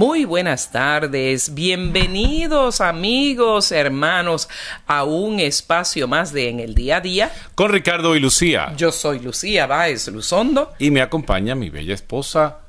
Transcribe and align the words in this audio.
Muy 0.00 0.24
buenas 0.24 0.72
tardes, 0.72 1.52
bienvenidos 1.52 2.80
amigos, 2.80 3.70
hermanos, 3.70 4.48
a 4.86 5.04
un 5.04 5.40
espacio 5.40 6.08
más 6.08 6.32
de 6.32 6.48
En 6.48 6.58
el 6.58 6.74
Día 6.74 6.96
a 6.96 7.00
Día. 7.02 7.30
Con 7.54 7.70
Ricardo 7.70 8.16
y 8.16 8.20
Lucía. 8.20 8.72
Yo 8.78 8.92
soy 8.92 9.18
Lucía 9.18 9.66
Báez 9.66 10.08
Luzondo. 10.08 10.72
Y 10.78 10.90
me 10.90 11.02
acompaña 11.02 11.54
mi 11.54 11.68
bella 11.68 11.92
esposa, 11.92 12.60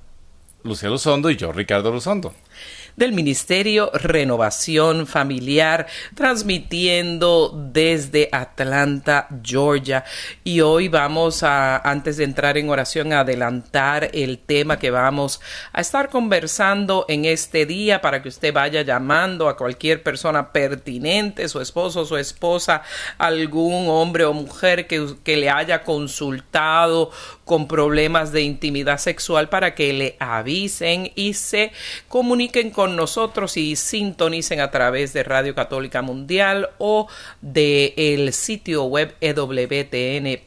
Lucía 0.63 0.89
Luzondo, 0.89 1.29
y 1.29 1.37
yo, 1.37 1.53
Ricardo 1.53 1.89
Luzondo 1.93 2.33
del 3.01 3.13
Ministerio 3.13 3.89
Renovación 3.95 5.07
Familiar, 5.07 5.87
transmitiendo 6.13 7.51
desde 7.51 8.29
Atlanta, 8.31 9.27
Georgia. 9.41 10.05
Y 10.43 10.61
hoy 10.61 10.87
vamos 10.87 11.41
a, 11.41 11.77
antes 11.77 12.17
de 12.17 12.25
entrar 12.25 12.59
en 12.59 12.69
oración, 12.69 13.11
adelantar 13.11 14.11
el 14.13 14.37
tema 14.37 14.77
que 14.77 14.91
vamos 14.91 15.41
a 15.73 15.81
estar 15.81 16.09
conversando 16.09 17.05
en 17.07 17.25
este 17.25 17.65
día 17.65 18.01
para 18.01 18.21
que 18.21 18.29
usted 18.29 18.53
vaya 18.53 18.83
llamando 18.83 19.49
a 19.49 19.57
cualquier 19.57 20.03
persona 20.03 20.51
pertinente, 20.51 21.49
su 21.49 21.59
esposo, 21.59 22.05
su 22.05 22.17
esposa, 22.17 22.83
algún 23.17 23.89
hombre 23.89 24.25
o 24.25 24.33
mujer 24.33 24.85
que, 24.85 25.15
que 25.23 25.37
le 25.37 25.49
haya 25.49 25.81
consultado 25.81 27.09
con 27.51 27.67
problemas 27.67 28.31
de 28.31 28.43
intimidad 28.43 28.97
sexual 28.97 29.49
para 29.49 29.75
que 29.75 29.91
le 29.91 30.15
avisen 30.19 31.11
y 31.15 31.33
se 31.33 31.73
comuniquen 32.07 32.71
con 32.71 32.95
nosotros 32.95 33.57
y 33.57 33.75
sintonicen 33.75 34.61
a 34.61 34.71
través 34.71 35.11
de 35.11 35.23
Radio 35.23 35.53
Católica 35.53 36.01
Mundial 36.01 36.69
o 36.77 37.09
de 37.41 37.93
el 37.97 38.31
sitio 38.31 38.85
web 38.85 39.13
ewtn.com, 39.19 40.43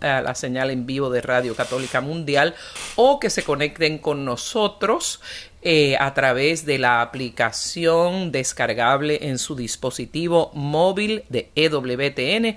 la 0.00 0.34
señal 0.36 0.70
en 0.70 0.86
vivo 0.86 1.10
de 1.10 1.20
Radio 1.20 1.56
Católica 1.56 2.00
Mundial, 2.00 2.54
o 2.94 3.18
que 3.18 3.28
se 3.28 3.42
conecten 3.42 3.98
con 3.98 4.24
nosotros 4.24 5.20
eh, 5.62 5.96
a 5.98 6.14
través 6.14 6.64
de 6.64 6.78
la 6.78 7.02
aplicación 7.02 8.30
descargable 8.30 9.18
en 9.22 9.36
su 9.36 9.56
dispositivo 9.56 10.52
móvil 10.54 11.24
de 11.28 11.50
EWTN. 11.56 12.56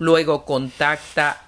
Luego 0.00 0.44
contacta 0.44 1.43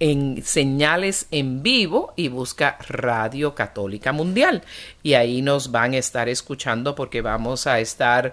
en 0.00 0.42
señales 0.44 1.26
en 1.30 1.62
vivo 1.62 2.12
y 2.16 2.28
busca 2.28 2.78
Radio 2.88 3.54
Católica 3.54 4.12
Mundial. 4.12 4.62
Y 5.02 5.14
ahí 5.14 5.42
nos 5.42 5.70
van 5.70 5.94
a 5.94 5.98
estar 5.98 6.28
escuchando 6.28 6.94
porque 6.94 7.20
vamos 7.20 7.66
a 7.66 7.80
estar 7.80 8.32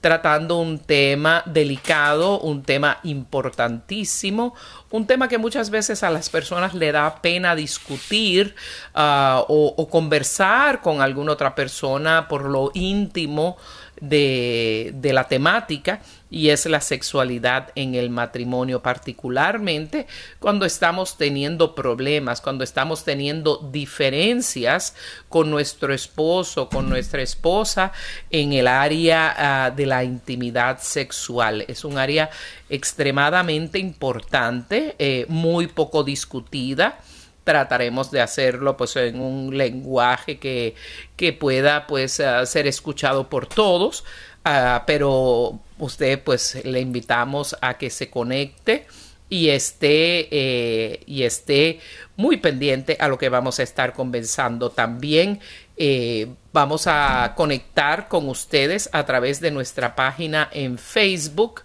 tratando 0.00 0.58
un 0.58 0.78
tema 0.78 1.42
delicado, 1.46 2.40
un 2.40 2.62
tema 2.62 2.98
importantísimo, 3.04 4.54
un 4.90 5.06
tema 5.06 5.28
que 5.28 5.38
muchas 5.38 5.70
veces 5.70 6.02
a 6.02 6.10
las 6.10 6.28
personas 6.28 6.74
le 6.74 6.92
da 6.92 7.22
pena 7.22 7.54
discutir 7.54 8.54
uh, 8.94 9.40
o, 9.48 9.74
o 9.76 9.88
conversar 9.88 10.80
con 10.80 11.00
alguna 11.00 11.32
otra 11.32 11.54
persona 11.54 12.28
por 12.28 12.44
lo 12.44 12.70
íntimo 12.74 13.56
de, 14.00 14.92
de, 14.94 15.12
la 15.12 15.26
temática 15.26 16.00
y 16.30 16.50
es 16.50 16.66
la 16.66 16.80
sexualidad 16.80 17.70
en 17.74 17.94
el 17.94 18.10
matrimonio, 18.10 18.82
particularmente 18.82 20.06
cuando 20.38 20.66
estamos 20.66 21.16
teniendo 21.16 21.74
problemas, 21.74 22.40
cuando 22.40 22.64
estamos 22.64 23.04
teniendo 23.04 23.58
diferencias 23.70 24.94
con 25.28 25.50
nuestro 25.50 25.94
esposo, 25.94 26.68
con 26.68 26.88
nuestra 26.88 27.22
esposa 27.22 27.92
en 28.30 28.52
el 28.52 28.66
área 28.66 29.70
uh, 29.70 29.76
de 29.76 29.86
la 29.86 30.02
intimidad 30.02 30.80
sexual. 30.80 31.64
Es 31.68 31.84
un 31.84 31.98
área 31.98 32.30
extremadamente 32.68 33.78
importante, 33.78 34.96
eh, 34.98 35.26
muy 35.28 35.68
poco 35.68 36.02
discutida 36.02 36.98
trataremos 37.44 38.10
de 38.10 38.20
hacerlo 38.20 38.76
pues 38.76 38.96
en 38.96 39.20
un 39.20 39.56
lenguaje 39.56 40.40
que, 40.40 40.74
que 41.14 41.32
pueda 41.32 41.86
pues 41.86 42.18
uh, 42.18 42.44
ser 42.44 42.66
escuchado 42.66 43.30
por 43.30 43.46
todos 43.46 44.02
uh, 44.46 44.82
pero 44.86 45.58
usted 45.78 46.22
pues 46.22 46.64
le 46.64 46.80
invitamos 46.80 47.56
a 47.60 47.76
que 47.76 47.90
se 47.90 48.08
conecte 48.08 48.86
y 49.28 49.48
esté 49.48 50.28
eh, 50.30 51.00
y 51.06 51.24
esté 51.24 51.80
muy 52.16 52.36
pendiente 52.36 52.96
a 53.00 53.08
lo 53.08 53.18
que 53.18 53.28
vamos 53.28 53.58
a 53.58 53.62
estar 53.62 53.92
conversando. 53.92 54.70
También 54.70 55.40
eh, 55.76 56.28
vamos 56.52 56.86
a 56.86 57.34
conectar 57.36 58.08
con 58.08 58.28
ustedes 58.28 58.88
a 58.92 59.04
través 59.04 59.40
de 59.40 59.50
nuestra 59.50 59.96
página 59.96 60.48
en 60.52 60.78
Facebook 60.78 61.62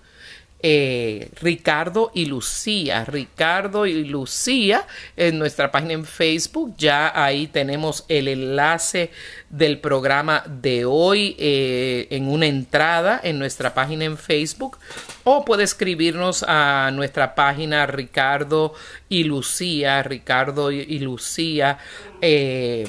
eh, 0.63 1.29
Ricardo 1.41 2.11
y 2.13 2.25
Lucía. 2.25 3.05
Ricardo 3.05 3.85
y 3.85 4.03
Lucía 4.05 4.85
en 5.17 5.39
nuestra 5.39 5.71
página 5.71 5.93
en 5.93 6.05
Facebook. 6.05 6.75
Ya 6.77 7.11
ahí 7.15 7.47
tenemos 7.47 8.05
el 8.07 8.27
enlace 8.27 9.11
del 9.49 9.79
programa 9.79 10.43
de 10.47 10.85
hoy 10.85 11.35
eh, 11.39 12.07
en 12.11 12.27
una 12.27 12.45
entrada 12.45 13.19
en 13.23 13.39
nuestra 13.39 13.73
página 13.73 14.05
en 14.05 14.17
Facebook. 14.17 14.77
O 15.23 15.45
puede 15.45 15.63
escribirnos 15.63 16.43
a 16.47 16.91
nuestra 16.93 17.35
página 17.35 17.85
Ricardo 17.85 18.73
y 19.09 19.23
Lucía. 19.23 20.03
Ricardo 20.03 20.71
y, 20.71 20.99
Lucía. 20.99 21.77
Eh, 22.21 22.87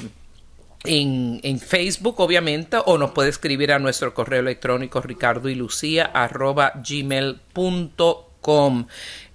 en, 0.85 1.39
en, 1.43 1.59
Facebook, 1.59 2.19
obviamente, 2.19 2.77
o 2.85 2.97
nos 2.97 3.11
puede 3.11 3.29
escribir 3.29 3.71
a 3.71 3.79
nuestro 3.79 4.13
correo 4.13 4.41
electrónico 4.41 5.01
ricardo 5.01 5.49
y 5.49 5.55
lucía 5.55 6.05
arroba. 6.05 6.73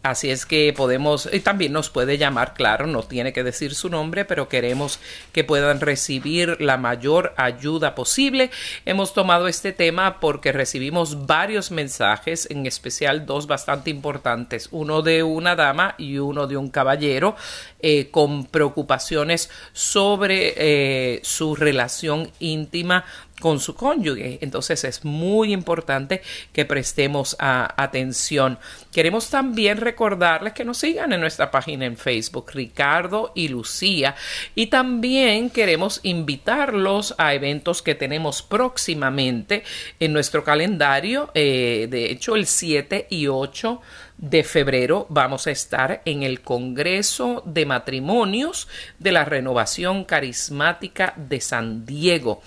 Así 0.04 0.30
es 0.30 0.46
que 0.46 0.72
podemos, 0.72 1.28
y 1.32 1.40
también 1.40 1.72
nos 1.72 1.90
puede 1.90 2.18
llamar, 2.18 2.54
claro, 2.54 2.86
no 2.86 3.02
tiene 3.02 3.32
que 3.32 3.42
decir 3.42 3.74
su 3.74 3.88
nombre, 3.90 4.24
pero 4.24 4.48
queremos 4.48 5.00
que 5.32 5.42
puedan 5.42 5.80
recibir 5.80 6.60
la 6.60 6.76
mayor 6.76 7.34
ayuda 7.36 7.96
posible. 7.96 8.52
Hemos 8.86 9.12
tomado 9.12 9.48
este 9.48 9.72
tema 9.72 10.20
porque 10.20 10.52
recibimos 10.52 11.26
varios 11.26 11.72
mensajes, 11.72 12.48
en 12.48 12.64
especial 12.66 13.26
dos 13.26 13.48
bastante 13.48 13.90
importantes, 13.90 14.68
uno 14.70 15.02
de 15.02 15.24
una 15.24 15.56
dama 15.56 15.96
y 15.98 16.18
uno 16.18 16.46
de 16.46 16.56
un 16.56 16.70
caballero, 16.70 17.34
eh, 17.80 18.08
con 18.12 18.46
preocupaciones 18.46 19.50
sobre 19.72 20.54
eh, 20.56 21.20
su 21.24 21.56
relación 21.56 22.30
íntima 22.38 23.04
con 23.40 23.60
su 23.60 23.74
cónyuge. 23.74 24.38
Entonces 24.40 24.84
es 24.84 25.04
muy 25.04 25.52
importante 25.52 26.22
que 26.52 26.64
prestemos 26.64 27.36
atención. 27.38 28.58
Queremos 28.92 29.30
también 29.30 29.78
recordarles 29.78 30.52
que 30.52 30.64
nos 30.64 30.78
sigan 30.78 31.12
en 31.12 31.20
nuestra 31.20 31.50
página 31.50 31.86
en 31.86 31.96
Facebook, 31.96 32.50
Ricardo 32.52 33.32
y 33.34 33.48
Lucía. 33.48 34.14
Y 34.54 34.66
también 34.66 35.50
queremos 35.50 36.00
invitarlos 36.02 37.14
a 37.18 37.34
eventos 37.34 37.82
que 37.82 37.94
tenemos 37.94 38.42
próximamente 38.42 39.62
en 40.00 40.12
nuestro 40.12 40.44
calendario. 40.44 41.30
Eh, 41.34 41.86
de 41.90 42.10
hecho, 42.10 42.34
el 42.34 42.46
7 42.46 43.06
y 43.10 43.28
8 43.28 43.80
de 44.18 44.42
febrero 44.42 45.06
vamos 45.10 45.46
a 45.46 45.52
estar 45.52 46.02
en 46.04 46.24
el 46.24 46.40
Congreso 46.40 47.42
de 47.46 47.66
Matrimonios 47.66 48.66
de 48.98 49.12
la 49.12 49.24
Renovación 49.24 50.04
Carismática 50.04 51.14
de 51.16 51.40
San 51.40 51.86
Diego 51.86 52.42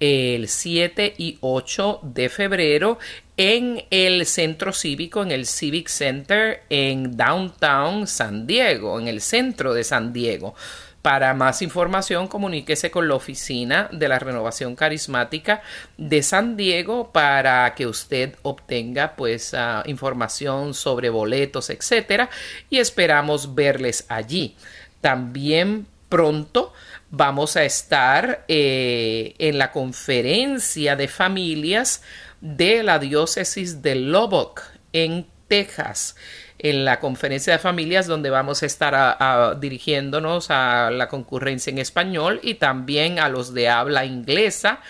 el 0.00 0.48
7 0.48 1.14
y 1.18 1.38
8 1.40 2.00
de 2.02 2.28
febrero 2.28 2.98
en 3.36 3.84
el 3.90 4.26
centro 4.26 4.72
cívico, 4.72 5.22
en 5.22 5.30
el 5.30 5.46
Civic 5.46 5.88
Center 5.88 6.62
en 6.70 7.16
Downtown 7.16 8.06
San 8.06 8.46
Diego, 8.46 8.98
en 8.98 9.08
el 9.08 9.20
centro 9.20 9.74
de 9.74 9.84
San 9.84 10.12
Diego. 10.12 10.54
Para 11.02 11.32
más 11.32 11.62
información, 11.62 12.26
comuníquese 12.26 12.90
con 12.90 13.06
la 13.06 13.14
oficina 13.14 13.88
de 13.92 14.08
la 14.08 14.18
Renovación 14.18 14.74
Carismática 14.74 15.62
de 15.96 16.22
San 16.24 16.56
Diego 16.56 17.12
para 17.12 17.72
que 17.76 17.86
usted 17.86 18.34
obtenga 18.42 19.14
pues 19.14 19.54
uh, 19.54 19.88
información 19.88 20.74
sobre 20.74 21.08
boletos, 21.08 21.70
etcétera, 21.70 22.28
y 22.68 22.78
esperamos 22.78 23.54
verles 23.54 24.04
allí. 24.08 24.56
También 25.00 25.86
pronto 26.08 26.72
vamos 27.10 27.56
a 27.56 27.64
estar 27.64 28.44
eh, 28.48 29.34
en 29.38 29.58
la 29.58 29.72
conferencia 29.72 30.96
de 30.96 31.08
familias 31.08 32.02
de 32.40 32.82
la 32.82 32.98
diócesis 32.98 33.82
de 33.82 33.94
Lubbock 33.96 34.62
en 34.92 35.26
Texas 35.48 36.14
en 36.58 36.84
la 36.84 36.98
conferencia 36.98 37.52
de 37.52 37.58
familias 37.58 38.06
donde 38.06 38.30
vamos 38.30 38.62
a 38.62 38.66
estar 38.66 39.60
dirigiéndonos 39.60 40.50
a 40.50 40.90
la 40.90 41.08
concurrencia 41.08 41.70
en 41.70 41.78
español 41.78 42.40
y 42.42 42.54
también 42.54 43.18
a 43.18 43.28
los 43.28 43.54
de 43.54 43.68
habla 43.68 44.04
inglesa. 44.04 44.80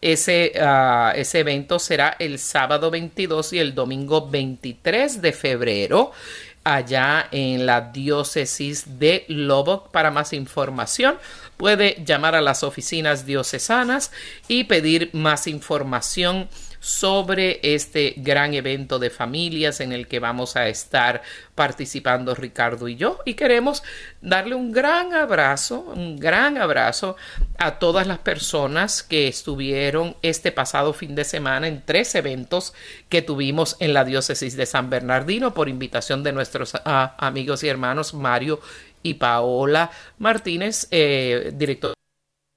Ese, 0.00 0.52
ah, 0.60 1.12
ese 1.16 1.40
evento 1.40 1.78
será 1.78 2.16
el 2.18 2.38
sábado 2.38 2.90
22 2.90 3.52
y 3.54 3.58
el 3.58 3.74
domingo 3.74 4.28
23 4.28 5.20
de 5.20 5.32
febrero 5.32 6.12
allá 6.64 7.28
en 7.30 7.66
la 7.66 7.80
diócesis 7.80 8.98
de 8.98 9.24
Lubbock. 9.28 9.90
Para 9.90 10.10
más 10.10 10.32
información 10.32 11.18
puede 11.58 12.02
llamar 12.04 12.34
a 12.34 12.40
las 12.40 12.62
oficinas 12.62 13.26
diocesanas 13.26 14.10
y 14.46 14.64
pedir 14.64 15.10
más 15.12 15.46
información 15.46 16.48
sobre 16.80 17.58
este 17.62 18.14
gran 18.18 18.54
evento 18.54 18.98
de 18.98 19.10
familias 19.10 19.80
en 19.80 19.92
el 19.92 20.06
que 20.06 20.20
vamos 20.20 20.56
a 20.56 20.68
estar 20.68 21.22
participando 21.54 22.34
Ricardo 22.34 22.88
y 22.88 22.96
yo. 22.96 23.18
Y 23.24 23.34
queremos 23.34 23.82
darle 24.20 24.54
un 24.54 24.70
gran 24.70 25.12
abrazo, 25.12 25.80
un 25.80 26.18
gran 26.18 26.56
abrazo 26.56 27.16
a 27.58 27.78
todas 27.78 28.06
las 28.06 28.18
personas 28.18 29.02
que 29.02 29.26
estuvieron 29.28 30.16
este 30.22 30.52
pasado 30.52 30.92
fin 30.92 31.14
de 31.14 31.24
semana 31.24 31.66
en 31.66 31.82
tres 31.84 32.14
eventos 32.14 32.74
que 33.08 33.22
tuvimos 33.22 33.76
en 33.80 33.92
la 33.92 34.04
diócesis 34.04 34.56
de 34.56 34.66
San 34.66 34.88
Bernardino 34.88 35.54
por 35.54 35.68
invitación 35.68 36.22
de 36.22 36.32
nuestros 36.32 36.74
amigos 36.84 37.64
y 37.64 37.68
hermanos 37.68 38.14
Mario 38.14 38.60
y 39.08 39.14
Paola 39.14 39.90
Martínez, 40.18 40.88
eh, 40.90 41.52
director 41.54 41.94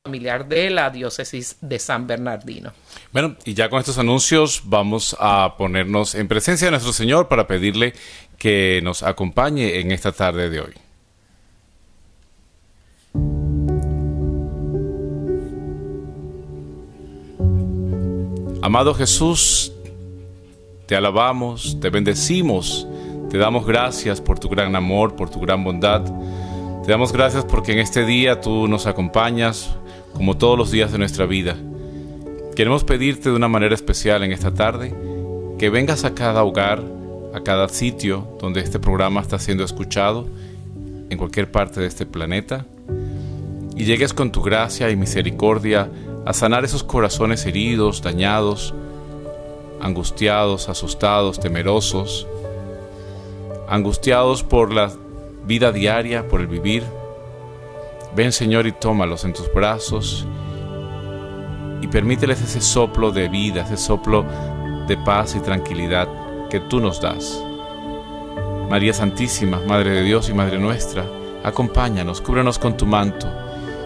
familiar 0.04 0.48
de 0.48 0.72
la 0.72 0.90
diócesis 0.90 1.58
de 1.62 1.78
San 1.78 2.08
Bernardino. 2.08 2.74
Bueno, 3.12 3.36
y 3.46 3.54
ya 3.54 3.70
con 3.70 3.80
estos 3.80 4.00
anuncios 4.00 4.64
vamos 4.66 5.16
a 5.20 5.56
ponernos 5.58 6.16
en 6.16 6.28
presencia 6.28 6.66
de 6.66 6.72
nuestro 6.72 6.92
Señor 6.92 7.28
para 7.28 7.46
pedirle 7.46 7.94
que 8.40 8.82
nos 8.84 9.04
acompañe 9.04 9.80
en 9.80 9.92
esta 9.92 10.12
tarde 10.12 10.50
de 10.50 10.60
hoy. 10.62 10.74
Amado 18.64 18.94
Jesús, 18.96 19.72
te 20.88 20.96
alabamos, 20.96 21.80
te 21.80 21.90
bendecimos, 21.90 22.88
te 23.30 23.38
damos 23.38 23.66
gracias 23.66 24.20
por 24.20 24.40
tu 24.40 24.50
gran 24.50 24.76
amor, 24.76 25.16
por 25.16 25.30
tu 25.30 25.40
gran 25.40 25.64
bondad. 25.64 26.04
Damos 26.92 27.14
gracias 27.14 27.46
porque 27.46 27.72
en 27.72 27.80
este 27.80 28.04
día 28.04 28.42
tú 28.42 28.68
nos 28.68 28.86
acompañas, 28.86 29.78
como 30.14 30.36
todos 30.36 30.58
los 30.58 30.72
días 30.72 30.92
de 30.92 30.98
nuestra 30.98 31.26
vida. 31.26 31.56
Queremos 32.54 32.84
pedirte 32.84 33.30
de 33.30 33.36
una 33.38 33.48
manera 33.48 33.74
especial 33.74 34.24
en 34.24 34.34
esta 34.34 34.54
tarde 34.54 34.94
que 35.58 35.70
vengas 35.70 36.04
a 36.04 36.14
cada 36.14 36.44
hogar, 36.44 36.84
a 37.34 37.40
cada 37.44 37.70
sitio 37.70 38.36
donde 38.42 38.60
este 38.60 38.78
programa 38.78 39.22
está 39.22 39.40
siendo 39.40 39.64
escuchado, 39.64 40.28
en 41.10 41.18
cualquier 41.18 41.50
parte 41.50 41.80
de 41.80 41.88
este 41.88 42.06
planeta, 42.06 42.66
y 43.74 43.86
llegues 43.86 44.14
con 44.14 44.34
tu 44.34 44.42
gracia 44.42 44.90
y 44.90 44.98
misericordia 44.98 45.90
a 46.26 46.34
sanar 46.34 46.66
esos 46.66 46.84
corazones 46.84 47.46
heridos, 47.46 48.02
dañados, 48.02 48.74
angustiados, 49.80 50.68
asustados, 50.68 51.40
temerosos, 51.40 52.28
angustiados 53.70 54.44
por 54.44 54.74
la 54.74 54.92
vida 55.46 55.72
diaria, 55.72 56.28
por 56.28 56.42
el 56.42 56.48
vivir, 56.48 56.84
Ven 58.16 58.32
Señor 58.32 58.68
y 58.68 58.74
tómalos 58.74 59.24
en 59.24 59.34
tus 59.34 59.52
brazos 59.54 60.28
y 61.82 61.88
permíteles 61.88 62.42
ese 62.42 62.60
soplo 62.60 63.12
de 63.12 63.30
vida, 63.30 63.62
ese 63.64 63.78
soplo 63.78 64.26
de 64.88 64.98
paz 64.98 65.36
y 65.36 65.40
tranquilidad 65.40 66.08
que 66.50 66.60
tú 66.60 66.82
nos 66.82 67.02
das. 67.02 67.42
María 68.70 68.94
Santísima, 68.94 69.60
Madre 69.68 69.92
de 69.92 70.04
Dios 70.04 70.30
y 70.30 70.34
Madre 70.34 70.60
nuestra, 70.60 71.06
acompáñanos, 71.44 72.22
cúbrenos 72.22 72.60
con 72.60 72.76
tu 72.76 72.86
manto 72.86 73.28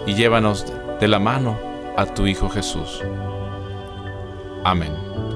y 0.06 0.16
llévanos 0.16 0.66
de 1.00 1.08
la 1.08 1.20
mano 1.20 1.58
a 1.96 2.06
tu 2.06 2.26
Hijo 2.26 2.50
Jesús. 2.50 3.02
Amén. 4.64 5.35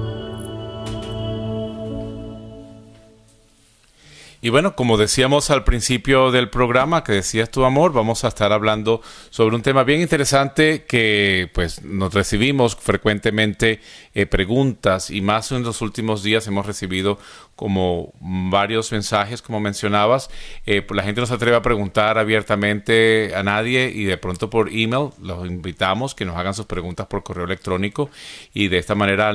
Y 4.42 4.48
bueno, 4.48 4.74
como 4.74 4.96
decíamos 4.96 5.50
al 5.50 5.64
principio 5.64 6.30
del 6.30 6.48
programa, 6.48 7.04
que 7.04 7.12
decías 7.12 7.50
tu 7.50 7.66
amor, 7.66 7.92
vamos 7.92 8.24
a 8.24 8.28
estar 8.28 8.52
hablando 8.52 9.02
sobre 9.28 9.54
un 9.54 9.60
tema 9.60 9.84
bien 9.84 10.00
interesante 10.00 10.84
que 10.84 11.50
pues 11.52 11.82
nos 11.82 12.14
recibimos 12.14 12.74
frecuentemente 12.74 13.80
eh, 14.14 14.24
preguntas 14.24 15.10
y 15.10 15.20
más 15.20 15.52
en 15.52 15.62
los 15.62 15.82
últimos 15.82 16.22
días 16.22 16.46
hemos 16.46 16.64
recibido 16.64 17.18
como 17.60 18.14
varios 18.22 18.90
mensajes, 18.90 19.42
como 19.42 19.60
mencionabas. 19.60 20.30
Eh, 20.64 20.80
pues 20.80 20.96
la 20.96 21.02
gente 21.02 21.20
no 21.20 21.26
se 21.26 21.34
atreve 21.34 21.58
a 21.58 21.60
preguntar 21.60 22.16
abiertamente 22.16 23.34
a 23.36 23.42
nadie 23.42 23.92
y 23.94 24.04
de 24.04 24.16
pronto 24.16 24.48
por 24.48 24.70
email 24.70 25.10
los 25.20 25.46
invitamos 25.46 26.14
que 26.14 26.24
nos 26.24 26.38
hagan 26.38 26.54
sus 26.54 26.64
preguntas 26.64 27.06
por 27.08 27.22
correo 27.22 27.44
electrónico 27.44 28.08
y 28.54 28.68
de 28.68 28.78
esta 28.78 28.94
manera 28.94 29.34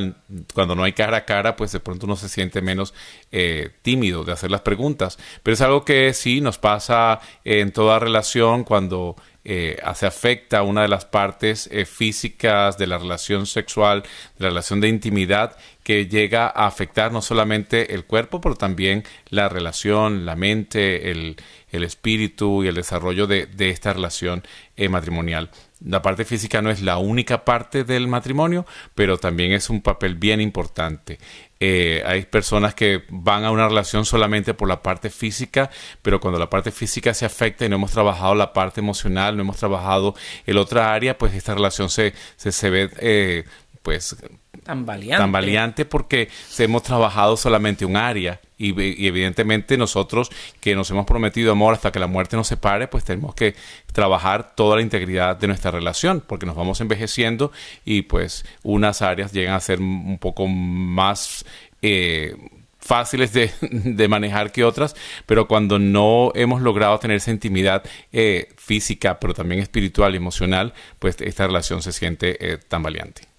cuando 0.56 0.74
no 0.74 0.83
hay 0.83 0.94
cara 0.94 1.18
a 1.18 1.25
cara 1.25 1.56
pues 1.56 1.72
de 1.72 1.80
pronto 1.80 2.07
uno 2.07 2.16
se 2.16 2.27
siente 2.27 2.63
menos 2.63 2.95
eh, 3.31 3.69
tímido 3.83 4.24
de 4.24 4.31
hacer 4.31 4.50
las 4.50 4.62
preguntas. 4.62 5.19
Pero 5.44 5.54
es 5.54 5.62
algo 5.62 5.86
que 5.86 6.12
sí 6.16 6.42
nos 6.42 6.57
pasa 6.57 7.19
en 7.44 7.74
toda 7.74 8.00
relación 8.00 8.63
cuando 8.63 9.18
eh, 9.47 9.77
se 9.94 10.07
afecta 10.07 10.63
una 10.63 10.81
de 10.81 10.88
las 10.88 11.06
partes 11.06 11.69
eh, 11.71 11.86
físicas 11.86 12.80
de 12.80 12.88
la 12.88 12.97
relación 12.97 13.45
sexual, 13.45 14.01
de 14.01 14.44
la 14.44 14.50
relación 14.50 14.81
de 14.81 14.88
intimidad, 14.88 15.56
que 15.83 16.07
llega 16.07 16.47
a 16.47 16.65
afectar 16.65 17.12
no 17.12 17.21
solamente 17.21 17.94
el 17.94 18.06
cuerpo, 18.06 18.42
pero 18.42 18.56
también 18.56 19.03
la 19.30 19.47
relación, 19.47 20.25
la 20.25 20.36
mente, 20.36 21.12
el, 21.12 21.38
espíritu 21.71 22.63
y 22.63 22.69
el 22.69 22.75
desarrollo 22.75 23.27
de, 23.27 23.50
esta 23.59 23.92
relación 23.92 24.44
eh, 24.77 24.88
matrimonial. 24.88 25.51
La 25.86 26.01
parte 26.01 26.24
física 26.24 26.62
no 26.62 26.71
es 26.71 26.81
la 26.81 26.98
única 26.98 27.44
parte 27.44 27.83
del 27.83 28.07
matrimonio, 28.07 28.65
pero 28.95 29.18
también 29.18 29.51
es 29.51 29.69
un 29.69 29.81
papel 29.81 30.15
bien 30.15 30.39
importante. 30.39 31.19
Eh, 31.59 32.03
hay 32.05 32.25
personas 32.25 32.75
que 32.75 33.03
van 33.09 33.45
a 33.45 33.51
una 33.51 33.67
relación 33.67 34.03
solamente 34.05 34.53
por 34.53 34.67
la 34.67 34.81
parte 34.81 35.09
física, 35.09 35.69
pero 36.01 36.19
cuando 36.19 36.38
la 36.38 36.50
parte 36.50 36.71
física 36.71 37.13
se 37.13 37.25
afecta 37.25 37.65
y 37.65 37.69
no 37.69 37.77
hemos 37.77 37.91
trabajado 37.91 38.35
la 38.35 38.51
parte 38.51 38.81
emocional, 38.81 39.38
no 39.38 39.43
hemos 39.43 39.57
trabajado 39.57 40.15
el 40.45 40.57
otra 40.57 40.93
área, 40.93 41.17
pues 41.17 41.33
esta 41.33 41.55
relación 41.55 41.89
se, 41.89 42.13
se, 42.35 42.69
ve 42.69 42.89
eh, 43.00 43.45
pues 43.86 44.15
tan 44.63 44.84
valiente. 44.84 45.24
valiante 45.27 45.86
porque 45.86 46.27
hemos 46.58 46.82
trabajado 46.82 47.38
solamente 47.38 47.86
un 47.86 47.96
área 47.96 48.42
y, 48.58 48.70
evidentemente 49.06 49.77
nosotros 49.77 50.32
que 50.60 50.75
nos 50.75 50.89
hemos 50.89 51.06
prometido 51.06 51.51
amor 51.51 51.75
hasta 51.75 51.92
que 51.92 52.00
la 52.00 52.08
muerte 52.08 52.36
nos 52.36 52.48
separe, 52.48 52.88
pues 52.88 53.04
tenemos 53.04 53.36
que 53.36 53.54
trabajar 53.94 54.56
toda 54.56 54.77
la 54.77 54.82
integridad 54.82 55.38
de 55.38 55.46
nuestra 55.46 55.70
relación 55.70 56.24
porque 56.25 56.48
nos 56.48 56.56
vamos 56.56 56.82
envejeciendo 56.82 57.51
y 57.86 58.01
pues 58.01 58.44
unas 58.63 59.04
áreas 59.04 59.32
llegan 59.32 59.54
a 59.54 59.60
ser 59.60 59.80
un 59.80 60.18
poco 60.20 60.48
más... 60.48 61.46
Eh, 61.84 62.36
fáciles 62.80 63.34
de, 63.34 63.51
de, 63.62 64.08
manejar 64.08 64.51
que 64.51 64.63
otras, 64.63 64.96
pero 65.25 65.48
cuando 65.48 65.80
no 65.80 66.32
hemos 66.36 66.62
logrado 66.62 67.00
tener 67.00 67.18
esa 67.18 67.32
intimidad 67.32 67.84
eh, 68.13 68.50
física, 68.58 69.20
pero 69.20 69.34
también 69.34 69.60
espiritual 69.60 70.13
y 70.13 70.18
emocional, 70.18 70.74
pues 71.00 71.18
esta 71.20 71.48
relación 71.48 71.82
se 71.82 71.92
siente 71.92 72.54
eh, 72.54 72.58
tan 72.58 72.84
valiente. 72.84 73.35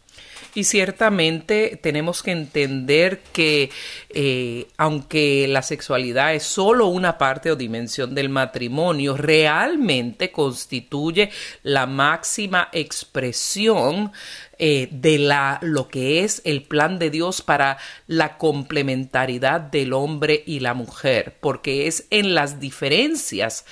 Y 0.57 0.65
ciertamente 0.65 1.79
tenemos 1.83 2.23
que 2.23 2.31
entender 2.31 3.21
que 3.35 3.69
eh, 4.09 4.69
aunque 4.79 5.47
la 5.47 5.61
sexualidad 5.61 6.33
es 6.33 6.45
solo 6.45 6.87
una 6.87 7.19
parte 7.19 7.51
o 7.51 7.57
dimensión 7.57 8.15
del 8.15 8.31
matrimonio, 8.31 9.19
realmente 9.19 10.33
constituye 10.33 11.29
la 11.63 11.85
máxima 11.85 12.71
expresión 12.73 14.13
eh, 14.59 14.89
de 14.91 15.19
la, 15.19 15.59
lo 15.61 15.89
que 15.89 16.25
es 16.25 16.41
el 16.47 16.63
plan 16.63 16.99
de 16.99 17.11
Dios 17.11 17.43
para 17.43 17.77
la 18.07 18.39
complementariedad 18.39 19.61
del 19.61 19.93
hombre 19.93 20.43
y 20.47 20.61
la 20.61 20.73
mujer, 20.73 21.37
porque 21.41 21.87
es 21.87 22.07
en 22.09 22.35
las 22.35 22.61
diferencias 22.61 23.67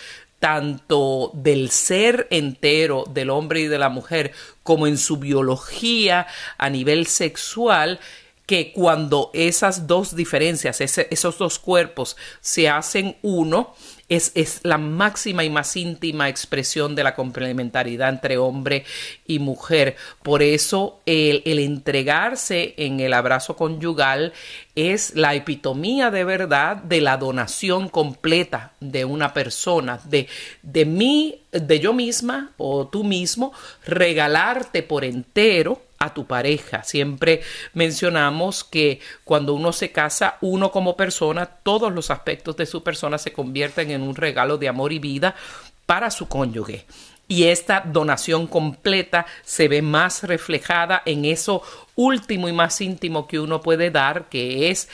tanto 0.45 1.31
del 1.33 1.71
ser 1.71 2.27
entero 2.29 3.05
del 3.09 3.31
hombre 3.31 3.61
y 3.61 3.67
de 3.67 3.79
la 3.79 3.89
mujer 3.89 4.33
como 4.63 4.87
en 4.87 4.99
su 4.99 5.17
biología 5.17 6.27
a 6.59 6.69
nivel 6.69 7.07
sexual 7.07 7.99
que 8.45 8.71
cuando 8.75 9.31
esas 9.33 9.87
dos 9.87 10.15
diferencias, 10.15 10.83
esos 10.83 11.39
dos 11.39 11.59
cuerpos 11.59 12.19
se 12.43 12.69
hacen 12.69 13.17
uno, 13.23 13.75
es, 14.09 14.33
es, 14.35 14.61
la 14.63 14.79
máxima 14.79 15.45
y 15.45 15.51
más 15.51 15.77
íntima 15.77 16.29
expresión 16.29 16.95
de 16.95 17.05
la 17.05 17.15
complementariedad 17.15 18.09
entre 18.09 18.39
hombre 18.39 18.85
y 19.27 19.39
mujer. 19.39 19.97
Por 20.23 20.43
eso 20.43 21.01
el, 21.07 21.43
el 21.45 21.59
entregarse 21.59 22.75
en 22.77 23.01
el 23.01 23.13
abrazo 23.13 23.57
conyugal 23.57 24.33
es 24.75 25.15
la 25.15 25.35
epitomía 25.35 26.11
de 26.11 26.25
verdad 26.25 26.77
de 26.77 27.01
la 27.01 27.17
donación 27.17 27.89
completa 27.89 28.73
de 28.81 29.05
una 29.05 29.33
persona, 29.33 30.01
de, 30.05 30.29
de 30.63 30.85
mí, 30.85 31.43
de 31.53 31.81
yo 31.81 31.93
misma 31.93 32.53
o 32.57 32.87
tú 32.89 33.05
mismo, 33.05 33.53
regalarte 33.87 34.83
por 34.83 35.05
entero 35.05 35.81
a 36.05 36.15
tu 36.15 36.27
pareja. 36.27 36.83
Siempre 36.85 37.43
mencionamos 37.73 38.65
que 38.65 39.01
cuando 39.25 39.55
uno 39.55 39.73
se 39.73 39.93
casa, 39.93 40.39
uno 40.41 40.71
como 40.71 40.97
persona, 40.97 41.47
todos 41.47 41.93
los 41.93 42.11
aspectos 42.11 42.57
de 42.57 42.67
su 42.67 42.83
persona 42.83 43.19
se 43.19 43.33
convierten 43.33 43.91
en 43.91 44.03
un 44.03 44.15
regalo 44.15 44.59
de 44.59 44.69
amor 44.69 44.93
y 44.93 44.99
vida 44.99 45.35
para 45.87 46.11
su 46.11 46.29
cónyuge. 46.29 46.87
Y 47.27 47.45
esta 47.45 47.81
donación 47.81 48.47
completa 48.47 49.25
se 49.45 49.67
ve 49.67 49.81
más 49.81 50.25
reflejada 50.25 51.03
en 51.07 51.25
eso 51.25 51.63
último 51.95 52.49
y 52.49 52.53
más 52.53 52.79
íntimo 52.83 53.27
que 53.27 53.41
uno 53.41 53.63
puede 53.63 53.91
dar, 53.91 54.29
que 54.29 54.71
es 54.71 54.91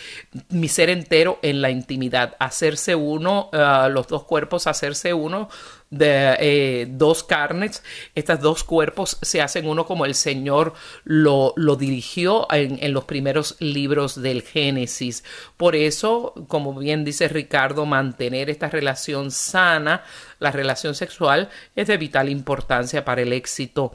mi 0.49 0.69
ser 0.69 0.91
entero 0.91 1.41
en 1.43 1.61
la 1.61 1.71
intimidad, 1.71 2.37
hacerse 2.39 2.95
uno, 2.95 3.51
uh, 3.53 3.89
los 3.89 4.07
dos 4.07 4.25
cuerpos, 4.25 4.69
hacerse 4.69 5.13
uno 5.13 5.49
de 5.91 6.37
eh, 6.39 6.87
dos 6.89 7.25
carnes, 7.25 7.83
estos 8.15 8.41
dos 8.41 8.63
cuerpos 8.63 9.19
se 9.23 9.43
hacen 9.43 9.69
uno 9.69 9.87
como 9.87 10.07
el 10.07 10.15
Señor 10.15 10.75
lo, 11.03 11.53
lo 11.57 11.75
dirigió 11.75 12.47
en, 12.53 12.79
en, 12.81 12.93
los 12.93 13.05
primeros 13.05 13.57
libros 13.59 14.23
del 14.23 14.43
Génesis. 14.43 15.25
Por 15.57 15.75
eso, 15.75 16.35
como 16.47 16.79
bien 16.79 17.05
dice 17.05 17.29
Ricardo, 17.29 17.87
mantener 17.87 18.51
esta 18.51 18.69
relación 18.69 19.33
sana, 19.33 20.05
la 20.39 20.53
relación 20.53 20.95
sexual, 20.95 21.51
es 21.75 21.89
de 21.89 21.97
vital 21.97 22.29
importancia 22.29 23.05
para 23.05 23.23
el 23.23 23.33
éxito 23.33 23.93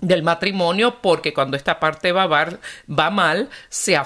del 0.00 0.22
matrimonio 0.22 1.00
porque 1.00 1.32
cuando 1.32 1.56
esta 1.56 1.80
parte 1.80 2.12
va, 2.12 2.26
va 2.26 3.10
mal 3.10 3.48
se 3.68 3.96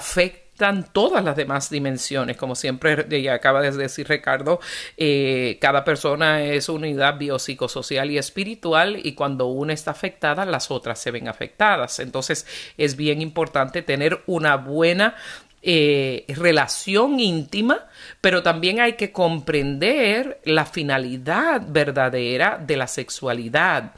afectan 0.59 0.91
todas 0.91 1.23
las 1.23 1.35
demás 1.35 1.69
dimensiones. 1.69 2.37
Como 2.37 2.55
siempre 2.55 3.05
ya 3.21 3.33
acaba 3.33 3.61
de 3.61 3.71
decir 3.71 4.07
Ricardo, 4.07 4.59
eh, 4.97 5.57
cada 5.61 5.83
persona 5.83 6.43
es 6.43 6.67
una 6.69 6.87
unidad 6.87 7.17
biopsicosocial 7.17 8.11
y 8.11 8.17
espiritual 8.17 8.99
y 9.01 9.13
cuando 9.13 9.47
una 9.47 9.73
está 9.73 9.91
afectada, 9.91 10.45
las 10.45 10.69
otras 10.69 10.99
se 10.99 11.11
ven 11.11 11.27
afectadas. 11.27 11.99
Entonces 11.99 12.45
es 12.77 12.95
bien 12.95 13.21
importante 13.21 13.81
tener 13.81 14.21
una 14.27 14.57
buena 14.57 15.15
eh, 15.61 16.25
relación 16.29 17.19
íntima, 17.19 17.87
pero 18.21 18.43
también 18.43 18.79
hay 18.79 18.93
que 18.93 19.11
comprender 19.11 20.39
la 20.45 20.65
finalidad 20.65 21.61
verdadera 21.67 22.57
de 22.57 22.77
la 22.77 22.87
sexualidad. 22.87 23.93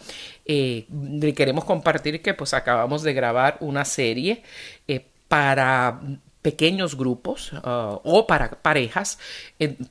Eh, 0.46 0.88
queremos 1.36 1.65
compartir 1.65 2.22
que 2.22 2.34
pues 2.34 2.53
acabamos 2.53 3.03
de 3.03 3.13
grabar 3.13 3.58
una 3.60 3.86
serie 3.86 4.44
eh, 4.88 5.06
para 5.27 6.00
pequeños 6.41 6.98
grupos 6.98 7.53
uh, 7.53 8.00
o 8.03 8.25
para 8.27 8.50
parejas 8.50 9.19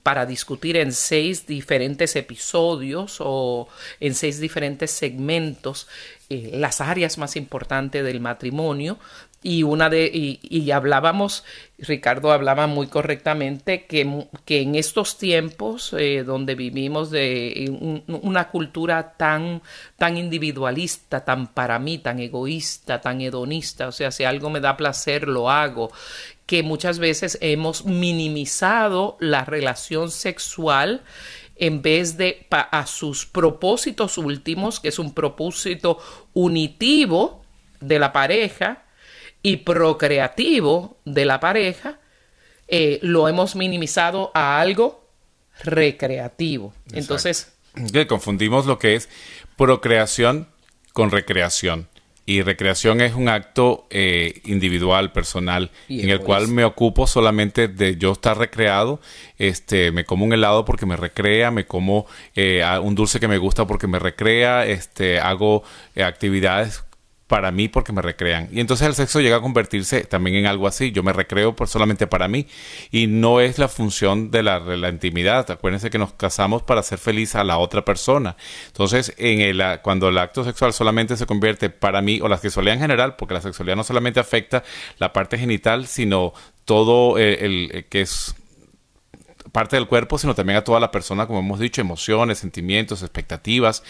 para 0.02 0.26
discutir 0.26 0.76
en 0.76 0.92
seis 0.92 1.46
diferentes 1.46 2.16
episodios 2.16 3.18
o 3.20 3.68
en 4.00 4.14
seis 4.14 4.40
diferentes 4.40 4.90
segmentos 4.90 5.86
eh, 6.32 6.52
las 6.54 6.80
áreas 6.80 7.18
más 7.18 7.34
importantes 7.34 8.04
del 8.04 8.20
matrimonio. 8.20 8.98
Y 9.42 9.62
una 9.62 9.88
de 9.88 10.10
y, 10.12 10.70
hablábamos 10.70 11.44
Ricardo 11.78 12.30
hablaba 12.30 12.66
muy 12.66 12.88
correctamente 12.88 13.86
que, 13.86 14.26
que 14.44 14.60
en 14.60 14.74
estos 14.74 15.16
tiempos 15.16 15.94
eh, 15.98 16.24
donde 16.24 16.54
vivimos 16.54 17.10
de 17.10 17.66
un, 17.70 18.04
una 18.06 18.48
cultura 18.48 19.14
tan 19.16 19.62
tan 19.96 20.18
individualista 20.18 21.24
tan 21.24 21.46
para 21.46 21.78
mí 21.78 21.96
tan 21.96 22.18
egoísta 22.18 23.00
tan 23.00 23.22
hedonista 23.22 23.88
o 23.88 23.92
sea 23.92 24.10
si 24.10 24.24
algo 24.24 24.50
me 24.50 24.60
da 24.60 24.76
placer 24.76 25.26
lo 25.26 25.48
hago 25.48 25.90
que 26.50 26.64
muchas 26.64 26.98
veces 26.98 27.38
hemos 27.42 27.84
minimizado 27.84 29.16
la 29.20 29.44
relación 29.44 30.10
sexual 30.10 31.04
en 31.54 31.80
vez 31.80 32.16
de 32.16 32.48
a 32.50 32.86
sus 32.86 33.24
propósitos 33.24 34.18
últimos 34.18 34.80
que 34.80 34.88
es 34.88 34.98
un 34.98 35.14
propósito 35.14 35.98
unitivo 36.32 37.44
de 37.78 38.00
la 38.00 38.12
pareja 38.12 38.82
y 39.44 39.58
procreativo 39.58 40.98
de 41.04 41.24
la 41.24 41.38
pareja, 41.38 42.00
eh, 42.66 42.98
lo 43.00 43.28
hemos 43.28 43.54
minimizado 43.54 44.32
a 44.34 44.60
algo 44.60 45.08
recreativo. 45.62 46.74
Exacto. 46.86 46.98
Entonces... 46.98 47.52
Que 47.92 48.08
confundimos 48.08 48.66
lo 48.66 48.80
que 48.80 48.96
es 48.96 49.08
procreación 49.56 50.48
con 50.92 51.12
recreación. 51.12 51.86
Y 52.30 52.42
recreación 52.42 53.00
es 53.00 53.14
un 53.14 53.28
acto 53.28 53.88
eh, 53.90 54.40
individual, 54.44 55.10
personal, 55.10 55.72
y 55.88 56.02
en 56.02 56.10
el 56.10 56.20
cual 56.20 56.46
me 56.46 56.64
ocupo 56.64 57.08
solamente 57.08 57.66
de 57.66 57.96
yo 57.96 58.12
estar 58.12 58.38
recreado. 58.38 59.00
Este, 59.36 59.90
me 59.90 60.04
como 60.04 60.24
un 60.26 60.32
helado 60.32 60.64
porque 60.64 60.86
me 60.86 60.94
recrea, 60.94 61.50
me 61.50 61.66
como 61.66 62.06
eh, 62.36 62.62
un 62.84 62.94
dulce 62.94 63.18
que 63.18 63.26
me 63.26 63.36
gusta 63.36 63.66
porque 63.66 63.88
me 63.88 63.98
recrea, 63.98 64.64
este, 64.64 65.18
hago 65.18 65.64
eh, 65.96 66.04
actividades 66.04 66.84
para 67.30 67.52
mí 67.52 67.68
porque 67.68 67.92
me 67.92 68.02
recrean. 68.02 68.48
Y 68.50 68.58
entonces 68.58 68.88
el 68.88 68.94
sexo 68.96 69.20
llega 69.20 69.36
a 69.36 69.40
convertirse 69.40 70.02
también 70.02 70.34
en 70.34 70.46
algo 70.46 70.66
así. 70.66 70.90
Yo 70.90 71.04
me 71.04 71.12
recreo 71.12 71.54
por 71.54 71.68
solamente 71.68 72.08
para 72.08 72.26
mí. 72.26 72.48
Y 72.90 73.06
no 73.06 73.38
es 73.38 73.56
la 73.56 73.68
función 73.68 74.32
de 74.32 74.42
la, 74.42 74.88
intimidad. 74.88 75.48
Acuérdense 75.48 75.90
que 75.90 75.98
nos 75.98 76.12
casamos 76.14 76.64
para 76.64 76.80
hacer 76.80 76.98
feliz 76.98 77.36
a 77.36 77.44
la 77.44 77.58
otra 77.58 77.84
persona. 77.84 78.36
Entonces, 78.66 79.14
en 79.16 79.42
el, 79.42 79.62
cuando 79.80 80.08
el 80.08 80.18
acto 80.18 80.42
sexual 80.42 80.72
solamente 80.72 81.16
se 81.16 81.24
convierte 81.24 81.70
para 81.70 82.02
mí, 82.02 82.18
o 82.20 82.26
la 82.26 82.36
sexualidad 82.36 82.74
en 82.74 82.80
general, 82.80 83.14
porque 83.14 83.34
la 83.34 83.40
sexualidad 83.40 83.76
no 83.76 83.84
solamente 83.84 84.18
afecta 84.18 84.64
la 84.98 85.12
parte 85.12 85.38
genital, 85.38 85.86
sino 85.86 86.32
todo 86.64 87.16
el, 87.16 87.34
el, 87.44 87.70
el 87.72 87.84
que 87.84 88.00
es 88.00 88.34
parte 89.52 89.76
del 89.76 89.86
cuerpo, 89.86 90.18
sino 90.18 90.34
también 90.34 90.58
a 90.58 90.64
toda 90.64 90.80
la 90.80 90.90
persona, 90.90 91.26
como 91.26 91.40
hemos 91.40 91.60
dicho, 91.60 91.80
emociones, 91.80 92.38
sentimientos, 92.38 93.02
expectativas. 93.02 93.82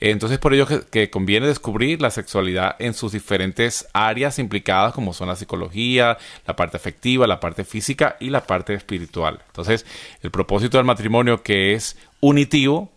Entonces, 0.00 0.38
por 0.38 0.54
ello 0.54 0.66
que, 0.90 1.10
conviene 1.10 1.46
descubrir 1.46 2.00
la 2.00 2.10
sexualidad 2.10 2.76
en 2.78 2.94
sus 2.94 3.12
diferentes 3.12 3.86
áreas 3.92 4.38
implicadas, 4.38 4.94
como 4.94 5.12
son 5.12 5.28
la 5.28 5.36
psicología, 5.36 6.18
la 6.46 6.56
parte 6.56 6.76
afectiva, 6.76 7.26
la 7.26 7.40
parte 7.40 7.64
física 7.64 8.16
y 8.20 8.30
la 8.30 8.46
parte 8.46 8.74
espiritual. 8.74 9.40
Entonces, 9.46 9.86
el 10.22 10.30
propósito 10.30 10.78
del 10.78 10.86
matrimonio 10.86 11.42
que 11.42 11.74
es 11.74 11.96
unitivo 12.20 12.90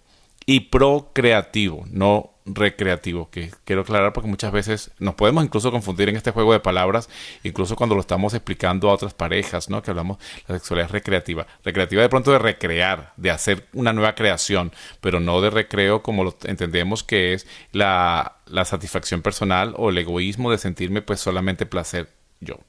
y 0.46 0.62
procreativo, 0.62 1.86
no 1.90 2.35
recreativo, 2.46 3.30
que 3.30 3.52
quiero 3.64 3.82
aclarar 3.82 4.14
porque 4.14 4.30
muchas 4.30 4.52
veces 4.52 4.92
nos 5.00 5.16
podemos 5.16 5.44
incluso 5.44 5.72
confundir 5.72 6.10
en 6.10 6.16
este 6.16 6.32
juego 6.32 6.54
de 6.54 6.60
palabras, 6.60 7.10
incluso 7.44 7.76
cuando 7.76 7.96
lo 7.96 8.02
estamos 8.02 8.34
explicando 8.34 8.90
a 8.90 8.94
otras 8.94 9.14
parejas, 9.14 9.70
¿no? 9.70 9.82
Que 9.82 9.92
hablamos 9.92 10.18
la 10.48 10.56
sexualidad 10.56 10.92
recreativa. 10.92 11.48
Recreativa 11.64 12.04
de 12.04 12.10
pronto 12.10 12.32
de 12.32 12.40
recrear, 12.40 13.14
de 13.18 13.32
hacer 13.32 13.68
una 13.74 13.94
nueva 13.94 14.16
creación, 14.16 14.72
pero 15.02 15.20
no 15.20 15.42
de 15.42 15.50
recreo 15.50 16.04
como 16.04 16.24
lo 16.24 16.38
entendemos 16.44 17.04
que 17.04 17.34
es 17.34 17.48
la, 17.72 18.38
la 18.46 18.66
satisfacción 18.66 19.22
personal 19.22 19.74
o 19.78 19.90
el 19.90 19.98
egoísmo 19.98 20.52
de 20.52 20.58
sentirme 20.60 21.02
pues 21.02 21.20
solamente 21.20 21.66
placer 21.66 22.10
yo. 22.40 22.60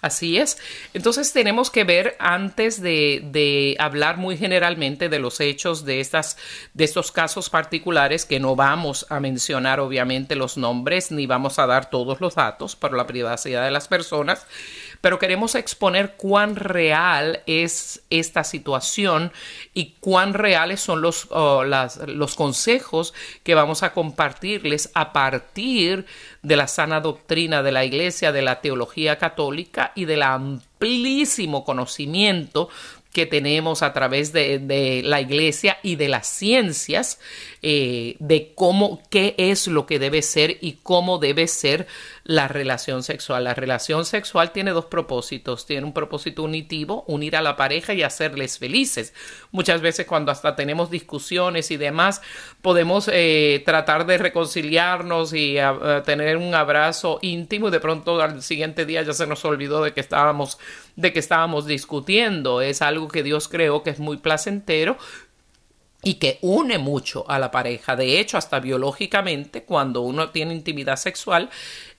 Así 0.00 0.38
es. 0.38 0.56
Entonces 0.94 1.32
tenemos 1.32 1.70
que 1.70 1.84
ver 1.84 2.16
antes 2.18 2.80
de, 2.80 3.20
de, 3.22 3.76
hablar 3.78 4.16
muy 4.16 4.36
generalmente 4.38 5.10
de 5.10 5.18
los 5.18 5.40
hechos 5.40 5.84
de 5.84 6.00
estas 6.00 6.38
de 6.72 6.84
estos 6.84 7.12
casos 7.12 7.50
particulares 7.50 8.24
que 8.24 8.40
no 8.40 8.56
vamos 8.56 9.06
a 9.10 9.20
mencionar 9.20 9.78
obviamente 9.78 10.36
los 10.36 10.56
nombres 10.56 11.10
ni 11.10 11.26
vamos 11.26 11.58
a 11.58 11.66
dar 11.66 11.90
todos 11.90 12.20
los 12.20 12.34
datos 12.34 12.76
por 12.76 12.96
la 12.96 13.06
privacidad 13.06 13.64
de 13.64 13.70
las 13.70 13.88
personas, 13.88 14.46
pero 15.00 15.18
queremos 15.18 15.54
exponer 15.54 16.14
cuán 16.16 16.56
real 16.56 17.42
es 17.46 18.02
esta 18.10 18.44
situación 18.44 19.32
y 19.74 19.94
cuán 20.00 20.34
reales 20.34 20.80
son 20.80 21.00
los, 21.00 21.26
oh, 21.30 21.64
los 21.64 22.34
consejos 22.34 23.14
que 23.42 23.54
vamos 23.54 23.82
a 23.82 23.92
compartirles 23.92 24.90
a 24.94 25.12
partir 25.12 26.06
de 26.42 26.56
la 26.56 26.68
sana 26.68 27.00
doctrina 27.00 27.62
de 27.62 27.72
la 27.72 27.84
Iglesia, 27.84 28.32
de 28.32 28.42
la 28.42 28.60
teología 28.60 29.16
católica 29.18 29.92
y 29.94 30.04
del 30.04 30.22
amplísimo 30.22 31.64
conocimiento 31.64 32.68
que 33.12 33.26
tenemos 33.26 33.82
a 33.82 33.92
través 33.92 34.32
de, 34.32 34.58
de, 34.58 35.02
la 35.02 35.20
iglesia 35.20 35.78
y 35.82 35.96
de 35.96 36.08
las 36.08 36.28
ciencias 36.28 37.18
eh, 37.62 38.16
de 38.20 38.52
cómo, 38.54 39.02
qué 39.10 39.34
es 39.36 39.66
lo 39.66 39.86
que 39.86 39.98
debe 39.98 40.22
ser 40.22 40.58
y 40.60 40.78
cómo 40.82 41.18
debe 41.18 41.48
ser 41.48 41.86
la 42.30 42.46
relación 42.46 43.02
sexual. 43.02 43.42
La 43.42 43.54
relación 43.54 44.04
sexual 44.04 44.52
tiene 44.52 44.70
dos 44.70 44.84
propósitos. 44.84 45.66
Tiene 45.66 45.84
un 45.84 45.92
propósito 45.92 46.44
unitivo, 46.44 47.02
unir 47.08 47.34
a 47.34 47.42
la 47.42 47.56
pareja 47.56 47.92
y 47.92 48.04
hacerles 48.04 48.56
felices. 48.56 49.12
Muchas 49.50 49.80
veces 49.80 50.06
cuando 50.06 50.30
hasta 50.30 50.54
tenemos 50.54 50.92
discusiones 50.92 51.72
y 51.72 51.76
demás, 51.76 52.22
podemos 52.62 53.10
eh, 53.12 53.64
tratar 53.66 54.06
de 54.06 54.18
reconciliarnos 54.18 55.34
y 55.34 55.58
uh, 55.58 56.02
tener 56.04 56.36
un 56.36 56.54
abrazo 56.54 57.18
íntimo 57.20 57.66
y 57.66 57.72
de 57.72 57.80
pronto 57.80 58.22
al 58.22 58.42
siguiente 58.42 58.86
día 58.86 59.02
ya 59.02 59.12
se 59.12 59.26
nos 59.26 59.44
olvidó 59.44 59.82
de 59.82 59.92
que 59.92 60.00
estábamos 60.00 60.56
de 60.94 61.12
que 61.12 61.18
estábamos 61.18 61.66
discutiendo. 61.66 62.60
Es 62.60 62.80
algo 62.80 63.08
que 63.08 63.24
Dios 63.24 63.48
creó 63.48 63.82
que 63.82 63.90
es 63.90 63.98
muy 63.98 64.18
placentero 64.18 64.98
y 66.02 66.14
que 66.14 66.38
une 66.42 66.78
mucho 66.78 67.28
a 67.28 67.38
la 67.38 67.50
pareja. 67.50 67.96
De 67.96 68.20
hecho, 68.20 68.38
hasta 68.38 68.60
biológicamente, 68.60 69.64
cuando 69.64 70.00
uno 70.00 70.30
tiene 70.30 70.54
intimidad 70.54 70.96
sexual, 70.96 71.50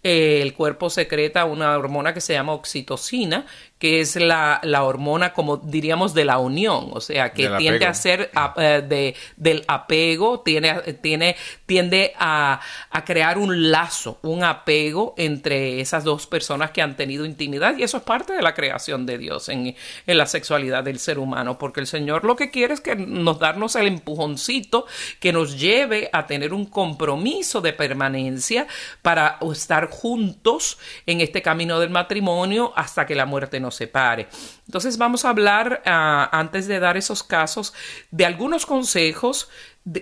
eh, 0.03 0.41
el 0.41 0.53
cuerpo 0.53 0.89
secreta 0.89 1.46
una 1.46 1.77
hormona 1.77 2.13
que 2.13 2.22
se 2.22 2.34
llama 2.34 2.53
oxitocina, 2.53 3.46
que 3.81 4.00
es 4.00 4.15
la, 4.15 4.59
la, 4.61 4.83
hormona, 4.83 5.33
como 5.33 5.57
diríamos, 5.57 6.13
de 6.13 6.23
la 6.23 6.38
unión, 6.38 6.89
o 6.91 7.01
sea, 7.01 7.33
que 7.33 7.50
tiende 7.57 7.88
a 7.88 7.95
ser 7.95 8.29
eh, 8.57 8.83
de, 8.88 9.15
del 9.38 9.65
apego, 9.67 10.41
tiene, 10.41 10.75
tiene, 11.01 11.35
tiende 11.65 12.13
a, 12.19 12.61
a, 12.91 13.03
crear 13.05 13.39
un 13.39 13.71
lazo, 13.71 14.19
un 14.21 14.43
apego 14.43 15.15
entre 15.17 15.81
esas 15.81 16.03
dos 16.03 16.27
personas 16.27 16.69
que 16.69 16.83
han 16.83 16.95
tenido 16.95 17.25
intimidad, 17.25 17.75
y 17.75 17.81
eso 17.81 17.97
es 17.97 18.03
parte 18.03 18.33
de 18.33 18.43
la 18.43 18.53
creación 18.53 19.07
de 19.07 19.17
Dios 19.17 19.50
en, 19.50 19.75
en 20.05 20.17
la 20.17 20.27
sexualidad 20.27 20.83
del 20.83 21.00
ser 21.00 21.17
humano, 21.17 21.57
porque 21.57 21.79
el 21.79 21.88
Señor 21.88 22.23
lo 22.23 22.35
que 22.35 22.51
quiere 22.51 22.75
es 22.75 22.81
que 22.81 22.95
nos 22.95 23.39
darnos 23.39 23.75
el 23.75 23.88
empujoncito 23.88 24.85
que 25.19 25.33
nos 25.33 25.59
lleve 25.59 26.11
a 26.13 26.27
tener 26.27 26.53
un 26.53 26.67
compromiso 26.67 27.61
de 27.61 27.73
permanencia 27.73 28.67
para 29.01 29.39
estar 29.51 29.89
juntos 29.89 30.77
en 31.07 31.19
este 31.19 31.41
camino 31.41 31.79
del 31.79 31.89
matrimonio 31.89 32.73
hasta 32.75 33.07
que 33.07 33.15
la 33.15 33.25
muerte 33.25 33.59
nos 33.59 33.70
separe. 33.71 34.27
Entonces 34.65 34.97
vamos 34.97 35.25
a 35.25 35.29
hablar, 35.29 35.81
ah, 35.85 36.29
antes 36.31 36.67
de 36.67 36.79
dar 36.79 36.97
esos 36.97 37.23
casos, 37.23 37.73
de 38.11 38.25
algunos 38.25 38.65
consejos 38.65 39.49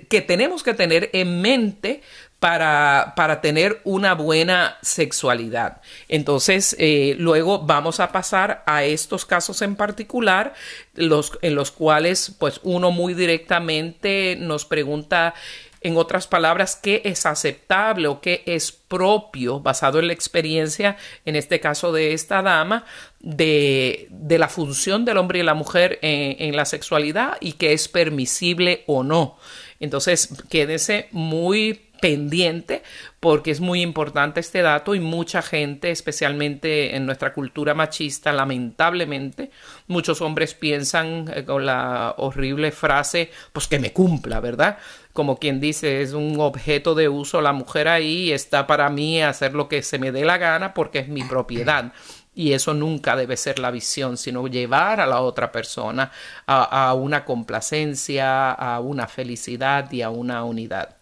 que 0.10 0.22
tenemos 0.22 0.62
que 0.62 0.74
tener 0.74 1.10
en 1.14 1.42
mente 1.42 2.02
para, 2.40 3.14
para, 3.16 3.42
tener 3.42 3.82
una 3.84 4.14
buena 4.14 4.78
sexualidad. 4.82 5.82
Entonces, 6.08 6.76
eh, 6.80 7.16
luego 7.18 7.60
vamos 7.60 8.00
a 8.00 8.12
pasar 8.12 8.64
a 8.66 8.84
estos 8.86 9.26
casos 9.26 9.62
en 9.62 9.76
particular, 9.76 10.54
los, 10.96 11.38
en 11.42 11.56
los 11.56 11.72
cuales, 11.72 12.34
pues, 12.40 12.62
uno 12.64 12.92
muy 12.92 13.14
directamente 13.14 14.38
nos 14.40 14.66
pregunta 14.66 15.34
en 15.82 15.98
otras 15.98 16.28
palabras, 16.28 16.76
qué 16.76 17.02
es 17.06 17.26
aceptable 17.26 18.08
o 18.08 18.22
qué 18.22 18.44
es 18.46 18.72
propio, 18.72 19.60
basado 19.60 20.00
en 20.00 20.08
la 20.08 20.14
experiencia, 20.14 20.98
en 21.26 21.36
este 21.36 21.60
caso 21.60 21.92
de 21.92 22.14
esta 22.14 22.42
dama, 22.42 22.86
de, 23.20 24.08
de 24.10 24.38
la 24.38 24.50
función 24.50 25.06
del 25.06 25.18
hombre 25.18 25.40
y 25.40 25.44
la 25.44 25.54
mujer 25.54 26.00
en, 26.02 26.56
la 26.56 26.66
sexualidad 26.66 27.38
y 27.40 27.54
qué 27.54 27.74
es 27.74 27.88
permisible 27.88 28.84
o 28.88 29.04
no. 29.04 29.38
Entonces, 29.80 30.30
quédese 30.50 31.08
muy 31.12 31.90
pendiente 32.00 32.82
porque 33.20 33.52
es 33.52 33.60
muy 33.60 33.82
importante 33.82 34.40
este 34.40 34.62
dato 34.62 34.96
y 34.96 35.00
mucha 35.00 35.42
gente, 35.42 35.92
especialmente 35.92 36.96
en 36.96 37.06
nuestra 37.06 37.34
cultura 37.34 37.74
machista, 37.74 38.32
lamentablemente, 38.32 39.52
muchos 39.88 40.22
hombres 40.22 40.54
piensan 40.54 41.30
eh, 41.34 41.44
con 41.44 41.66
la 41.66 42.16
horrible 42.18 42.72
frase, 42.72 43.30
pues 43.52 43.68
que 43.68 43.80
me 43.80 43.92
cumpla, 43.92 44.40
¿verdad? 44.40 44.78
Como 45.20 45.38
quien 45.38 45.60
dice, 45.60 46.02
es 46.02 46.14
un 46.14 46.40
objeto 46.40 46.96
de 46.96 47.10
uso 47.10 47.42
la 47.42 47.52
mujer 47.52 47.90
ahí, 47.90 48.32
está 48.32 48.66
para 48.66 48.90
mí 48.90 49.22
hacer 49.22 49.54
lo 49.54 49.68
que 49.68 49.84
se 49.84 50.00
me 50.00 50.14
dé 50.14 50.24
la 50.24 50.38
gana 50.38 50.74
porque 50.74 51.00
es 51.00 51.10
mi 51.10 51.24
propiedad. 51.24 51.92
Y 52.34 52.54
eso 52.54 52.74
nunca 52.74 53.18
debe 53.18 53.36
ser 53.36 53.60
la 53.60 53.70
visión, 53.70 54.16
sino 54.16 54.48
llevar 54.48 55.02
a 55.02 55.06
la 55.06 55.20
otra 55.20 55.52
persona 55.52 56.10
a, 56.48 56.94
una 56.94 57.26
complacencia, 57.26 58.50
a 58.50 58.80
una 58.80 59.08
felicidad 59.08 59.92
y 59.92 60.04
a 60.04 60.10
una 60.10 60.46
unidad. 60.46 60.96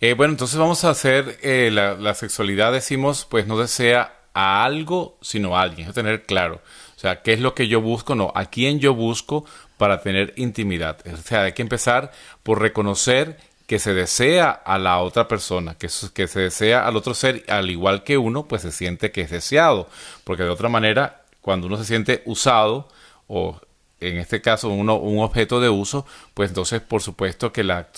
Eh, 0.00 0.14
bueno, 0.14 0.32
entonces 0.32 0.58
vamos 0.58 0.84
a 0.84 0.88
hacer 0.88 1.38
eh, 1.42 1.68
la, 1.70 2.14
sexualidad, 2.14 2.72
decimos, 2.72 3.26
pues 3.28 3.46
no 3.46 3.58
desea 3.58 4.14
a 4.32 4.64
algo, 4.64 5.18
sino 5.20 5.58
a 5.58 5.60
alguien, 5.60 5.88
es 5.88 5.94
tener 5.94 6.22
claro. 6.22 6.62
O 6.96 6.98
sea, 6.98 7.20
¿qué 7.20 7.34
es 7.34 7.40
lo 7.40 7.54
que 7.54 7.68
yo 7.68 7.82
busco? 7.82 8.14
No, 8.14 8.32
a 8.34 8.46
quién 8.46 8.80
yo 8.80 8.94
busco 8.94 9.44
para 9.76 10.00
tener 10.00 10.32
intimidad. 10.36 10.98
O 11.12 11.16
sea, 11.16 11.42
hay 11.42 11.52
que 11.52 11.62
empezar 11.62 12.12
por 12.42 12.60
reconocer 12.60 13.38
que 13.66 13.78
se 13.78 13.94
desea 13.94 14.50
a 14.50 14.78
la 14.78 14.98
otra 14.98 15.26
persona, 15.26 15.76
que, 15.76 15.88
se 15.88 16.40
desea 16.40 16.86
al 16.86 16.96
otro 16.96 17.14
ser, 17.14 17.44
al 17.48 17.68
igual 17.68 18.04
que 18.04 18.16
uno, 18.16 18.46
pues 18.46 18.62
se 18.62 18.72
siente 18.72 19.10
que 19.10 19.22
es 19.22 19.30
deseado. 19.30 19.88
Porque 20.24 20.44
de 20.44 20.50
otra 20.50 20.68
manera, 20.68 21.22
cuando 21.40 21.66
uno 21.66 21.76
se 21.76 21.84
siente 21.84 22.22
usado 22.26 22.88
o 23.26 23.60
en 24.00 24.18
este 24.18 24.40
caso 24.40 24.68
uno, 24.68 24.96
un 24.96 25.18
objeto 25.22 25.60
de 25.60 25.68
uso, 25.68 26.06
pues 26.34 26.50
entonces 26.50 26.80
por 26.80 27.02
supuesto 27.02 27.52
que 27.52 27.64
la, 27.64 27.88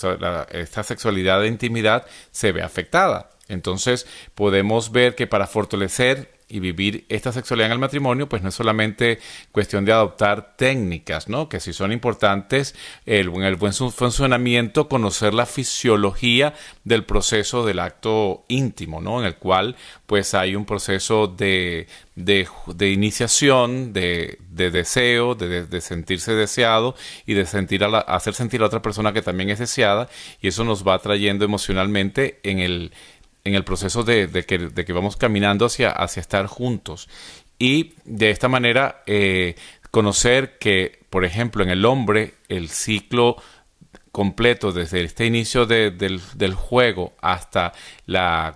esta 0.51 0.83
sexualidad 0.83 1.41
de 1.41 1.47
intimidad 1.47 2.05
se 2.31 2.51
ve 2.51 2.63
afectada. 2.63 3.29
Entonces 3.47 4.07
podemos 4.33 4.91
ver 4.91 5.15
que 5.15 5.27
para 5.27 5.45
fortalecer 5.45 6.38
y 6.49 6.59
vivir 6.59 7.05
esta 7.09 7.31
sexualidad 7.31 7.67
en 7.67 7.73
el 7.73 7.79
matrimonio, 7.79 8.27
pues 8.27 8.41
no 8.41 8.49
es 8.49 8.55
solamente 8.55 9.19
cuestión 9.51 9.85
de 9.85 9.91
adoptar 9.91 10.55
técnicas, 10.57 11.29
¿no? 11.29 11.47
Que 11.47 11.59
si 11.59 11.73
son 11.73 11.91
importantes, 11.91 12.75
el, 13.05 13.31
el 13.43 13.55
buen 13.55 13.73
funcionamiento, 13.73 14.89
conocer 14.89 15.33
la 15.33 15.45
fisiología 15.45 16.55
del 16.83 17.05
proceso 17.05 17.65
del 17.65 17.79
acto 17.79 18.45
íntimo, 18.47 18.99
¿no? 18.99 19.19
En 19.19 19.27
el 19.27 19.35
cual, 19.35 19.75
pues 20.07 20.33
hay 20.33 20.55
un 20.55 20.65
proceso 20.65 21.27
de, 21.27 21.87
de, 22.15 22.91
iniciación, 22.91 23.93
de, 23.93 24.39
de 24.49 24.71
deseo, 24.71 25.35
de, 25.35 25.65
de, 25.65 25.81
sentirse 25.81 26.33
deseado 26.33 26.95
y 27.25 27.35
de 27.35 27.45
sentir 27.45 27.83
a 27.83 27.99
hacer 27.99 28.33
sentir 28.33 28.61
a 28.61 28.65
otra 28.65 28.81
persona 28.81 29.13
que 29.13 29.21
también 29.21 29.49
es 29.51 29.59
deseada, 29.59 30.09
y 30.41 30.47
eso 30.47 30.63
nos 30.63 30.85
va 30.85 30.97
trayendo 30.99 31.45
emocionalmente 31.45 32.39
en 32.43 32.59
el 32.59 32.91
en 33.43 33.55
el 33.55 33.63
proceso 33.63 34.03
de, 34.03 34.29
que, 34.45 34.93
vamos 34.93 35.17
caminando 35.17 35.65
hacia, 35.65 35.91
hacia 35.91 36.21
estar 36.21 36.47
juntos. 36.47 37.09
Y 37.57 37.93
de 38.05 38.29
esta 38.29 38.47
manera 38.47 39.03
eh, 39.05 39.55
conocer 39.91 40.57
que, 40.57 40.99
por 41.09 41.25
ejemplo, 41.25 41.63
en 41.63 41.69
el 41.69 41.85
hombre, 41.85 42.35
el 42.47 42.69
ciclo 42.69 43.37
completo 44.11 44.71
desde 44.71 45.03
este 45.03 45.25
inicio 45.25 45.65
del, 45.65 45.97
del, 45.97 46.53
juego 46.53 47.13
hasta 47.21 47.73
la 48.05 48.55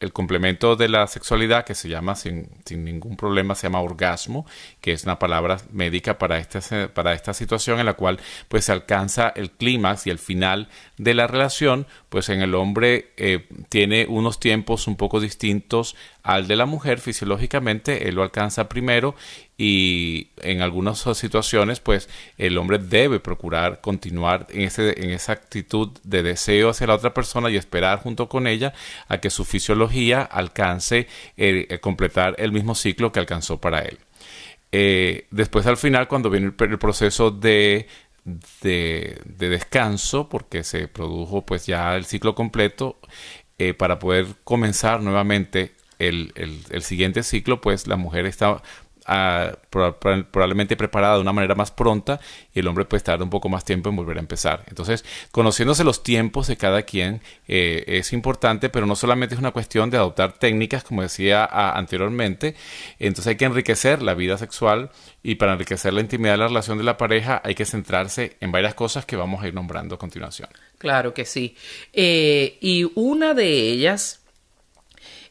el 0.00 0.12
complemento 0.12 0.76
de 0.76 0.88
la 0.88 1.06
sexualidad 1.06 1.64
que 1.64 1.74
se 1.74 1.88
llama 1.88 2.14
sin, 2.14 2.48
sin, 2.64 2.84
ningún 2.84 3.16
problema 3.16 3.54
se 3.54 3.66
llama 3.66 3.80
orgasmo 3.80 4.46
que 4.80 4.92
es 4.92 5.04
una 5.04 5.18
palabra 5.18 5.58
médica 5.72 6.18
para 6.18 6.38
esta, 6.38 6.88
para 6.88 7.14
esta 7.14 7.34
situación 7.34 7.80
en 7.80 7.86
la 7.86 7.94
cual 7.94 8.18
pues 8.48 8.66
se 8.66 8.72
alcanza 8.72 9.28
el 9.28 9.50
clímax 9.50 10.06
y 10.06 10.10
el 10.10 10.18
final 10.18 10.68
de 10.96 11.14
la 11.14 11.26
relación 11.26 11.86
pues 12.08 12.28
en 12.28 12.42
el 12.42 12.54
hombre 12.54 13.12
eh, 13.16 13.46
tiene 13.68 14.06
unos 14.08 14.40
tiempos 14.40 14.86
un 14.86 14.96
poco 14.96 15.20
distintos 15.20 15.96
al 16.22 16.46
de 16.46 16.56
la 16.56 16.66
mujer. 16.66 17.00
Fisiológicamente 17.00 18.08
él 18.08 18.14
lo 18.14 18.22
alcanza 18.22 18.68
primero 18.68 19.14
y 19.60 20.28
en 20.40 20.62
algunas 20.62 21.00
situaciones 21.00 21.80
pues 21.80 22.08
el 22.38 22.56
hombre 22.56 22.78
debe 22.78 23.18
procurar 23.18 23.80
continuar 23.80 24.46
en, 24.50 24.62
ese, 24.62 25.02
en 25.02 25.10
esa 25.10 25.32
actitud 25.32 25.90
de 26.04 26.22
deseo 26.22 26.70
hacia 26.70 26.86
la 26.86 26.94
otra 26.94 27.12
persona 27.12 27.50
y 27.50 27.56
esperar 27.56 27.98
junto 27.98 28.28
con 28.28 28.46
ella 28.46 28.72
a 29.08 29.18
que 29.18 29.30
su 29.30 29.44
fisiología 29.44 30.22
alcance 30.22 31.08
eh, 31.36 31.66
eh, 31.68 31.78
completar 31.80 32.36
el 32.38 32.52
mismo 32.52 32.76
ciclo 32.76 33.10
que 33.10 33.18
alcanzó 33.18 33.60
para 33.60 33.80
él. 33.80 33.98
Eh, 34.70 35.26
después 35.32 35.66
al 35.66 35.76
final 35.76 36.06
cuando 36.06 36.30
viene 36.30 36.52
el, 36.56 36.78
proceso 36.78 37.32
de, 37.32 37.88
de, 38.62 39.18
descanso 39.38 40.28
porque 40.28 40.62
se 40.62 40.86
produjo 40.86 41.44
pues 41.44 41.66
ya 41.66 41.96
el 41.96 42.04
ciclo 42.04 42.34
completo 42.36 42.98
para 43.76 43.98
poder 43.98 44.26
comenzar 44.44 45.02
nuevamente 45.02 45.72
el, 45.98 46.32
el, 46.36 46.60
el, 46.70 46.82
siguiente 46.82 47.24
ciclo, 47.24 47.60
pues 47.60 47.88
la 47.88 47.96
mujer 47.96 48.24
está 48.26 48.62
probablemente 49.70 50.76
preparada 50.76 51.14
de 51.14 51.20
una 51.20 51.32
manera 51.32 51.54
más 51.54 51.70
pronta 51.70 52.20
y 52.52 52.60
el 52.60 52.68
hombre 52.68 52.84
puede 52.84 52.98
estar 52.98 53.22
un 53.22 53.30
poco 53.30 53.48
más 53.48 53.64
tiempo 53.64 53.88
en 53.88 53.96
volver 53.96 54.18
a 54.18 54.20
empezar. 54.20 54.64
Entonces, 54.68 55.04
conociéndose 55.30 55.84
los 55.84 56.02
tiempos 56.02 56.46
de 56.46 56.56
cada 56.56 56.82
quien 56.82 57.22
eh, 57.46 57.84
es 57.86 58.12
importante, 58.12 58.68
pero 58.68 58.86
no 58.86 58.96
solamente 58.96 59.34
es 59.34 59.40
una 59.40 59.52
cuestión 59.52 59.90
de 59.90 59.96
adoptar 59.96 60.34
técnicas, 60.34 60.84
como 60.84 61.02
decía 61.02 61.44
anteriormente, 61.44 62.54
entonces 62.98 63.28
hay 63.28 63.36
que 63.36 63.46
enriquecer 63.46 64.02
la 64.02 64.14
vida 64.14 64.36
sexual 64.36 64.90
y 65.22 65.36
para 65.36 65.52
enriquecer 65.52 65.92
la 65.92 66.00
intimidad 66.00 66.32
de 66.32 66.38
la 66.38 66.48
relación 66.48 66.78
de 66.78 66.84
la 66.84 66.96
pareja 66.96 67.40
hay 67.44 67.54
que 67.54 67.64
centrarse 67.64 68.36
en 68.40 68.52
varias 68.52 68.74
cosas 68.74 69.06
que 69.06 69.16
vamos 69.16 69.42
a 69.42 69.48
ir 69.48 69.54
nombrando 69.54 69.94
a 69.94 69.98
continuación. 69.98 70.48
Claro 70.78 71.14
que 71.14 71.24
sí. 71.24 71.56
Eh, 71.92 72.58
y 72.60 72.90
una 72.94 73.34
de 73.34 73.48
ellas 73.48 74.20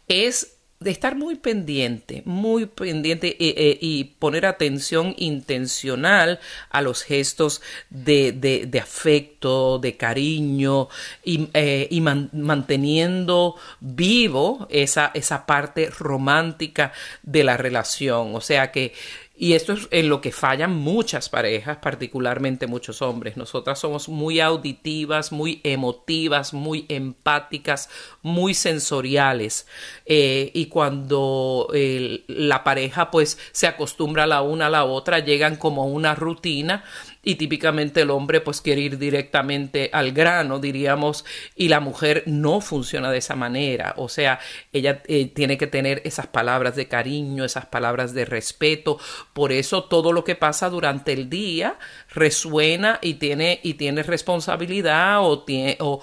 es 0.07 0.57
de 0.79 0.91
estar 0.91 1.15
muy 1.15 1.35
pendiente, 1.35 2.21
muy 2.25 2.67
pendiente 2.67 3.29
eh, 3.29 3.53
eh, 3.57 3.77
y 3.81 4.03
poner 4.03 4.45
atención 4.45 5.15
intencional 5.17 6.39
a 6.69 6.81
los 6.81 7.01
gestos 7.03 7.61
de, 7.89 8.31
de, 8.31 8.79
afecto, 8.79 9.79
de 9.79 9.97
cariño 9.97 10.87
y, 11.23 11.49
eh, 11.53 11.87
y 11.89 12.01
manteniendo 12.01 13.55
vivo 13.79 14.67
esa, 14.69 15.09
esa 15.15 15.47
parte 15.47 15.89
romántica 15.89 16.93
de 17.23 17.43
la 17.43 17.57
relación. 17.57 18.35
O 18.35 18.41
sea 18.41 18.71
que 18.71 18.93
y 19.39 19.54
esto 19.54 19.73
es 19.73 19.88
en 19.91 20.10
lo 20.10 20.19
que 20.19 20.32
fallan 20.32 20.76
muchas 20.76 21.30
parejas, 21.30 21.78
particularmente 21.78 22.65
muchos 22.65 23.04
hombres. 23.04 23.38
Nosotras 23.38 23.78
somos 23.78 24.10
muy 24.10 24.39
auditivas, 24.39 25.32
muy 25.32 25.62
emotivas, 25.63 26.54
muy 26.54 26.86
empáticas, 26.89 27.89
muy 28.23 28.56
sensoriales. 28.56 29.67
Eh, 30.06 30.50
y 30.56 30.65
cuando 30.65 31.67
la 32.28 32.63
pareja 32.63 33.12
pues 33.12 33.38
se 33.52 33.67
acostumbra 33.67 34.26
la 34.26 34.41
una 34.41 34.65
a 34.65 34.69
la 34.71 34.86
otra, 34.86 35.19
llegan 35.19 35.56
como 35.56 35.86
una 35.86 36.15
rutina 36.15 36.84
y 37.27 37.35
típicamente 37.35 38.03
el 38.03 38.09
hombre 38.09 38.39
pues 38.39 38.61
quiere 38.61 38.79
ir 38.79 38.97
directamente 38.97 39.89
al 39.91 40.13
grano, 40.13 40.59
diríamos, 40.59 41.25
y 41.57 41.67
la 41.67 41.81
mujer 41.81 42.23
no 42.25 42.61
funciona 42.61 43.11
de 43.11 43.17
esa 43.17 43.35
manera. 43.35 43.95
O 43.97 44.07
sea, 44.07 44.39
ella 44.71 45.01
eh, 45.07 45.25
tiene 45.25 45.57
que 45.57 45.67
tener 45.67 46.01
esas 46.05 46.27
palabras 46.27 46.77
de 46.77 46.87
cariño, 46.87 47.43
esas 47.43 47.65
palabras 47.65 48.13
de 48.13 48.23
respeto. 48.23 48.97
Por 49.33 49.51
eso 49.51 49.83
todo 49.83 50.13
lo 50.13 50.23
que 50.23 50.35
pasa 50.35 50.69
durante 50.69 51.11
el 51.11 51.29
día 51.29 51.77
resuena 52.13 52.97
y 53.01 53.15
tiene, 53.15 53.59
y 53.61 53.73
tiene 53.73 54.03
responsabilidad 54.03 55.19
o, 55.21 55.43
tiene, 55.43 55.75
o, 55.81 55.99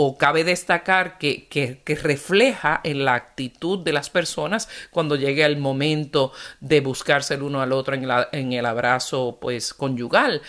o 0.00 0.16
cabe 0.16 0.44
destacar 0.44 1.18
que, 1.18 1.48
que, 1.48 1.80
que, 1.84 1.96
refleja 1.96 2.80
en 2.84 3.04
la 3.04 3.14
actitud 3.14 3.80
de 3.80 3.92
las 3.92 4.10
personas 4.10 4.68
cuando 4.92 5.16
llegue 5.16 5.44
el 5.44 5.56
momento 5.56 6.30
de 6.60 6.80
buscarse 6.80 7.34
el 7.34 7.42
uno 7.42 7.60
al 7.60 7.72
otro 7.72 7.96
en, 7.96 8.06
la, 8.06 8.28
en 8.30 8.52
el 8.52 8.64
abrazo 8.64 9.38
pues 9.40 9.74
conyugal. 9.74 10.40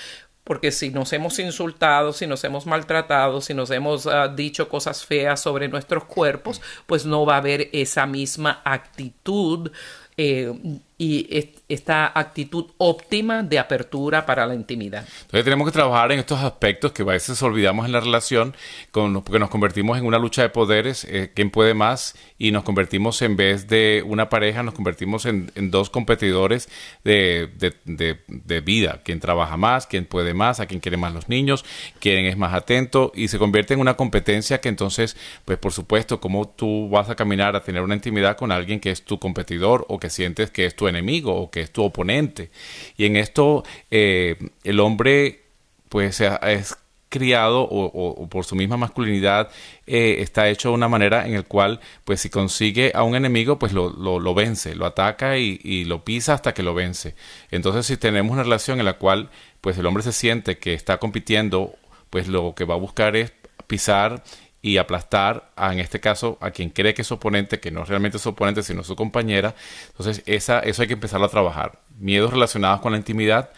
Porque 0.43 0.71
si 0.71 0.91
nos 0.91 1.13
hemos 1.13 1.39
insultado, 1.39 2.13
si 2.13 2.27
nos 2.27 2.43
hemos 2.43 2.67
maltratado, 2.67 3.41
si 3.41 3.55
nos 3.55 3.71
hemos 3.71 4.05
uh, 4.05 4.35
dicho 4.35 4.69
cosas 4.69 5.03
feas 5.03 5.41
sobre 5.41 5.67
nuestros 5.67 6.03
cuerpos, 6.03 6.61
pues 6.85 7.07
no 7.07 7.25
va 7.25 7.33
a 7.33 7.37
haber 7.37 7.69
esa 7.73 8.05
misma 8.05 8.61
actitud 8.63 9.71
eh, 10.15 10.53
y 10.99 11.27
esta 11.69 12.11
actitud 12.13 12.65
óptima 12.77 13.43
de 13.43 13.59
apertura 13.59 14.25
para 14.25 14.45
la 14.47 14.55
intimidad. 14.55 15.05
Entonces 15.21 15.43
tenemos 15.43 15.67
que 15.67 15.71
trabajar 15.71 16.11
en 16.11 16.19
estos 16.19 16.39
aspectos 16.39 16.91
que 16.91 17.03
a 17.03 17.05
veces 17.05 17.41
olvidamos 17.43 17.85
en 17.85 17.91
la 17.91 17.99
relación, 17.99 18.55
con, 18.91 19.21
porque 19.23 19.39
nos 19.39 19.49
convertimos 19.49 19.97
en 19.99 20.05
una 20.05 20.17
lucha 20.17 20.41
de 20.41 20.49
poderes, 20.49 21.05
eh, 21.05 21.31
quién 21.33 21.51
puede 21.51 21.75
más, 21.75 22.15
y 22.39 22.51
nos 22.51 22.63
convertimos 22.63 23.21
en 23.21 23.35
vez 23.35 23.67
de 23.67 24.03
una 24.05 24.29
pareja, 24.29 24.63
nos 24.63 24.73
convertimos 24.73 25.25
en, 25.25 25.51
dos 25.69 25.91
competidores 25.91 26.69
de, 27.03 27.49
de, 27.57 27.75
de, 27.85 28.19
de, 28.27 28.61
vida, 28.61 29.01
quién 29.03 29.19
trabaja 29.19 29.55
más, 29.55 29.85
quién 29.85 30.05
puede 30.05 30.33
más, 30.33 30.59
a 30.59 30.65
quién 30.65 30.79
quiere 30.79 30.97
más 30.97 31.13
los 31.13 31.29
niños, 31.29 31.63
quién 31.99 32.25
es 32.25 32.35
más 32.35 32.53
atento, 32.55 33.11
y 33.13 33.27
se 33.27 33.37
convierte 33.37 33.75
en 33.75 33.79
una 33.79 33.95
competencia 33.95 34.59
que 34.59 34.69
entonces, 34.69 35.15
pues 35.45 35.59
por 35.59 35.71
supuesto, 35.71 36.19
cómo 36.19 36.49
tú 36.49 36.89
vas 36.89 37.09
a 37.09 37.15
caminar 37.15 37.55
a 37.55 37.63
tener 37.63 37.83
una 37.83 37.93
intimidad 37.93 38.37
con 38.37 38.51
alguien 38.51 38.79
que 38.79 38.89
es 38.89 39.03
tu 39.03 39.19
competidor 39.19 39.85
o 39.87 39.99
que 39.99 40.09
sientes 40.09 40.49
que 40.49 40.65
es 40.65 40.75
tu 40.75 40.87
enemigo 40.87 41.35
o 41.35 41.51
que 41.51 41.58
es 41.61 41.71
tu 41.71 41.83
oponente. 41.83 42.51
Y 42.97 43.05
en 43.05 43.15
esto 43.15 43.63
eh, 43.91 44.37
el 44.63 44.79
hombre 44.79 45.41
pues 45.89 46.21
es 46.21 46.77
criado 47.09 47.67
o, 47.69 48.27
por 48.29 48.45
su 48.45 48.55
misma 48.55 48.77
masculinidad 48.77 49.49
eh, 49.87 50.17
está 50.19 50.47
hecho 50.47 50.69
de 50.69 50.75
una 50.75 50.87
manera 50.87 51.25
en 51.25 51.33
el 51.33 51.45
cual 51.45 51.79
pues 52.05 52.21
si 52.21 52.29
consigue 52.29 52.91
a 52.93 53.01
un 53.01 53.15
enemigo 53.15 53.57
pues 53.57 53.73
lo, 53.73 53.89
lo, 53.89 54.33
vence, 54.35 54.75
lo 54.75 54.85
ataca 54.85 55.37
y, 55.39 55.59
y, 55.63 55.85
lo 55.85 56.05
pisa 56.05 56.33
hasta 56.33 56.53
que 56.53 56.61
lo 56.61 56.75
vence. 56.75 57.15
Entonces 57.49 57.87
si 57.87 57.97
tenemos 57.97 58.31
una 58.31 58.43
relación 58.43 58.79
en 58.79 58.85
la 58.85 58.93
cual 58.93 59.31
pues 59.59 59.77
el 59.79 59.87
hombre 59.87 60.03
se 60.03 60.13
siente 60.13 60.59
que 60.59 60.75
está 60.75 60.97
compitiendo 60.97 61.73
pues 62.11 62.27
lo 62.27 62.53
que 62.55 62.65
va 62.65 62.75
a 62.75 62.77
buscar 62.77 63.15
es 63.15 63.33
pisar 63.65 64.23
y 64.61 64.77
aplastar 64.77 65.51
a, 65.55 65.71
en 65.73 65.79
este 65.79 65.99
caso 65.99 66.37
a 66.41 66.51
quien 66.51 66.69
cree 66.69 66.93
que 66.93 67.03
es 67.03 67.11
oponente, 67.11 67.59
que 67.59 67.71
no 67.71 67.83
es 67.83 67.89
realmente 67.89 68.19
su 68.19 68.29
oponente, 68.29 68.63
sino 68.63 68.83
su 68.83 68.95
compañera. 68.95 69.55
Entonces, 69.87 70.21
esa, 70.25 70.59
eso 70.59 70.81
hay 70.81 70.87
que 70.87 70.95
empezar 70.95 71.23
a 71.23 71.29
trabajar. 71.29 71.79
Miedos 71.97 72.31
relacionados 72.31 72.81
con 72.81 72.91
la 72.91 72.97
intimidad, 72.97 73.51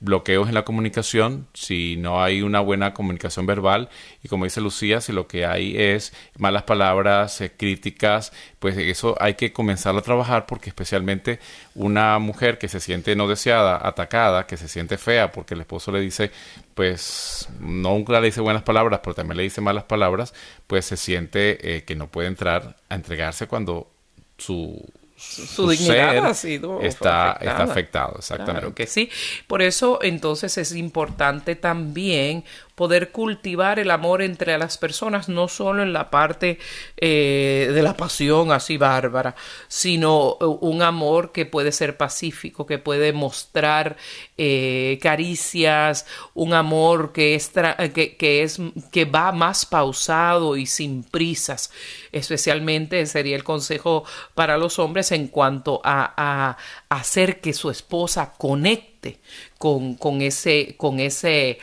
bloqueos 0.00 0.48
en 0.48 0.54
la 0.54 0.64
comunicación, 0.64 1.46
si 1.52 1.96
no 1.96 2.22
hay 2.22 2.40
una 2.40 2.60
buena 2.60 2.94
comunicación 2.94 3.44
verbal 3.44 3.90
y 4.22 4.28
como 4.28 4.44
dice 4.44 4.62
Lucía, 4.62 5.00
si 5.02 5.12
lo 5.12 5.28
que 5.28 5.44
hay 5.44 5.76
es 5.76 6.14
malas 6.38 6.62
palabras, 6.62 7.40
eh, 7.42 7.52
críticas, 7.54 8.32
pues 8.58 8.76
eso 8.78 9.14
hay 9.20 9.34
que 9.34 9.52
comenzar 9.52 9.94
a 9.94 10.00
trabajar 10.02 10.46
porque 10.46 10.70
especialmente 10.70 11.38
una 11.74 12.18
mujer 12.18 12.58
que 12.58 12.68
se 12.68 12.80
siente 12.80 13.14
no 13.14 13.28
deseada, 13.28 13.86
atacada, 13.86 14.46
que 14.46 14.56
se 14.56 14.68
siente 14.68 14.96
fea 14.96 15.32
porque 15.32 15.54
el 15.54 15.60
esposo 15.60 15.92
le 15.92 16.00
dice, 16.00 16.30
pues 16.74 17.48
nunca 17.60 18.18
le 18.20 18.26
dice 18.26 18.40
buenas 18.40 18.62
palabras, 18.62 19.00
pero 19.04 19.14
también 19.14 19.36
le 19.36 19.42
dice 19.42 19.60
malas 19.60 19.84
palabras, 19.84 20.32
pues 20.66 20.86
se 20.86 20.96
siente 20.96 21.76
eh, 21.76 21.84
que 21.84 21.94
no 21.94 22.06
puede 22.06 22.28
entrar 22.28 22.76
a 22.88 22.94
entregarse 22.94 23.46
cuando 23.46 23.90
su 24.38 24.82
su, 25.20 25.68
dignidad 25.68 26.24
ha 26.24 26.34
sido 26.34 26.80
está, 26.80 27.36
está 27.40 27.62
afectado, 27.64 28.16
exactamente. 28.18 28.60
Claro 28.60 28.74
que 28.74 28.86
sí. 28.86 29.10
Por 29.46 29.60
eso 29.60 29.98
entonces 30.02 30.56
es 30.56 30.74
importante 30.74 31.56
también 31.56 32.44
poder 32.80 33.12
cultivar 33.12 33.78
el 33.78 33.90
amor 33.90 34.22
entre 34.22 34.56
las 34.56 34.78
personas, 34.78 35.28
no 35.28 35.48
solo 35.48 35.82
en 35.82 35.92
la 35.92 36.08
parte 36.08 36.58
eh, 36.96 37.70
de 37.74 37.82
la 37.82 37.94
pasión 37.94 38.52
así 38.52 38.78
bárbara, 38.78 39.34
sino 39.68 40.36
un 40.36 40.80
amor 40.80 41.30
que 41.30 41.44
puede 41.44 41.72
ser 41.72 41.98
pacífico, 41.98 42.64
que 42.64 42.78
puede 42.78 43.12
mostrar 43.12 43.98
eh, 44.38 44.98
caricias, 45.02 46.06
un 46.32 46.54
amor 46.54 47.12
que 47.12 47.34
es, 47.34 47.52
que, 47.92 48.16
que, 48.16 48.44
es 48.44 48.58
que 48.90 49.04
va 49.04 49.30
más 49.32 49.66
pausado 49.66 50.56
y 50.56 50.64
sin 50.64 51.02
prisas. 51.04 51.70
Especialmente 52.12 53.04
sería 53.04 53.36
el 53.36 53.44
consejo 53.44 54.04
para 54.34 54.56
los 54.56 54.78
hombres 54.78 55.12
en 55.12 55.28
cuanto 55.28 55.82
a, 55.84 56.14
a 56.16 56.56
hacer 56.88 57.42
que 57.42 57.52
su 57.52 57.68
esposa 57.68 58.32
conecte 58.38 59.20
con, 59.58 59.96
con 59.96 60.22
ese, 60.22 60.76
con 60.78 60.98
ese 60.98 61.58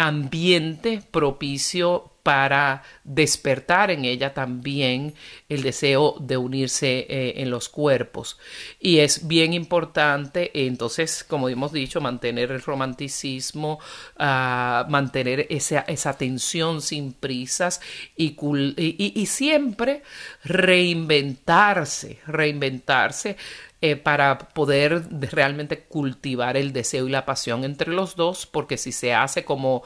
ambiente 0.00 1.02
propicio 1.10 2.10
para 2.22 2.82
despertar 3.04 3.90
en 3.90 4.04
ella 4.04 4.32
también 4.32 5.14
el 5.48 5.62
deseo 5.62 6.16
de 6.20 6.36
unirse 6.36 7.06
eh, 7.08 7.34
en 7.36 7.50
los 7.50 7.68
cuerpos. 7.68 8.38
Y 8.78 8.98
es 8.98 9.26
bien 9.26 9.52
importante, 9.52 10.50
entonces, 10.66 11.24
como 11.24 11.48
hemos 11.48 11.72
dicho, 11.72 12.00
mantener 12.00 12.50
el 12.50 12.62
romanticismo, 12.62 13.78
uh, 14.18 14.90
mantener 14.90 15.46
esa, 15.50 15.80
esa, 15.80 16.16
tensión 16.16 16.82
sin 16.82 17.12
prisas 17.12 17.80
y, 18.16 18.36
y, 18.76 19.12
y 19.14 19.26
siempre 19.26 20.02
reinventarse, 20.44 22.20
reinventarse 22.26 23.36
eh, 23.82 23.96
para 23.96 24.38
poder 24.38 25.04
realmente 25.32 25.84
cultivar 25.84 26.56
el 26.56 26.72
deseo 26.72 27.06
y 27.06 27.10
la 27.10 27.24
pasión 27.24 27.64
entre 27.64 27.92
los 27.92 28.16
dos, 28.16 28.46
porque 28.46 28.76
si 28.76 28.92
se 28.92 29.14
hace 29.14 29.44
como 29.44 29.82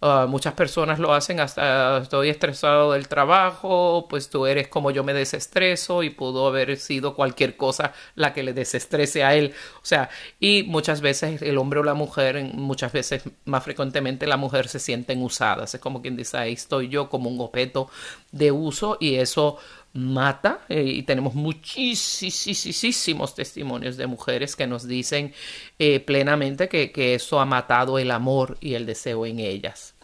uh, 0.00 0.26
muchas 0.28 0.54
personas 0.54 0.98
lo 0.98 1.12
hacen 1.12 1.40
hasta 1.40 1.98
estoy 1.98 2.28
estresado 2.28 2.92
del 2.92 3.08
trabajo, 3.08 4.06
pues 4.08 4.28
tú 4.30 4.46
eres 4.46 4.68
como 4.68 4.90
yo 4.90 5.04
me 5.04 5.14
desestreso 5.14 6.02
y 6.02 6.10
pudo 6.10 6.46
haber 6.48 6.76
sido 6.76 7.14
cualquier 7.14 7.56
cosa 7.56 7.92
la 8.14 8.32
que 8.32 8.42
le 8.42 8.52
desestrese 8.52 9.24
a 9.24 9.34
él. 9.34 9.54
O 9.76 9.84
sea, 9.84 10.10
y 10.40 10.64
muchas 10.64 11.00
veces 11.00 11.42
el 11.42 11.58
hombre 11.58 11.80
o 11.80 11.84
la 11.84 11.94
mujer, 11.94 12.42
muchas 12.54 12.92
veces 12.92 13.22
más 13.44 13.64
frecuentemente 13.64 14.26
la 14.26 14.36
mujer 14.36 14.68
se 14.68 14.78
sienten 14.78 15.22
usadas. 15.22 15.74
Es 15.74 15.80
como 15.80 16.02
quien 16.02 16.16
dice, 16.16 16.36
ahí 16.38 16.52
estoy 16.52 16.88
yo 16.88 17.08
como 17.08 17.30
un 17.30 17.40
objeto 17.40 17.88
de 18.32 18.52
uso 18.52 18.96
y 19.00 19.16
eso 19.16 19.58
mata 19.96 20.60
eh, 20.68 20.82
y 20.82 21.02
tenemos 21.02 21.34
muchísimos 21.34 23.34
testimonios 23.34 23.96
de 23.96 24.06
mujeres 24.06 24.56
que 24.56 24.66
nos 24.66 24.86
dicen 24.86 25.32
eh, 25.78 26.00
plenamente 26.00 26.68
que, 26.68 26.92
que 26.92 27.14
eso 27.14 27.40
ha 27.40 27.46
matado 27.46 27.98
el 27.98 28.10
amor 28.10 28.58
y 28.60 28.74
el 28.74 28.86
deseo 28.86 29.26
en 29.26 29.40
ellas. 29.40 29.95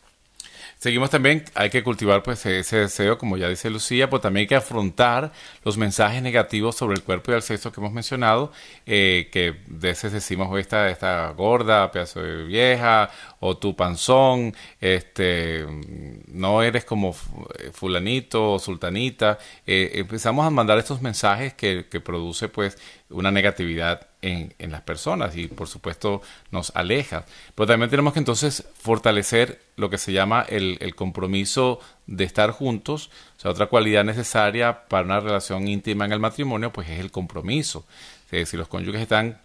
Seguimos 0.83 1.11
también, 1.11 1.45
hay 1.55 1.71
que 1.71 1.85
cultivar 1.85 2.25
pues 2.25 2.45
ese 2.45 2.79
deseo, 2.79 3.17
como 3.17 3.37
ya 3.37 3.49
dice 3.49 3.71
Lucía, 3.71 4.11
pero 4.11 4.21
también 4.21 4.43
hay 4.43 4.47
que 4.49 4.57
afrontar 4.57 5.31
los 5.63 5.79
mensajes 5.79 6.21
negativos 6.21 6.75
sobre 6.75 6.97
el 6.97 7.05
cuerpo 7.05 7.31
y 7.31 7.35
el 7.37 7.43
sexo 7.43 7.71
que 7.71 7.81
hemos 7.81 7.93
mencionado, 7.93 8.51
eh, 8.85 9.29
que 9.31 9.53
de 9.69 9.89
veces 9.91 10.11
decimos, 10.11 10.59
esta, 10.59 10.91
esta 10.91 11.31
gorda, 11.37 11.93
pedazo 11.93 12.21
de 12.21 12.43
vieja, 12.43 13.11
o 13.39 13.57
tu 13.57 13.77
panzón, 13.77 14.57
este, 14.81 15.65
no 16.27 16.65
eres 16.65 16.85
como 16.85 17.13
fulanito 17.13 18.55
o 18.55 18.59
sultanita. 18.59 19.39
Eh, 19.65 19.93
empezamos 19.95 20.45
a 20.45 20.51
mandar 20.51 20.79
estos 20.79 21.01
mensajes 21.01 21.55
que 21.55 21.85
produce 22.05 22.49
pues 22.49 22.77
una 23.13 23.31
negatividad 23.31 24.07
en, 24.21 24.55
en, 24.59 24.71
las 24.73 24.83
personas 24.83 25.37
y 25.37 25.49
por 25.49 25.69
supuesto 25.69 26.23
nos 26.51 26.75
aleja. 26.75 27.25
Pero 27.55 27.67
también 27.67 27.91
tenemos 27.91 28.13
que 28.13 28.19
entonces 28.19 28.65
fortalecer 28.79 29.61
lo 29.77 29.91
que 29.91 29.99
se 29.99 30.13
llama 30.13 30.45
el, 30.49 30.79
el 30.81 30.95
compromiso 30.95 31.81
de 32.07 32.25
estar 32.25 32.51
juntos. 32.51 33.11
O 33.39 33.41
sea, 33.41 33.51
otra 33.51 33.67
cualidad 33.67 34.05
necesaria 34.05 34.89
para 34.89 35.05
una 35.05 35.21
relación 35.21 35.69
íntima 35.69 36.05
en 36.05 36.13
el 36.13 36.21
matrimonio 36.21 36.73
pues 36.73 36.89
es 36.89 37.01
el 37.01 37.11
compromiso. 37.11 37.85
si 38.31 38.57
los 38.57 38.69
cónyuges 38.69 39.03
están 39.03 39.41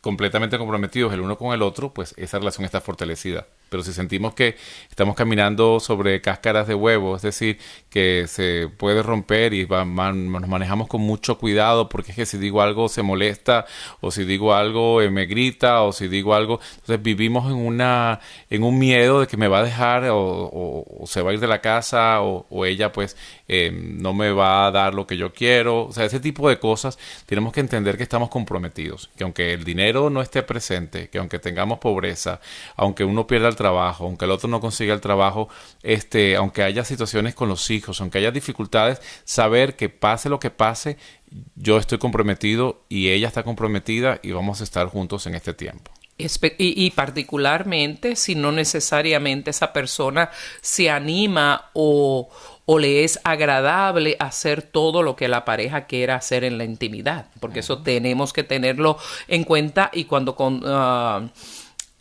completamente 0.00 0.58
comprometidos 0.58 1.12
el 1.12 1.20
uno 1.20 1.38
con 1.38 1.54
el 1.54 1.62
otro, 1.62 1.94
pues 1.94 2.14
esa 2.18 2.38
relación 2.38 2.64
está 2.64 2.80
fortalecida. 2.80 3.46
Pero 3.72 3.82
si 3.82 3.94
sentimos 3.94 4.34
que 4.34 4.56
estamos 4.90 5.16
caminando 5.16 5.80
sobre 5.80 6.20
cáscaras 6.20 6.66
de 6.68 6.74
huevo, 6.74 7.16
es 7.16 7.22
decir, 7.22 7.58
que 7.88 8.26
se 8.28 8.68
puede 8.68 9.02
romper 9.02 9.54
y 9.54 9.66
nos 9.66 10.48
manejamos 10.48 10.88
con 10.88 11.00
mucho 11.00 11.38
cuidado, 11.38 11.88
porque 11.88 12.10
es 12.10 12.16
que 12.16 12.26
si 12.26 12.36
digo 12.36 12.60
algo 12.60 12.90
se 12.90 13.02
molesta, 13.02 13.64
o 14.00 14.10
si 14.10 14.24
digo 14.24 14.54
algo 14.54 15.00
eh, 15.00 15.10
me 15.10 15.24
grita, 15.24 15.82
o 15.82 15.92
si 15.92 16.06
digo 16.06 16.34
algo, 16.34 16.60
entonces 16.74 17.02
vivimos 17.02 17.46
en 17.50 17.56
una 17.56 18.20
en 18.50 18.62
un 18.62 18.78
miedo 18.78 19.20
de 19.20 19.26
que 19.26 19.38
me 19.38 19.48
va 19.48 19.60
a 19.60 19.64
dejar 19.64 20.08
o, 20.10 20.84
se 21.06 21.22
va 21.22 21.30
a 21.30 21.34
ir 21.34 21.40
de 21.40 21.46
la 21.46 21.62
casa 21.62 22.20
o, 22.20 22.66
ella 22.66 22.92
pues 22.92 23.16
eh, 23.48 23.72
no 23.72 24.12
me 24.12 24.30
va 24.30 24.66
a 24.66 24.70
dar 24.70 24.94
lo 24.94 25.06
que 25.06 25.16
yo 25.16 25.32
quiero, 25.32 25.86
o 25.86 25.92
sea, 25.92 26.04
ese 26.04 26.20
tipo 26.20 26.48
de 26.48 26.58
cosas 26.58 26.98
tenemos 27.24 27.54
que 27.54 27.60
entender 27.60 27.96
que 27.96 28.02
estamos 28.02 28.28
comprometidos, 28.28 29.10
que 29.16 29.24
aunque 29.24 29.54
el 29.54 29.64
dinero 29.64 30.10
no 30.10 30.20
esté 30.20 30.42
presente, 30.42 31.08
que 31.08 31.18
aunque 31.18 31.38
tengamos 31.38 31.78
pobreza, 31.78 32.40
aunque 32.76 33.04
uno 33.04 33.26
pierda 33.26 33.48
el 33.48 33.56
trabajo, 33.62 34.06
aunque 34.06 34.24
el 34.24 34.32
otro 34.32 34.48
no 34.48 34.60
consiga 34.60 34.92
el 34.92 35.00
trabajo, 35.00 35.48
este, 35.82 36.34
aunque 36.36 36.62
haya 36.64 36.84
situaciones 36.84 37.34
con 37.34 37.48
los 37.48 37.70
hijos, 37.70 38.00
aunque 38.00 38.18
haya 38.18 38.32
dificultades, 38.32 39.00
saber 39.24 39.76
que 39.76 39.88
pase 39.88 40.28
lo 40.28 40.40
que 40.40 40.50
pase, 40.50 40.96
yo 41.54 41.78
estoy 41.78 41.98
comprometido 41.98 42.82
y 42.88 43.10
ella 43.10 43.28
está 43.28 43.44
comprometida 43.44 44.18
y 44.22 44.32
vamos 44.32 44.60
a 44.60 44.64
estar 44.64 44.88
juntos 44.88 45.26
en 45.26 45.36
este 45.36 45.54
tiempo. 45.54 45.92
Y, 46.58 46.90
particularmente 46.90 48.14
si 48.16 48.34
no 48.34 48.52
necesariamente 48.52 49.50
esa 49.50 49.72
persona 49.72 50.30
se 50.60 50.88
anima 50.88 51.70
o, 51.72 52.28
o, 52.64 52.78
le 52.78 53.02
es 53.02 53.18
agradable 53.24 54.16
hacer 54.20 54.62
todo 54.62 55.02
lo 55.02 55.16
que 55.16 55.26
la 55.26 55.44
pareja 55.44 55.86
quiera 55.86 56.16
hacer 56.16 56.44
en 56.44 56.58
la 56.58 56.64
intimidad, 56.64 57.26
porque 57.40 57.60
eso 57.60 57.82
tenemos 57.82 58.32
que 58.32 58.44
tenerlo 58.44 58.98
en 59.26 59.44
cuenta 59.44 59.90
y 59.92 60.04
cuando 60.04 60.36
con... 60.36 60.62
Ah, 60.64 61.28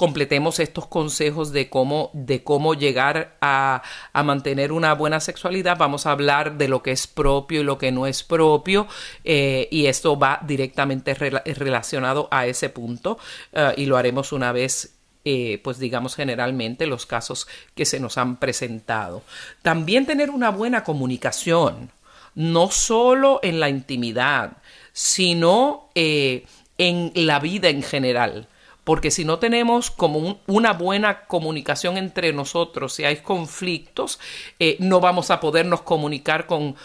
completemos 0.02 0.60
estos 0.60 0.88
consejos 0.88 1.52
de 1.52 1.70
cómo, 1.70 2.10
de 2.14 2.44
cómo 2.44 2.74
llegar 2.74 3.38
a, 3.40 3.84
mantener 4.24 4.72
una 4.72 4.96
buena 4.96 5.20
sexualidad, 5.20 5.78
vamos 5.78 6.08
a 6.08 6.12
hablar 6.12 6.58
de 6.58 6.68
lo 6.68 6.82
que 6.82 6.90
es 6.90 7.06
propio 7.06 7.62
y 7.62 7.64
lo 7.64 7.78
que 7.78 7.92
no 7.92 8.08
es 8.08 8.24
propio, 8.24 8.88
eh, 9.24 9.68
y 9.70 9.86
esto 9.86 10.18
va 10.18 10.40
directamente 10.42 11.14
relacionado 11.14 12.28
a 12.32 12.48
ese 12.48 12.70
punto, 12.70 13.20
eh, 13.54 13.76
y 13.78 13.86
lo 13.86 13.96
haremos 13.96 14.32
una 14.32 14.52
vez 14.52 14.96
eh, 15.24 15.62
pues 15.64 15.78
digamos 15.78 16.16
generalmente 16.16 16.88
los 16.88 17.06
casos 17.06 17.48
que 17.76 17.86
se 17.86 18.00
nos 18.00 18.18
han 18.18 18.38
presentado. 18.38 19.22
También 19.62 20.08
tener 20.08 20.32
una 20.32 20.50
buena 20.50 20.84
comunicación, 20.84 21.92
no 22.34 22.72
solo 22.72 23.40
en 23.44 23.60
la 23.60 23.70
intimidad, 23.70 24.54
sino 24.94 25.92
en 25.94 27.12
la 27.14 27.40
vida 27.40 27.70
en 27.70 27.84
general 27.84 28.48
porque 28.92 29.10
si 29.10 29.24
no 29.24 29.40
tenemos 29.40 29.90
como 29.90 30.42
una 30.48 30.74
buena 30.74 31.22
comunicación 31.22 31.96
entre 31.96 32.34
nosotros, 32.34 32.92
si 32.92 33.06
hay 33.06 33.16
conflictos, 33.16 34.20
eh, 34.60 34.76
no 34.80 35.00
vamos 35.00 35.32
a 35.32 35.40
podernos 35.40 35.84
comunicar 35.84 36.46
con... 36.46 36.76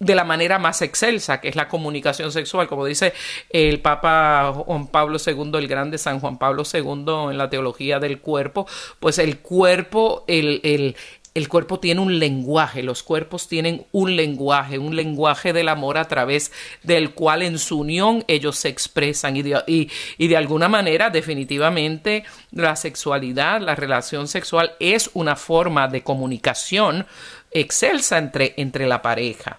de 0.00 0.14
la 0.16 0.24
manera 0.24 0.58
más 0.58 0.82
excelsa, 0.82 1.40
que 1.40 1.46
es 1.46 1.54
la 1.54 1.68
comunicación 1.68 2.32
sexual, 2.32 2.66
como 2.66 2.84
dice 2.84 3.12
el 3.50 3.78
Papa 3.78 4.52
Juan 4.52 4.88
Pablo 4.88 5.18
II, 5.24 5.52
el 5.54 5.68
grande 5.68 5.98
San 5.98 6.18
Juan 6.18 6.36
Pablo 6.36 6.64
II 6.64 7.30
en 7.30 7.38
la 7.38 7.48
teología 7.48 8.00
del 8.00 8.18
cuerpo, 8.18 8.66
pues 8.98 9.20
el 9.20 9.38
cuerpo, 9.38 10.24
el, 10.26 10.60
el, 10.64 10.96
el 11.34 11.48
cuerpo 11.48 11.80
tiene 11.80 12.00
un 12.00 12.18
lenguaje, 12.18 12.82
los 12.82 13.02
cuerpos 13.02 13.48
tienen 13.48 13.86
un 13.92 14.16
lenguaje, 14.16 14.78
un 14.78 14.96
lenguaje 14.96 15.52
del 15.52 15.68
amor 15.68 15.96
a 15.96 16.06
través 16.06 16.52
del 16.82 17.12
cual 17.12 17.42
en 17.42 17.58
su 17.58 17.80
unión 17.80 18.24
ellos 18.28 18.58
se 18.58 18.68
expresan 18.68 19.36
y 19.36 19.42
de, 19.42 20.36
alguna 20.36 20.68
manera 20.68 21.10
definitivamente 21.10 22.24
la 22.50 22.76
sexualidad, 22.76 23.60
la 23.60 23.74
relación 23.74 24.28
sexual 24.28 24.72
es 24.78 25.10
una 25.14 25.36
forma 25.36 25.88
de 25.88 26.02
comunicación 26.02 27.06
excelsa 27.50 28.18
entre, 28.18 28.54
entre 28.56 28.86
la 28.86 29.00
pareja. 29.00 29.58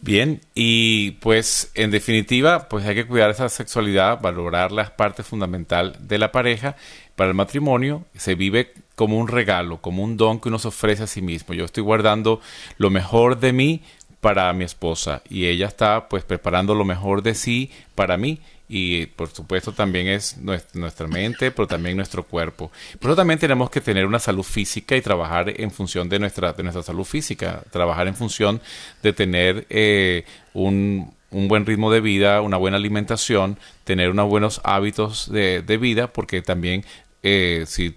Bien, 0.00 0.40
y 0.54 1.12
pues 1.12 1.72
en 1.74 1.90
definitiva, 1.90 2.68
pues 2.68 2.86
hay 2.86 2.94
que 2.94 3.06
cuidar 3.06 3.30
esa 3.30 3.48
sexualidad, 3.48 4.20
valorar 4.20 4.70
la 4.70 4.94
parte 4.94 5.24
fundamental 5.24 5.96
de 5.98 6.18
la 6.18 6.30
pareja. 6.30 6.76
Para 7.16 7.30
el 7.30 7.34
matrimonio 7.34 8.04
se 8.16 8.36
vive 8.36 8.74
como 8.98 9.16
un 9.16 9.28
regalo, 9.28 9.80
como 9.80 10.02
un 10.02 10.16
don 10.16 10.40
que 10.40 10.48
uno 10.48 10.58
se 10.58 10.66
ofrece 10.66 11.04
a 11.04 11.06
sí 11.06 11.22
mismo. 11.22 11.54
Yo 11.54 11.64
estoy 11.64 11.84
guardando 11.84 12.40
lo 12.78 12.90
mejor 12.90 13.38
de 13.38 13.52
mí 13.52 13.80
para 14.20 14.52
mi 14.52 14.64
esposa 14.64 15.22
y 15.30 15.46
ella 15.46 15.68
está 15.68 16.08
pues 16.08 16.24
preparando 16.24 16.74
lo 16.74 16.84
mejor 16.84 17.22
de 17.22 17.36
sí 17.36 17.70
para 17.94 18.16
mí 18.16 18.40
y 18.68 19.06
por 19.06 19.28
supuesto 19.28 19.70
también 19.70 20.08
es 20.08 20.38
nuestra 20.38 21.06
mente, 21.06 21.52
pero 21.52 21.68
también 21.68 21.96
nuestro 21.96 22.24
cuerpo. 22.24 22.72
Pero 22.98 23.14
también 23.14 23.38
tenemos 23.38 23.70
que 23.70 23.80
tener 23.80 24.04
una 24.04 24.18
salud 24.18 24.42
física 24.42 24.96
y 24.96 25.00
trabajar 25.00 25.48
en 25.48 25.70
función 25.70 26.08
de 26.08 26.18
nuestra, 26.18 26.52
de 26.52 26.64
nuestra 26.64 26.82
salud 26.82 27.04
física, 27.04 27.62
trabajar 27.70 28.08
en 28.08 28.16
función 28.16 28.60
de 29.00 29.12
tener 29.12 29.64
eh, 29.70 30.24
un, 30.54 31.14
un 31.30 31.46
buen 31.46 31.64
ritmo 31.64 31.92
de 31.92 32.00
vida, 32.00 32.40
una 32.40 32.56
buena 32.56 32.78
alimentación, 32.78 33.60
tener 33.84 34.10
unos 34.10 34.28
buenos 34.28 34.60
hábitos 34.64 35.30
de, 35.30 35.62
de 35.62 35.76
vida, 35.76 36.12
porque 36.12 36.42
también 36.42 36.84
eh, 37.22 37.64
si 37.66 37.96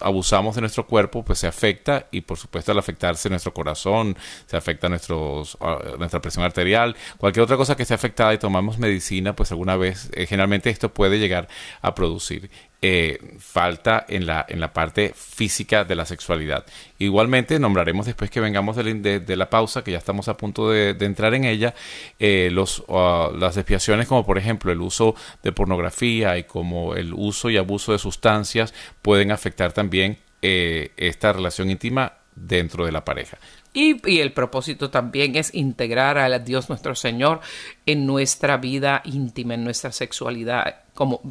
abusamos 0.00 0.54
de 0.54 0.60
nuestro 0.62 0.86
cuerpo, 0.86 1.24
pues 1.24 1.38
se 1.38 1.46
afecta 1.46 2.06
y 2.10 2.22
por 2.22 2.38
supuesto 2.38 2.72
al 2.72 2.78
afectarse 2.78 3.28
nuestro 3.30 3.52
corazón, 3.52 4.16
se 4.46 4.56
afecta 4.56 4.88
nuestros, 4.88 5.56
ah, 5.60 5.78
nuestra 5.98 6.20
presión 6.20 6.44
arterial, 6.44 6.96
cualquier 7.18 7.44
otra 7.44 7.56
cosa 7.56 7.76
que 7.76 7.82
esté 7.82 7.94
afectada 7.94 8.34
y 8.34 8.38
tomamos 8.38 8.78
medicina, 8.78 9.34
pues 9.34 9.50
alguna 9.50 9.76
vez, 9.76 10.10
eh, 10.14 10.26
generalmente 10.26 10.70
esto 10.70 10.92
puede 10.92 11.18
llegar 11.18 11.48
a 11.82 11.94
producir 11.94 12.50
eh, 12.82 13.36
falta 13.38 14.06
en 14.08 14.24
la, 14.24 14.46
en 14.48 14.58
la 14.58 14.72
parte 14.72 15.12
física 15.14 15.84
de 15.84 15.94
la 15.94 16.06
sexualidad. 16.06 16.64
Igualmente, 16.98 17.58
nombraremos 17.58 18.06
después 18.06 18.30
que 18.30 18.40
vengamos 18.40 18.76
de, 18.76 19.36
la 19.36 19.50
pausa, 19.50 19.84
que 19.84 19.92
ya 19.92 19.98
estamos 19.98 20.28
a 20.28 20.36
punto 20.36 20.70
de, 20.70 20.96
entrar 21.00 21.34
en 21.34 21.44
ella, 21.44 21.74
eh, 22.18 22.50
ah, 22.88 23.30
las 23.36 23.54
desviaciones 23.54 24.06
como 24.08 24.24
por 24.24 24.38
ejemplo 24.38 24.72
el 24.72 24.80
uso 24.80 25.14
de 25.42 25.52
pornografía 25.52 26.38
y 26.38 26.44
como 26.44 26.94
el 26.94 27.12
uso 27.12 27.50
y 27.50 27.56
abuso 27.58 27.92
de 27.92 27.98
sustancias 27.98 28.72
pueden 29.02 29.30
afectar 29.30 29.72
también 29.72 30.18
eh, 30.40 30.92
esta 30.96 31.32
relación 31.34 31.70
íntima 31.70 32.14
dentro 32.34 32.86
de 32.86 32.92
la 32.92 33.04
pareja. 33.04 33.38
Y, 33.72 34.20
el 34.20 34.32
propósito 34.32 34.90
también 34.90 35.36
es 35.36 35.54
integrar 35.54 36.18
a 36.18 36.38
Dios 36.38 36.68
nuestro 36.68 36.94
Señor 36.94 37.40
en 37.86 38.06
nuestra 38.06 38.56
vida 38.56 39.02
íntima, 39.04 39.54
en 39.54 39.64
nuestra 39.64 39.92
sexualidad 39.92 40.76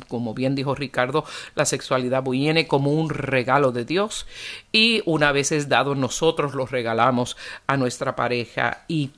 como, 0.07 0.33
bien 0.33 0.55
dijo 0.55 0.73
Ricardo, 0.73 1.25
la 1.55 1.65
sexualidad 1.65 2.23
viene 2.23 2.67
como 2.67 2.91
un 2.91 3.09
regalo 3.09 3.71
de 3.71 3.85
Dios 3.85 4.25
y 4.71 5.01
una 5.05 5.31
vez 5.31 5.51
es 5.51 5.69
dado 5.69 5.95
nosotros 5.95 6.55
lo 6.55 6.65
regalamos 6.65 7.37
a 7.67 7.77
nuestra 7.77 8.15
pareja 8.15 8.85
y, 8.87 9.11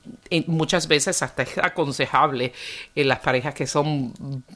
muchas 0.46 0.88
veces 0.88 1.22
hasta 1.22 1.42
es 1.42 1.58
aconsejable 1.58 2.52
en 2.94 3.08
las 3.08 3.20
parejas 3.20 3.54
que 3.54 3.66
son 3.66 4.12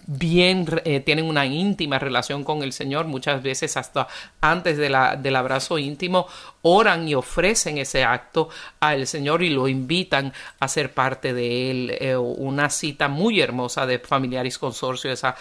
bien, 0.07 0.67
eh, 0.85 1.01
tienen 1.01 1.27
una 1.27 1.47
íntima 1.47 1.99
relación 1.99 2.45
con 2.45 2.63
el 2.63 2.73
Señor, 2.73 3.07
muchas 3.07 3.43
veces 3.43 3.77
hasta 3.77 4.09
antes 4.41 4.77
de 4.79 4.91
la, 4.91 5.17
del 5.17 5.37
abrazo 5.37 5.79
íntimo 5.79 6.27
oran 6.63 7.09
y 7.09 7.15
ofrecen 7.15 7.79
ese 7.79 8.05
acto 8.05 8.49
al 8.81 9.07
Señor 9.07 9.43
y 9.43 9.51
lo 9.51 9.69
invitan 9.69 10.33
a 10.59 10.67
ser 10.69 10.93
parte 10.93 11.33
de 11.33 11.71
él. 11.71 11.97
Eh, 12.01 12.17
una 12.17 12.71
cita 12.71 13.09
muy 13.09 13.41
hermosa 13.41 13.87
de 13.87 14.01
Familiaris 14.01 14.59
Consorcio, 14.59 15.13
esa 15.13 15.37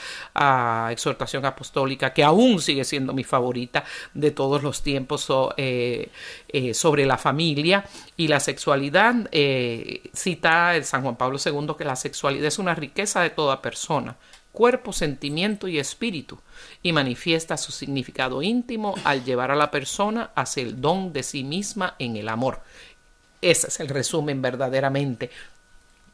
exhortación 0.92 1.46
apostólica 1.46 2.14
que 2.14 2.24
aún 2.24 2.62
sigue 2.62 2.84
siendo 2.84 3.14
mi 3.14 3.24
favorita 3.24 3.84
de 4.14 4.32
todos 4.32 4.64
los 4.64 4.82
tiempos 4.82 5.28
eh, 5.58 6.10
eh, 6.50 6.74
sobre 6.74 7.06
la 7.06 7.18
familia 7.18 7.86
y 8.18 8.28
la 8.28 8.40
sexualidad. 8.40 9.16
Eh, 9.32 10.10
cita 10.14 10.76
el 10.76 10.86
San 10.86 11.02
Juan 11.02 11.16
Pablo 11.16 11.38
II 11.44 11.76
que 11.78 11.86
la 11.86 11.96
sexualidad 11.96 12.48
es 12.48 12.60
una 12.60 12.76
riqueza 12.76 13.22
de 13.22 13.30
toda 13.30 13.62
persona 13.62 14.16
cuerpo, 14.56 14.94
sentimiento 14.94 15.68
y 15.68 15.78
espíritu, 15.78 16.40
y 16.82 16.94
manifiesta 16.94 17.58
su 17.58 17.72
significado 17.72 18.42
íntimo 18.42 18.96
al 19.04 19.24
llevar 19.24 19.52
a 19.52 19.56
la 19.56 19.70
persona 19.70 20.32
hacia 20.34 20.64
el 20.64 20.82
don 20.82 21.14
de 21.14 21.22
sí 21.24 21.44
misma 21.44 21.96
en 22.00 22.16
el 22.16 22.30
amor. 22.30 22.62
Ese 23.42 23.68
es 23.68 23.80
el 23.80 23.90
resumen 23.90 24.42
verdaderamente 24.42 25.30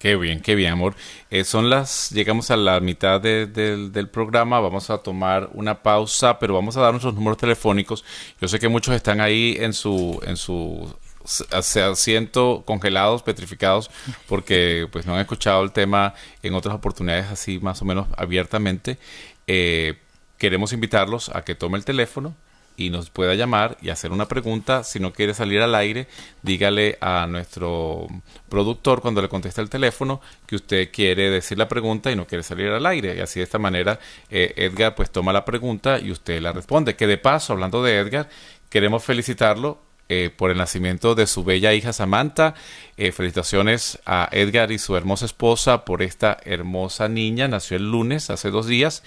Qué 0.01 0.15
bien, 0.15 0.39
qué 0.39 0.55
bien, 0.55 0.73
amor. 0.73 0.95
Eh, 1.29 1.43
son 1.43 1.69
las, 1.69 2.09
llegamos 2.09 2.49
a 2.49 2.57
la 2.57 2.79
mitad 2.79 3.21
del 3.21 4.09
programa, 4.11 4.59
vamos 4.59 4.89
a 4.89 4.97
tomar 4.97 5.51
una 5.53 5.83
pausa, 5.83 6.39
pero 6.39 6.55
vamos 6.55 6.75
a 6.75 6.81
dar 6.81 6.91
nuestros 6.91 7.13
números 7.13 7.37
telefónicos. 7.37 8.03
Yo 8.41 8.47
sé 8.47 8.57
que 8.57 8.67
muchos 8.67 8.95
están 8.95 9.21
ahí 9.21 9.55
en 9.59 9.73
su, 9.73 10.19
en 10.25 10.37
su 10.37 10.91
asiento 11.51 12.63
congelados, 12.65 13.21
petrificados, 13.21 13.91
porque 14.27 14.87
pues 14.91 15.05
no 15.05 15.13
han 15.13 15.21
escuchado 15.21 15.61
el 15.61 15.71
tema 15.71 16.15
en 16.41 16.55
otras 16.55 16.73
oportunidades 16.73 17.27
así 17.27 17.59
más 17.59 17.79
o 17.83 17.85
menos 17.85 18.07
abiertamente. 18.17 18.97
Eh, 19.45 19.99
queremos 20.39 20.73
invitarlos 20.73 21.29
a 21.29 21.43
que 21.43 21.53
tome 21.53 21.77
el 21.77 21.85
teléfono 21.85 22.35
y 22.77 22.89
nos 22.89 23.09
pueda 23.09 23.35
llamar 23.35 23.77
y 23.81 23.89
hacer 23.89 24.11
una 24.11 24.27
pregunta. 24.27 24.83
Si 24.83 24.99
no 24.99 25.13
quiere 25.13 25.33
salir 25.33 25.61
al 25.61 25.75
aire, 25.75 26.07
dígale 26.41 26.97
a 27.01 27.27
nuestro 27.27 28.07
productor 28.49 29.01
cuando 29.01 29.21
le 29.21 29.29
conteste 29.29 29.61
el 29.61 29.69
teléfono 29.69 30.21
que 30.45 30.55
usted 30.55 30.89
quiere 30.91 31.29
decir 31.29 31.57
la 31.57 31.67
pregunta 31.67 32.11
y 32.11 32.15
no 32.15 32.25
quiere 32.27 32.43
salir 32.43 32.69
al 32.69 32.85
aire. 32.85 33.15
Y 33.15 33.19
así 33.19 33.39
de 33.39 33.43
esta 33.43 33.59
manera 33.59 33.99
eh, 34.29 34.53
Edgar 34.55 34.95
pues 34.95 35.11
toma 35.11 35.33
la 35.33 35.45
pregunta 35.45 35.99
y 35.99 36.11
usted 36.11 36.41
la 36.41 36.51
responde. 36.51 36.95
Que 36.95 37.07
de 37.07 37.17
paso, 37.17 37.53
hablando 37.53 37.83
de 37.83 37.97
Edgar, 37.97 38.29
queremos 38.69 39.03
felicitarlo 39.03 39.90
eh, 40.13 40.29
por 40.29 40.51
el 40.51 40.57
nacimiento 40.57 41.15
de 41.15 41.25
su 41.25 41.45
bella 41.45 41.73
hija 41.73 41.93
Samantha. 41.93 42.53
Eh, 42.97 43.11
felicitaciones 43.13 43.97
a 44.05 44.27
Edgar 44.31 44.71
y 44.71 44.77
su 44.77 44.95
hermosa 44.97 45.25
esposa 45.25 45.85
por 45.85 46.01
esta 46.03 46.37
hermosa 46.43 47.07
niña. 47.07 47.47
Nació 47.47 47.77
el 47.77 47.89
lunes, 47.89 48.29
hace 48.29 48.51
dos 48.51 48.67
días. 48.67 49.03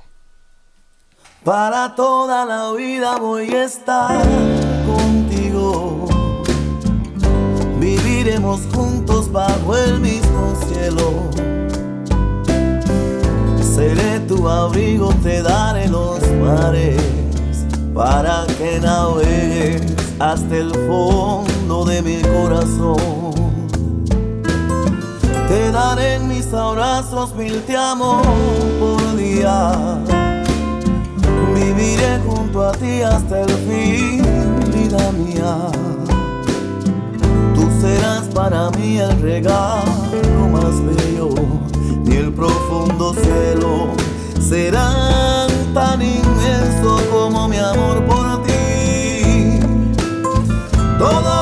Para 1.44 1.96
toda 1.96 2.46
la 2.46 2.72
vida 2.74 3.18
voy 3.18 3.50
a 3.54 3.64
estar 3.64 4.22
contigo. 4.86 6.08
Viviremos 7.80 8.62
juntos 8.74 9.32
bajo 9.32 9.78
el 9.78 10.00
mismo 10.00 10.56
cielo. 10.68 11.30
Seré 13.62 14.20
tu 14.28 14.50
abrigo, 14.50 15.14
te 15.24 15.42
daré 15.42 15.88
los 15.88 16.20
mares 16.42 17.02
para 17.94 18.46
que 18.58 18.80
navegues 18.80 20.07
hasta 20.20 20.58
el 20.58 20.72
fondo 20.88 21.86
de 21.86 22.02
mi 22.02 22.22
corazón. 22.22 23.36
Te 25.48 25.72
daré 25.72 26.16
en 26.16 26.28
mis 26.28 26.54
abrazos 26.54 27.36
mil 27.36 27.62
te 27.64 27.76
amo 27.76 28.22
por 28.80 29.16
día. 29.16 29.72
Viviré 31.54 32.20
junto 32.28 32.68
a 32.68 32.72
ti 32.74 33.02
hasta 33.02 33.42
el 33.42 33.50
fin, 33.50 34.24
vida 34.74 35.12
mía. 35.12 35.58
Tú 37.56 37.70
serás 37.82 38.24
para 38.34 38.70
mí 38.72 38.98
el 38.98 39.22
regalo 39.22 40.50
más 40.52 40.76
bello, 40.86 41.30
ni 42.04 42.16
el 42.16 42.34
profundo 42.34 43.14
cielo 43.14 43.88
serán 44.40 45.50
tan 45.74 46.02
inmenso 46.02 47.00
como 47.12 47.48
mi 47.48 47.58
amor 47.58 48.04
por 48.06 48.32
ti. 48.32 48.37
Todo 50.98 51.37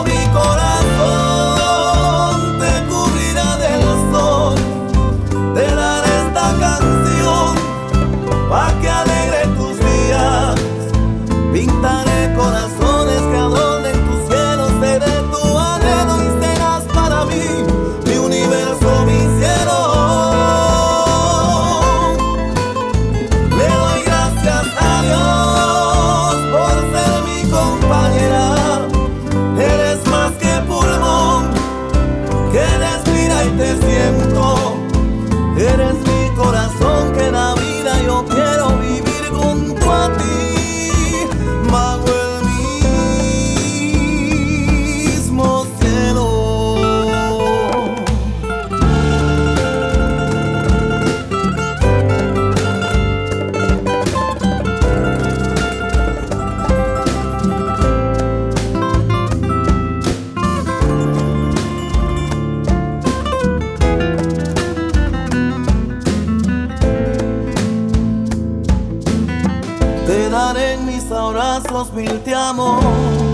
mis 71.25 71.35
abrazos 71.35 71.93
mil 71.93 72.19
te 72.21 72.33
amo 72.33 72.79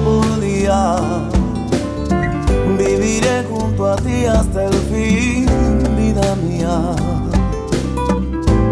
por 0.06 0.40
día. 0.40 0.96
Viviré 2.78 3.44
junto 3.50 3.92
a 3.92 3.96
ti 3.98 4.26
hasta 4.26 4.66
el 4.66 4.74
fin, 4.74 5.48
vida 5.98 6.36
mía. 6.36 6.96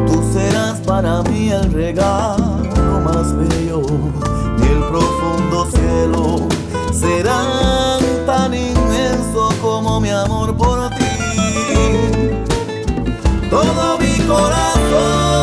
Tú 0.08 0.24
serás 0.34 0.80
para 0.86 1.22
mí 1.24 1.50
el 1.50 1.72
regalo 1.72 3.02
más 3.04 3.36
bello 3.36 3.82
y 4.60 4.66
el 4.66 4.84
profundo 4.90 5.68
cielo 5.72 6.48
serán 6.94 8.00
tan 8.26 8.54
inmenso 8.54 9.50
como 9.62 10.00
mi 10.00 10.10
amor 10.10 10.56
por 10.56 10.90
ti. 10.92 11.06
Todo 13.50 13.98
mi 14.00 14.18
corazón 14.28 15.38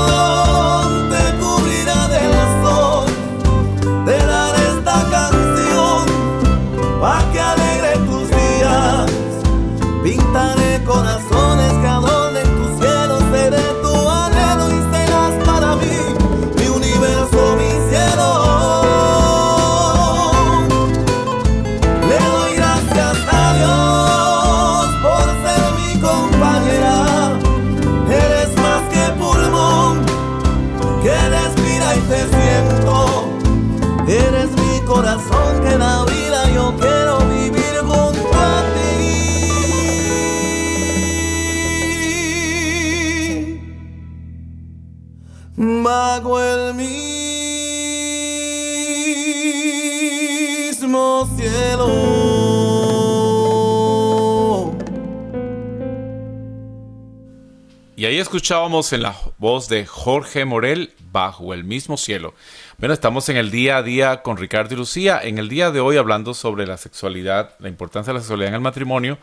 Y 57.99 58.05
ahí 58.05 58.19
escuchábamos 58.19 58.93
en 58.93 59.03
la 59.03 59.17
voz 59.39 59.71
de 59.71 59.87
Jorge 59.87 60.45
Morel, 60.45 60.93
Bajo 61.13 61.55
el 61.55 61.65
mismo 61.65 61.97
cielo. 61.97 62.35
Bueno, 62.77 62.93
estamos 62.93 63.31
en 63.31 63.39
el 63.39 63.51
día 63.51 63.79
a 63.79 63.83
día 63.83 64.21
con 64.21 64.37
Ricardo 64.37 64.75
y 64.75 64.77
Lucía. 64.77 65.19
En 65.23 65.39
el 65.39 65.49
día 65.49 65.71
de 65.71 65.81
hoy 65.81 65.97
hablando 65.97 66.35
sobre 66.35 66.67
la 66.67 66.77
sexualidad, 66.77 67.55
la 67.59 67.71
importancia 67.71 68.13
de 68.13 68.19
la 68.19 68.21
sexualidad 68.21 68.51
en 68.51 68.57
el 68.57 68.61
matrimonio. 68.61 69.17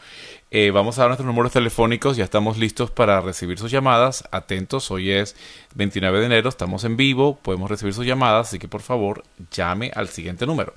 Eh, 0.50 0.72
vamos 0.72 0.98
a 0.98 1.02
dar 1.02 1.10
nuestros 1.10 1.28
números 1.28 1.52
telefónicos, 1.52 2.18
ya 2.18 2.24
estamos 2.24 2.58
listos 2.58 2.90
para 2.90 3.22
recibir 3.22 3.60
sus 3.60 3.70
llamadas. 3.70 4.24
Atentos, 4.32 4.90
hoy 4.90 5.12
es 5.12 5.36
29 5.76 6.20
de 6.20 6.26
enero, 6.26 6.50
estamos 6.50 6.84
en 6.84 6.98
vivo, 6.98 7.38
podemos 7.44 7.70
recibir 7.70 7.94
sus 7.94 8.08
llamadas, 8.08 8.48
así 8.48 8.58
que 8.58 8.68
por 8.68 8.82
favor 8.82 9.24
llame 9.52 9.92
al 9.94 10.10
siguiente 10.10 10.48
número. 10.48 10.74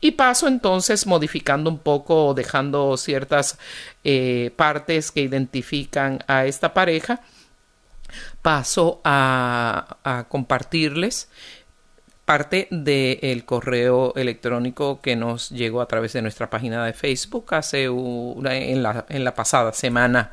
Y 0.00 0.10
paso 0.12 0.48
entonces 0.48 1.06
modificando 1.06 1.70
un 1.70 1.78
poco, 1.78 2.34
dejando 2.34 2.96
ciertas 2.96 3.58
eh, 4.04 4.52
partes 4.56 5.10
que 5.10 5.22
identifican 5.22 6.22
a 6.26 6.46
esta 6.46 6.74
pareja. 6.74 7.20
Paso 8.42 9.00
a, 9.04 10.26
compartirles 10.28 11.30
parte 12.24 12.68
del 12.70 13.44
correo 13.44 14.14
electrónico 14.14 15.00
que 15.00 15.16
nos 15.16 15.50
llegó 15.50 15.80
a 15.80 15.86
través 15.86 16.12
de 16.12 16.22
nuestra 16.22 16.50
página 16.50 16.84
de 16.84 16.92
Facebook 16.92 17.54
hace 17.54 17.84
en, 17.84 18.82
la, 18.82 19.06
en 19.08 19.24
la 19.24 19.34
pasada 19.34 19.72
semana. 19.72 20.32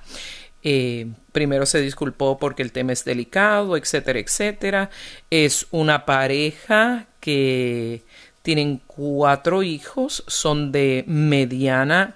Eh, 0.64 1.08
primero 1.32 1.66
se 1.66 1.80
disculpó 1.80 2.38
porque 2.38 2.64
el 2.64 2.72
tema 2.72 2.92
es 2.92 3.06
delicado, 3.06 3.78
etcétera, 3.78 4.20
etcétera. 4.20 4.90
Es 5.30 5.68
una 5.72 6.06
pareja 6.06 7.08
que 7.20 8.04
tienen 8.42 8.82
cuatro 8.88 9.64
hijos, 9.64 10.24
son 10.28 10.72
de 10.72 11.04
mediana 11.08 12.16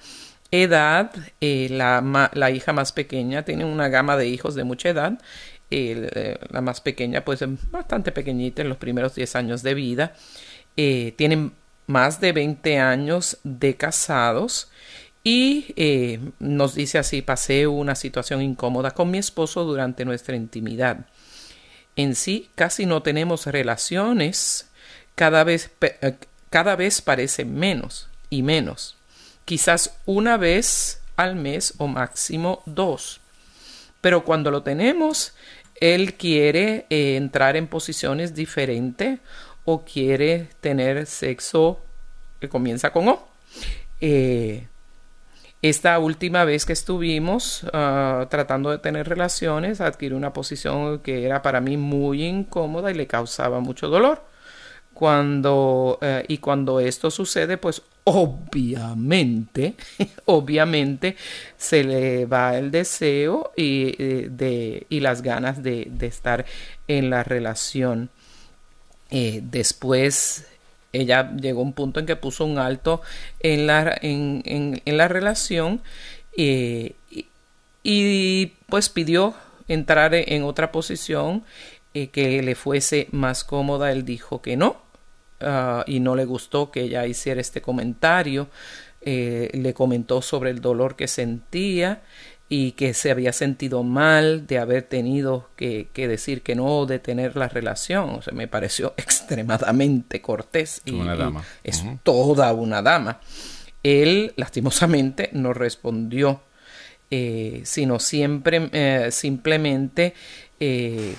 edad. 0.52 1.12
Eh, 1.42 1.68
la, 1.72 2.30
la, 2.34 2.52
hija 2.52 2.74
más 2.74 2.92
pequeña 2.92 3.44
tiene 3.44 3.66
una 3.66 3.90
gama 3.90 4.18
de 4.18 4.28
hijos 4.28 4.56
de 4.56 4.64
mucha 4.64 4.90
edad. 4.90 5.20
Eh, 5.72 6.38
la 6.50 6.62
más 6.62 6.82
pequeña, 6.82 7.26
pues 7.26 7.44
bastante 7.72 8.12
pequeñita 8.12 8.62
en 8.62 8.70
los 8.70 8.78
primeros 8.78 9.16
10 9.16 9.36
años 9.36 9.64
de 9.64 9.74
vida. 9.74 10.14
tienen 10.76 11.54
más 11.88 12.22
de 12.22 12.32
20 12.32 12.80
años 12.80 13.40
de 13.44 13.76
casados 13.76 14.70
y 15.24 15.74
eh, 15.78 16.20
nos 16.40 16.76
dice 16.76 16.98
así, 16.98 17.22
pasé 17.22 17.68
una 17.68 17.96
situación 17.96 18.42
incómoda 18.42 18.92
con 18.92 19.10
mi 19.10 19.18
esposo 19.18 19.64
durante 19.64 20.04
nuestra 20.04 20.36
intimidad. 20.36 21.06
En 21.96 22.16
sí, 22.16 22.50
casi 22.56 22.86
no 22.86 23.04
tenemos 23.04 23.46
relaciones, 23.46 24.70
cada 25.16 25.44
vez, 25.44 25.72
eh, 25.82 26.16
cada 26.50 26.76
vez 26.76 27.02
parece 27.02 27.46
menos 27.46 28.10
y 28.30 28.44
menos. 28.44 28.98
Quizás 29.46 29.98
una 30.06 30.36
vez 30.38 31.02
al 31.16 31.36
mes 31.36 31.76
o 31.78 31.88
máximo 31.88 32.62
dos. 32.66 33.22
Pero 34.02 34.26
cuando 34.26 34.52
lo 34.52 34.64
tenemos, 34.64 35.34
él 35.80 36.16
quiere 36.16 36.86
eh, 36.90 37.16
entrar 37.16 37.56
en 37.56 37.68
posiciones 37.68 38.36
diferentes 38.36 39.20
o 39.64 39.86
quiere 39.86 40.50
tener 40.60 41.06
sexo 41.06 41.80
que 42.42 42.50
comienza 42.50 42.92
con 42.92 43.08
O. 43.08 43.28
Esta 45.64 45.98
última 45.98 46.44
vez 46.44 46.66
que 46.66 46.74
estuvimos 46.74 47.66
ah, 47.72 48.28
tratando 48.30 48.70
de 48.70 48.80
tener 48.80 49.08
relaciones, 49.08 49.80
adquirió 49.80 50.18
una 50.18 50.34
posición 50.34 51.00
que 51.00 51.24
era 51.24 51.42
para 51.42 51.62
mí 51.62 51.78
muy 51.78 52.26
incómoda 52.26 52.92
y 52.92 52.96
le 52.96 53.08
causaba 53.08 53.62
mucho 53.62 53.88
dolor. 53.88 54.26
Cuando, 54.94 56.00
eh, 56.02 56.26
y 56.28 56.40
cuando 56.40 56.82
esto 56.82 57.10
sucede, 57.10 57.58
pues 57.58 57.82
obviamente, 58.04 59.76
obviamente 60.26 61.16
se 61.56 61.86
le 61.86 62.26
va 62.26 62.58
el 62.58 62.70
deseo 62.70 63.54
y, 63.56 63.96
eh, 63.98 64.28
de, 64.30 64.86
y 64.90 65.00
las 65.00 65.22
ganas 65.22 65.64
de, 65.64 65.88
de, 65.90 66.08
estar 66.08 66.46
en 66.90 67.10
la 67.10 67.24
relación. 67.24 68.10
Eh, 69.12 69.40
después 69.42 70.46
ella 70.94 71.36
llegó 71.36 71.62
a 71.62 71.64
un 71.64 71.74
punto 71.74 72.00
en 72.00 72.06
que 72.06 72.16
puso 72.16 72.46
un 72.46 72.60
alto 72.60 73.02
en 73.40 73.68
la, 73.68 73.98
en, 74.02 74.44
en, 74.46 74.98
la 74.98 75.08
relación 75.08 75.82
eh, 76.38 76.96
y, 77.84 78.54
pues 78.68 78.90
pidió 78.90 79.34
entrar 79.68 80.14
en 80.14 80.44
otra 80.44 80.72
posición 80.72 81.44
eh, 81.94 82.08
que 82.08 82.42
le 82.44 82.56
fuese 82.56 83.08
más 83.12 83.44
cómoda. 83.44 83.92
Él 83.92 84.06
dijo 84.06 84.42
que 84.42 84.56
no 84.56 84.78
ah, 85.42 85.84
y 85.88 86.00
no 86.00 86.16
le 86.16 86.26
gustó 86.26 86.72
que 86.72 86.82
ella 86.82 87.06
hiciera 87.08 87.42
este 87.42 87.62
comentario. 87.62 88.48
Eh, 89.06 89.50
le 89.54 89.74
comentó 89.74 90.22
sobre 90.22 90.50
el 90.50 90.62
dolor 90.62 90.96
que 90.96 91.10
sentía 91.10 92.04
y 92.56 92.74
que 92.74 92.94
se 92.94 93.10
había 93.10 93.34
sentido 93.34 93.82
mal 93.82 94.46
de 94.46 94.60
haber 94.60 94.84
tenido 94.84 95.50
que, 95.56 95.88
decir 95.96 96.44
que 96.44 96.54
no, 96.54 96.86
de 96.86 97.00
tener 97.00 97.36
la 97.36 97.50
relación. 97.50 98.12
O 98.12 98.22
sea, 98.22 98.32
me 98.32 98.48
pareció 98.48 98.94
extremadamente 98.98 100.22
cortés. 100.22 100.80
Y, 100.86 100.92
una 100.94 101.16
dama. 101.16 101.44
es 101.64 101.84
toda 102.04 102.54
una 102.54 102.84
dama. 102.84 103.20
Él, 103.82 104.34
lastimosamente, 104.36 105.32
no 105.34 105.54
respondió, 105.54 106.42
eh, 107.10 107.62
sino 107.66 108.00
siempre, 108.00 108.70
eh, 108.72 109.08
simplemente, 109.10 110.14
eh, 110.60 111.16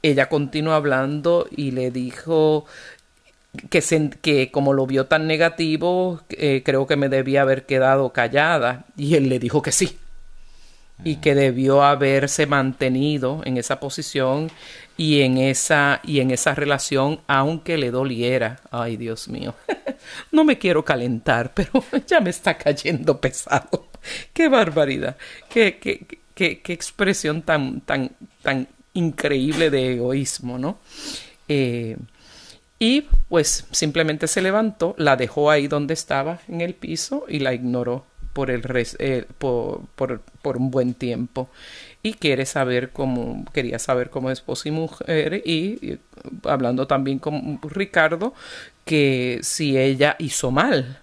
ella 0.00 0.30
continuó 0.30 0.72
hablando 0.72 1.46
y 1.50 1.72
le 1.72 1.90
dijo 1.90 2.64
que, 3.68 3.82
que 4.22 4.50
como 4.50 4.72
lo 4.72 4.86
vio 4.86 5.04
tan 5.04 5.26
negativo, 5.26 6.22
creo 6.26 6.86
que 6.86 6.96
me 6.96 7.10
debía 7.10 7.42
haber 7.42 7.66
quedado 7.66 8.14
callada. 8.14 8.86
Y 8.96 9.16
él 9.16 9.28
le 9.28 9.38
dijo 9.38 9.60
que 9.60 9.72
sí 9.72 9.98
y 11.04 11.16
que 11.16 11.34
debió 11.34 11.82
haberse 11.82 12.46
mantenido 12.46 13.42
en 13.44 13.56
esa 13.56 13.80
posición 13.80 14.50
y 14.96 15.22
en 15.22 15.38
esa 15.38 16.00
y 16.04 16.20
en 16.20 16.30
esa 16.30 16.54
relación 16.54 17.20
aunque 17.26 17.78
le 17.78 17.90
doliera. 17.90 18.60
Ay, 18.70 18.96
Dios 18.96 19.28
mío. 19.28 19.54
no 20.32 20.44
me 20.44 20.58
quiero 20.58 20.84
calentar, 20.84 21.52
pero 21.54 21.84
ya 22.06 22.20
me 22.20 22.30
está 22.30 22.56
cayendo 22.58 23.20
pesado. 23.20 23.88
Qué 24.32 24.48
barbaridad. 24.48 25.16
Qué, 25.48 25.78
qué, 25.78 26.06
qué, 26.34 26.60
qué 26.60 26.72
expresión 26.72 27.42
tan, 27.42 27.80
tan, 27.80 28.12
tan 28.42 28.68
increíble 28.94 29.70
de 29.70 29.94
egoísmo, 29.94 30.58
¿no? 30.58 30.78
Eh, 31.48 31.96
y 32.78 33.02
pues 33.28 33.66
simplemente 33.70 34.26
se 34.26 34.40
levantó, 34.40 34.94
la 34.96 35.16
dejó 35.16 35.50
ahí 35.50 35.68
donde 35.68 35.92
estaba 35.92 36.40
en 36.48 36.62
el 36.62 36.74
piso 36.74 37.26
y 37.28 37.40
la 37.40 37.52
ignoró 37.52 38.06
por, 38.32 38.50
el 38.50 38.62
eh, 38.98 39.26
por, 39.38 39.82
por, 39.96 40.22
un 40.42 40.70
buen 40.70 40.94
tiempo 40.94 41.48
y 42.02 42.14
quiere 42.14 42.46
saber 42.46 42.90
cómo, 42.90 43.44
quería 43.52 43.78
saber 43.78 44.10
cómo 44.10 44.30
esposa 44.30 44.68
y 44.68 44.72
mujer 44.72 45.42
y, 45.44 45.98
hablando 46.44 46.86
también 46.86 47.18
con 47.18 47.60
Ricardo 47.62 48.34
que 48.84 49.40
si 49.42 49.78
ella 49.78 50.16
hizo 50.18 50.50
mal 50.50 51.00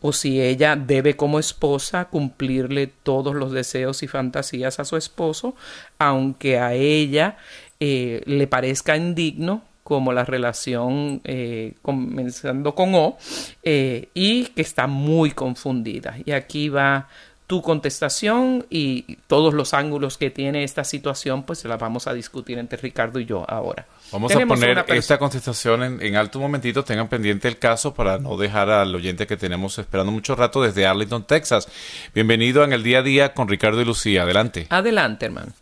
o 0.00 0.12
si 0.12 0.40
ella 0.40 0.76
debe 0.76 1.16
como 1.16 1.38
esposa 1.38 2.06
cumplirle 2.06 2.88
todos 2.88 3.34
los 3.34 3.52
deseos 3.52 4.02
y 4.02 4.08
fantasías 4.08 4.80
a 4.80 4.84
su 4.84 4.96
esposo, 4.96 5.54
aunque 5.98 6.58
a 6.58 6.74
ella 6.74 7.36
eh, 7.78 8.22
le 8.26 8.46
parezca 8.48 8.96
indigno 8.96 9.62
como 9.84 10.12
la 10.12 10.24
relación 10.24 11.20
eh, 11.24 11.74
comenzando 11.82 12.74
con 12.74 12.94
O 12.94 13.18
eh, 13.62 14.08
y 14.14 14.46
que 14.46 14.62
está 14.62 14.86
muy 14.86 15.32
confundida. 15.32 16.16
Y 16.24 16.32
aquí 16.32 16.68
va 16.68 17.08
tu 17.52 17.60
contestación 17.60 18.64
y 18.70 19.18
todos 19.26 19.52
los 19.52 19.74
ángulos 19.74 20.16
que 20.16 20.30
tiene 20.30 20.64
esta 20.64 20.84
situación, 20.84 21.42
pues 21.42 21.58
se 21.58 21.68
la 21.68 21.76
vamos 21.76 22.06
a 22.06 22.14
discutir 22.14 22.56
entre 22.56 22.78
Ricardo 22.78 23.20
y 23.20 23.26
yo 23.26 23.44
ahora. 23.46 23.84
Vamos 24.10 24.34
a 24.34 24.40
poner 24.46 24.82
esta 24.88 25.18
contestación 25.18 25.82
en, 25.82 26.00
en, 26.00 26.16
alto 26.16 26.40
momentito, 26.40 26.82
tengan 26.82 27.08
pendiente 27.08 27.48
el 27.48 27.58
caso 27.58 27.92
para 27.92 28.16
no 28.16 28.38
dejar 28.38 28.70
al 28.70 28.94
oyente 28.94 29.26
que 29.26 29.36
tenemos 29.36 29.78
esperando 29.78 30.10
mucho 30.10 30.34
rato 30.34 30.62
desde 30.62 30.86
Arlington, 30.86 31.26
Texas. 31.26 31.68
Bienvenido 32.14 32.64
en 32.64 32.72
el 32.72 32.82
día 32.82 33.00
a 33.00 33.02
día 33.02 33.34
con 33.34 33.48
Ricardo 33.48 33.82
y 33.82 33.84
Lucía. 33.84 34.22
Adelante. 34.22 34.66
Adelante, 34.70 35.26
hermano. 35.26 35.52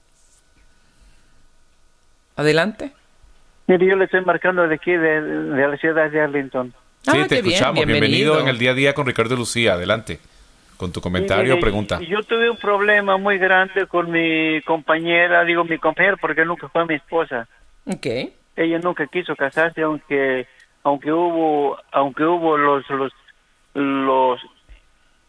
Adelante. 2.36 2.92
Mire, 3.66 3.84
yo 3.84 3.96
le 3.96 4.04
estoy 4.04 4.24
marcando 4.24 4.62
de 4.68 4.76
aquí, 4.76 4.92
de, 4.92 5.20
la 5.20 5.76
ciudad 5.76 6.08
de 6.08 6.20
Arlington. 6.20 6.72
Sí, 7.02 7.10
ah, 7.20 7.26
te 7.26 7.38
escuchamos. 7.38 7.84
Bienvenido. 7.84 8.38
en 8.38 8.46
el 8.46 8.58
día 8.58 8.70
a 8.70 8.74
día 8.74 8.94
con 8.94 9.06
Ricardo 9.06 9.34
Lucía. 9.34 9.72
Adelante. 9.72 10.20
Con 10.80 10.92
tu 10.92 11.00
comentario 11.02 11.56
o 11.56 11.60
pregunta. 11.60 12.00
Yo 12.00 12.22
tuve 12.22 12.48
un 12.48 12.56
problema 12.56 13.18
muy 13.18 13.36
grande 13.36 13.86
con 13.86 14.10
mi 14.10 14.62
compañera, 14.62 15.44
digo 15.44 15.62
mi 15.62 15.76
compañera 15.76 16.16
porque 16.16 16.42
nunca 16.46 16.70
fue 16.70 16.86
mi 16.86 16.94
esposa. 16.94 17.46
Ok. 17.84 18.06
Ella 18.56 18.78
nunca 18.78 19.06
quiso 19.06 19.36
casarse, 19.36 19.82
aunque 19.82 20.46
aunque 20.82 21.12
hubo 21.12 21.76
aunque 21.92 22.24
hubo 22.24 22.56
los 22.56 22.88
los 22.88 23.12
los 23.74 24.40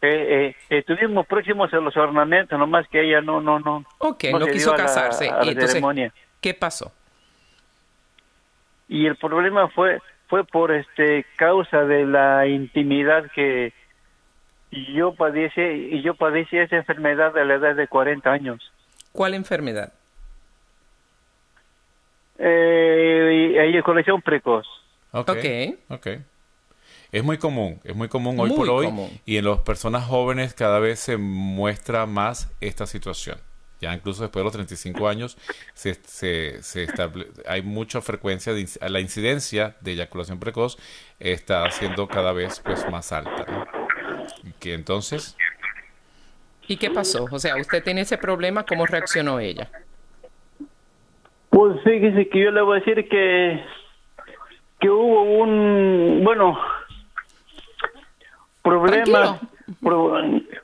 eh, 0.02 0.56
eh, 0.70 0.78
estuvimos 0.80 1.28
próximos 1.28 1.74
a 1.74 1.78
los 1.82 1.98
ornamentos, 1.98 2.58
nomás 2.58 2.88
que 2.88 3.02
ella 3.02 3.20
no 3.20 3.42
no 3.42 3.60
no. 3.60 3.84
Ok, 3.98 4.24
no 4.32 4.46
quiso 4.48 4.70
dio 4.72 4.74
a 4.76 4.78
la- 4.78 4.84
casarse. 4.86 5.30
a 5.30 5.40
la 5.40 5.46
Y 5.46 5.50
entonces, 5.50 5.72
ceremonia. 5.72 6.14
¿qué 6.40 6.54
pasó? 6.54 6.94
y 8.88 9.06
el 9.06 9.16
problema 9.18 9.68
fue 9.70 10.00
fue 10.28 10.44
por 10.46 10.72
este 10.72 11.26
causa 11.36 11.84
de 11.84 12.06
la 12.06 12.48
intimidad 12.48 13.30
que 13.36 13.74
yo 14.72 15.14
padece 15.16 15.74
y 15.76 16.02
yo 16.02 16.16
padecí 16.16 16.58
esa 16.58 16.78
enfermedad 16.78 17.38
a 17.38 17.44
la 17.44 17.56
edad 17.56 17.76
de 17.76 17.88
40 17.88 18.32
años 18.32 18.72
¿Cuál 19.12 19.34
enfermedad? 19.34 19.92
eh, 22.40 23.56
eyaculación 23.68 24.22
precoz 24.22 24.66
Ok. 25.12 25.30
Ok. 25.30 25.38
ok. 25.90 26.08
Es 27.12 27.24
muy 27.26 27.38
común, 27.38 27.82
es 27.84 27.94
muy 27.94 28.08
común 28.08 28.40
hoy 28.40 28.48
Muy 28.50 28.58
por 28.58 28.70
hoy 28.70 28.86
común. 28.86 29.10
y 29.26 29.36
en 29.36 29.44
las 29.46 29.60
personas 29.60 30.06
jóvenes 30.06 30.54
cada 30.54 30.80
vez 30.80 30.98
se 31.00 31.18
muestra 31.18 32.06
más 32.06 32.50
esta 32.62 32.88
situación. 32.88 33.38
Ya 33.82 33.94
incluso 33.94 34.22
después 34.22 34.40
de 34.42 34.44
los 34.46 34.54
35 34.54 35.10
años 35.10 35.38
se, 35.74 35.96
se, 35.96 36.64
se 36.64 36.84
estable- 36.88 37.28
hay 37.48 37.64
mucha 37.64 38.00
frecuencia, 38.00 38.54
de, 38.54 38.62
inc- 38.62 38.88
la 38.88 39.00
incidencia 39.02 39.76
de 39.82 39.92
eyaculación 39.92 40.40
precoz 40.40 40.78
está 41.20 41.70
siendo 41.72 42.08
cada 42.08 42.32
vez 42.32 42.62
pues 42.64 42.88
más 42.90 43.12
alta. 43.12 43.46
¿no? 43.52 43.81
Que 44.62 44.74
entonces, 44.76 45.36
¿Y 46.68 46.78
qué 46.78 46.90
pasó? 46.92 47.26
O 47.32 47.40
sea, 47.40 47.58
usted 47.58 47.84
tiene 47.84 48.02
ese 48.02 48.18
problema, 48.18 48.64
¿cómo 48.66 48.86
reaccionó 48.86 49.40
ella? 49.40 49.70
pues 51.50 51.84
fíjese 51.84 52.30
que 52.30 52.40
yo 52.40 52.52
le 52.52 52.62
voy 52.62 52.78
a 52.78 52.80
decir 52.80 53.10
que 53.10 53.62
que 54.80 54.90
hubo 54.90 55.22
un 55.24 56.22
bueno 56.24 56.58
problemas 58.62 59.40
pro- 59.82 60.18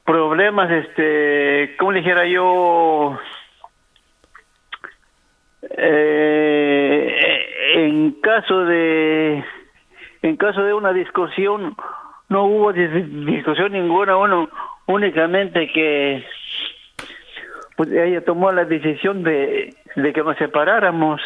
problemas 0.05 0.71
este 0.71 1.75
cómo 1.77 1.91
le 1.91 1.99
dijera 1.99 2.25
yo 2.27 3.19
eh, 6.07 7.45
en 7.75 8.11
caso 8.21 8.65
de 8.65 9.43
en 10.21 10.37
caso 10.37 10.63
de 10.63 10.73
una 10.73 10.93
discusión 10.93 11.75
no 12.29 12.43
hubo 12.45 12.73
dis- 12.73 13.25
discusión 13.25 13.71
ninguna 13.71 14.15
bueno 14.15 14.49
únicamente 14.87 15.71
que 15.71 16.25
pues 17.75 17.91
ella 17.91 18.23
tomó 18.25 18.51
la 18.51 18.65
decisión 18.65 19.23
de, 19.23 19.75
de 19.95 20.13
que 20.13 20.23
nos 20.23 20.35
separáramos 20.37 21.21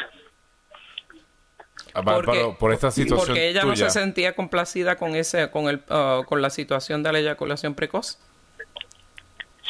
ah, 1.93 2.01
Bárbaro, 2.01 2.57
por 2.59 2.73
esta 2.73 2.91
situación 2.91 3.27
porque 3.27 3.49
ella 3.49 3.63
no 3.63 3.75
se 3.75 3.89
sentía 3.89 4.35
complacida 4.35 4.97
con 4.97 5.15
ese, 5.15 5.49
con 5.49 5.69
el, 5.69 5.81
ah, 5.89 6.21
con 6.25 6.41
la 6.41 6.49
situación 6.49 7.03
de 7.03 7.11
la 7.13 7.19
eyaculación 7.19 7.73
precoz. 7.73 8.19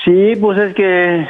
sí 0.03 0.33
pues 0.41 0.59
es 0.59 0.73
que 0.75 1.27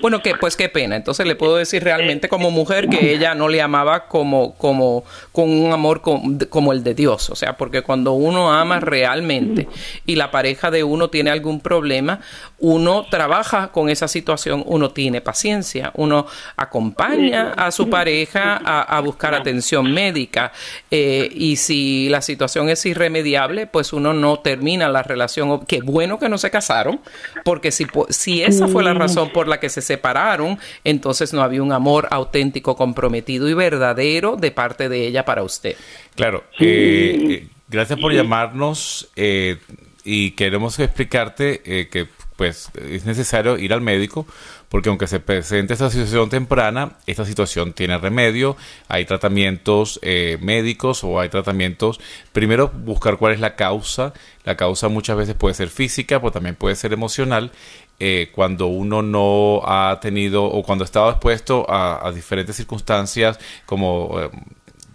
Bueno, 0.00 0.22
que 0.22 0.34
pues 0.34 0.56
qué 0.56 0.68
pena. 0.68 0.96
Entonces 0.96 1.26
le 1.26 1.34
puedo 1.36 1.56
decir 1.56 1.82
realmente 1.84 2.28
como 2.28 2.50
mujer 2.50 2.88
que 2.88 3.12
ella 3.12 3.34
no 3.34 3.48
le 3.48 3.60
amaba 3.62 4.08
como, 4.08 4.54
como, 4.56 5.04
con 5.32 5.48
un 5.50 5.72
amor 5.72 6.00
com- 6.00 6.38
como 6.48 6.72
el 6.72 6.82
de 6.82 6.94
Dios. 6.94 7.30
O 7.30 7.36
sea, 7.36 7.56
porque 7.56 7.82
cuando 7.82 8.12
uno 8.12 8.52
ama 8.52 8.80
realmente 8.80 9.68
y 10.06 10.16
la 10.16 10.30
pareja 10.30 10.70
de 10.70 10.84
uno 10.84 11.08
tiene 11.10 11.30
algún 11.30 11.60
problema, 11.60 12.20
uno 12.58 13.06
trabaja 13.10 13.68
con 13.68 13.88
esa 13.90 14.08
situación, 14.08 14.62
uno 14.66 14.90
tiene 14.90 15.20
paciencia, 15.20 15.90
uno 15.94 16.26
acompaña 16.56 17.52
a 17.56 17.70
su 17.70 17.88
pareja 17.88 18.56
a, 18.64 19.00
buscar 19.00 19.34
atención 19.34 19.92
médica. 19.92 20.52
eh, 20.90 21.28
y 21.32 21.56
si 21.56 22.08
la 22.08 22.20
situación 22.22 22.68
es 22.68 22.84
irremediable, 22.86 23.66
pues 23.66 23.92
uno 23.92 24.12
no 24.12 24.38
termina 24.40 24.88
la 24.88 25.02
relación. 25.02 25.64
Qué 25.66 25.80
bueno 25.80 26.18
que 26.18 26.28
no 26.28 26.38
se 26.38 26.50
casaron, 26.50 27.00
porque 27.44 27.70
si, 27.70 27.86
si 28.10 28.42
esa 28.42 28.68
fue 28.68 28.82
la 28.82 28.94
razón 28.94 29.30
por 29.30 29.48
la 29.48 29.60
que 29.60 29.68
se 29.76 29.82
separaron, 29.82 30.58
entonces 30.84 31.32
no 31.32 31.42
había 31.42 31.62
un 31.62 31.72
amor 31.72 32.08
auténtico, 32.10 32.76
comprometido 32.76 33.48
y 33.48 33.54
verdadero 33.54 34.36
de 34.36 34.50
parte 34.50 34.88
de 34.88 35.06
ella 35.06 35.24
para 35.24 35.42
usted. 35.42 35.76
Claro, 36.14 36.44
eh, 36.58 37.16
eh, 37.30 37.48
gracias 37.68 37.98
por 37.98 38.12
llamarnos 38.12 39.10
eh, 39.16 39.58
y 40.04 40.30
queremos 40.30 40.78
explicarte 40.78 41.60
eh, 41.64 41.88
que 41.88 42.06
pues 42.36 42.70
es 42.74 43.04
necesario 43.04 43.58
ir 43.58 43.72
al 43.72 43.80
médico 43.80 44.26
porque 44.68 44.88
aunque 44.88 45.06
se 45.06 45.20
presente 45.20 45.72
esta 45.72 45.90
situación 45.90 46.28
temprana, 46.28 46.98
esta 47.06 47.24
situación 47.24 47.72
tiene 47.72 47.98
remedio, 47.98 48.56
hay 48.88 49.04
tratamientos 49.04 49.98
eh, 50.02 50.38
médicos 50.40 51.04
o 51.04 51.20
hay 51.20 51.28
tratamientos, 51.28 52.00
primero 52.32 52.68
buscar 52.68 53.16
cuál 53.16 53.32
es 53.32 53.40
la 53.40 53.54
causa, 53.54 54.12
la 54.44 54.56
causa 54.56 54.88
muchas 54.88 55.16
veces 55.16 55.34
puede 55.34 55.54
ser 55.54 55.68
física, 55.68 56.20
pero 56.20 56.32
también 56.32 56.56
puede 56.56 56.74
ser 56.74 56.92
emocional, 56.92 57.52
eh, 57.98 58.30
cuando 58.34 58.66
uno 58.66 59.02
no 59.02 59.62
ha 59.64 59.98
tenido 60.00 60.44
o 60.44 60.62
cuando 60.62 60.84
ha 60.84 60.86
estado 60.86 61.10
expuesto 61.10 61.64
a, 61.68 62.06
a 62.06 62.12
diferentes 62.12 62.56
circunstancias 62.56 63.38
como... 63.66 64.20
eh, 64.20 64.30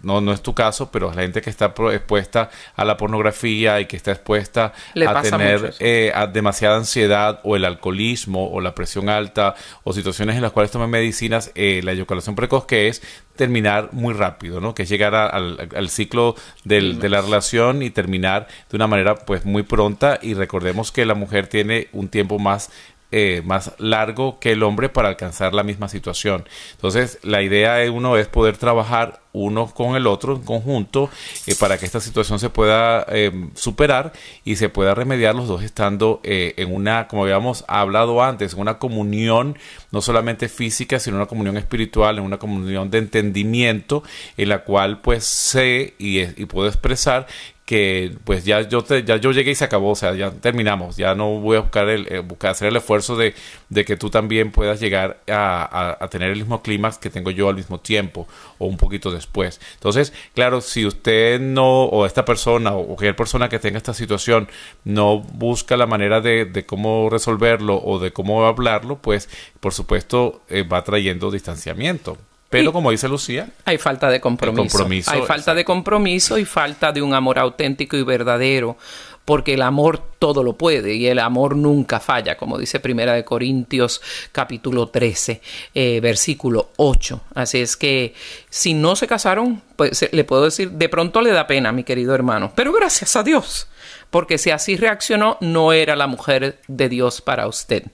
no, 0.04 0.20
no 0.20 0.32
es 0.32 0.42
tu 0.42 0.52
caso, 0.52 0.90
pero 0.90 1.12
la 1.14 1.22
gente 1.22 1.40
que 1.40 1.48
está 1.48 1.72
expuesta 1.92 2.50
a 2.74 2.84
la 2.84 2.96
pornografía 2.96 3.78
y 3.78 3.86
que 3.86 3.94
está 3.96 4.10
expuesta 4.10 4.72
Le 4.94 5.06
a 5.06 5.22
tener 5.22 5.74
eh, 5.78 6.10
a 6.12 6.26
demasiada 6.26 6.76
ansiedad 6.76 7.38
o 7.44 7.54
el 7.54 7.64
alcoholismo 7.64 8.50
o 8.50 8.60
la 8.60 8.74
presión 8.74 9.08
alta 9.08 9.54
o 9.84 9.92
situaciones 9.92 10.34
en 10.34 10.42
las 10.42 10.50
cuales 10.50 10.72
toman 10.72 10.90
medicinas, 10.90 11.52
eh, 11.54 11.82
la 11.84 11.92
eyaculación 11.92 12.34
precoz 12.34 12.66
que 12.66 12.88
es 12.88 13.00
terminar 13.36 13.90
muy 13.92 14.12
rápido, 14.12 14.60
¿no? 14.60 14.74
Que 14.74 14.82
es 14.82 14.88
llegar 14.88 15.14
a- 15.14 15.28
al, 15.28 15.68
al 15.72 15.88
ciclo 15.88 16.34
del- 16.64 16.98
de 16.98 17.08
la 17.08 17.20
relación 17.22 17.84
y 17.84 17.90
terminar 17.90 18.48
de 18.70 18.76
una 18.76 18.88
manera 18.88 19.14
pues 19.14 19.44
muy 19.44 19.62
pronta. 19.62 20.18
Y 20.20 20.34
recordemos 20.34 20.90
que 20.90 21.06
la 21.06 21.14
mujer 21.14 21.46
tiene 21.46 21.86
un 21.92 22.08
tiempo 22.08 22.40
más 22.40 22.70
eh, 23.12 23.42
más 23.44 23.72
largo 23.78 24.38
que 24.40 24.52
el 24.52 24.62
hombre 24.62 24.88
para 24.88 25.08
alcanzar 25.08 25.54
la 25.54 25.62
misma 25.62 25.88
situación. 25.88 26.48
Entonces, 26.72 27.18
la 27.22 27.42
idea 27.42 27.74
de 27.74 27.90
uno 27.90 28.16
es 28.16 28.26
poder 28.26 28.56
trabajar 28.56 29.22
uno 29.32 29.66
con 29.66 29.96
el 29.96 30.06
otro 30.06 30.36
en 30.36 30.42
conjunto 30.42 31.10
eh, 31.46 31.54
para 31.58 31.78
que 31.78 31.86
esta 31.86 32.00
situación 32.00 32.38
se 32.38 32.50
pueda 32.50 33.06
eh, 33.08 33.32
superar 33.54 34.12
y 34.44 34.56
se 34.56 34.68
pueda 34.68 34.94
remediar 34.94 35.34
los 35.34 35.48
dos 35.48 35.62
estando 35.62 36.20
eh, 36.22 36.54
en 36.58 36.74
una, 36.74 37.08
como 37.08 37.24
habíamos 37.24 37.64
hablado 37.68 38.22
antes, 38.22 38.54
una 38.54 38.78
comunión 38.78 39.56
no 39.90 40.00
solamente 40.00 40.48
física, 40.48 40.98
sino 40.98 41.16
una 41.16 41.26
comunión 41.26 41.56
espiritual, 41.56 42.18
en 42.18 42.24
una 42.24 42.38
comunión 42.38 42.90
de 42.90 42.98
entendimiento 42.98 44.02
en 44.36 44.48
la 44.48 44.64
cual 44.64 45.00
pues 45.00 45.24
sé 45.24 45.94
y, 45.98 46.20
y 46.20 46.46
puedo 46.46 46.68
expresar 46.68 47.26
que 47.64 48.12
pues 48.24 48.44
ya 48.44 48.62
yo 48.68 48.82
te- 48.82 49.04
ya 49.04 49.16
yo 49.16 49.30
llegué 49.32 49.52
y 49.52 49.54
se 49.54 49.64
acabó, 49.64 49.90
o 49.90 49.94
sea, 49.94 50.14
ya 50.14 50.30
terminamos, 50.32 50.96
ya 50.96 51.14
no 51.14 51.38
voy 51.40 51.56
a 51.56 51.60
buscar 51.60 51.88
el 51.88 52.06
eh, 52.12 52.18
buscar 52.18 52.50
hacer 52.50 52.68
el 52.68 52.76
esfuerzo 52.76 53.16
de, 53.16 53.34
de 53.68 53.84
que 53.84 53.96
tú 53.96 54.10
también 54.10 54.50
puedas 54.50 54.80
llegar 54.80 55.20
a, 55.28 56.08
tener 56.10 56.30
el 56.32 56.38
mismo 56.38 56.60
clímax 56.62 56.98
que 56.98 57.08
tengo 57.10 57.30
yo 57.30 57.48
al 57.48 57.54
mismo 57.56 57.78
tiempo 57.78 58.26
o 58.58 58.66
un 58.66 58.76
poquito 58.76 59.10
después. 59.12 59.60
Entonces, 59.74 60.12
claro, 60.34 60.60
si 60.60 60.84
usted 60.86 61.40
no 61.40 61.84
o 61.84 62.04
esta 62.06 62.24
persona 62.24 62.72
o 62.74 62.86
cualquier 62.86 63.16
persona 63.16 63.48
que 63.48 63.58
tenga 63.58 63.78
esta 63.78 63.94
situación 63.94 64.48
no 64.84 65.20
busca 65.20 65.76
la 65.76 65.86
manera 65.86 66.20
de, 66.20 66.44
de 66.44 66.66
cómo 66.66 67.08
resolverlo 67.10 67.80
o 67.82 67.98
de 67.98 68.12
cómo 68.12 68.44
hablarlo, 68.46 68.96
pues 68.98 69.28
por 69.60 69.72
supuesto 69.72 70.42
eh, 70.48 70.62
va 70.64 70.82
trayendo 70.84 71.30
distanciamiento. 71.30 72.18
Pero 72.52 72.68
Y- 72.70 72.72
como 72.72 72.90
dice 72.90 73.08
Lucía, 73.08 73.48
Hay 73.64 73.78
falta 73.78 74.10
de 74.10 74.20
compromiso, 74.20 74.86
Hay 75.10 75.22
falta 75.22 75.54
de 75.54 75.64
compromiso 75.64 76.36
y 76.38 76.44
falta 76.44 76.92
de 76.92 77.00
un 77.02 77.14
amor 77.14 77.38
auténtico 77.38 77.96
y 77.96 78.02
verdadero. 78.04 78.76
Porque 79.24 79.54
el 79.54 79.62
amor 79.62 80.02
todo 80.18 80.42
lo 80.42 80.58
puede 80.58 80.94
y 80.94 81.06
el 81.06 81.20
amor 81.20 81.54
nunca 81.54 82.00
falla, 82.00 82.36
como 82.36 82.58
dice 82.58 82.80
Primera 82.80 83.12
de 83.12 83.24
Corintios 83.24 84.02
capítulo 84.32 84.88
13, 84.88 85.40
eh, 85.74 86.00
versículo 86.02 86.70
8. 86.76 87.20
Así 87.32 87.58
es 87.60 87.76
que 87.76 88.14
si 88.50 88.74
no 88.74 88.96
se 88.96 89.06
casaron, 89.06 89.62
pues 89.76 90.02
eh, 90.02 90.08
le 90.12 90.24
puedo 90.24 90.42
decir, 90.42 90.72
de 90.72 90.88
pronto 90.88 91.20
le 91.22 91.30
da 91.30 91.46
pena, 91.46 91.70
mi 91.70 91.84
querido 91.84 92.16
hermano. 92.16 92.52
Pero 92.56 92.72
gracias 92.72 93.14
a 93.14 93.22
Dios, 93.22 93.68
porque 94.10 94.38
si 94.38 94.50
así 94.50 94.76
reaccionó, 94.76 95.38
no 95.40 95.72
era 95.72 95.94
la 95.94 96.08
mujer 96.08 96.58
de 96.66 96.88
Dios 96.88 97.20
para 97.20 97.46
usted. 97.46 97.84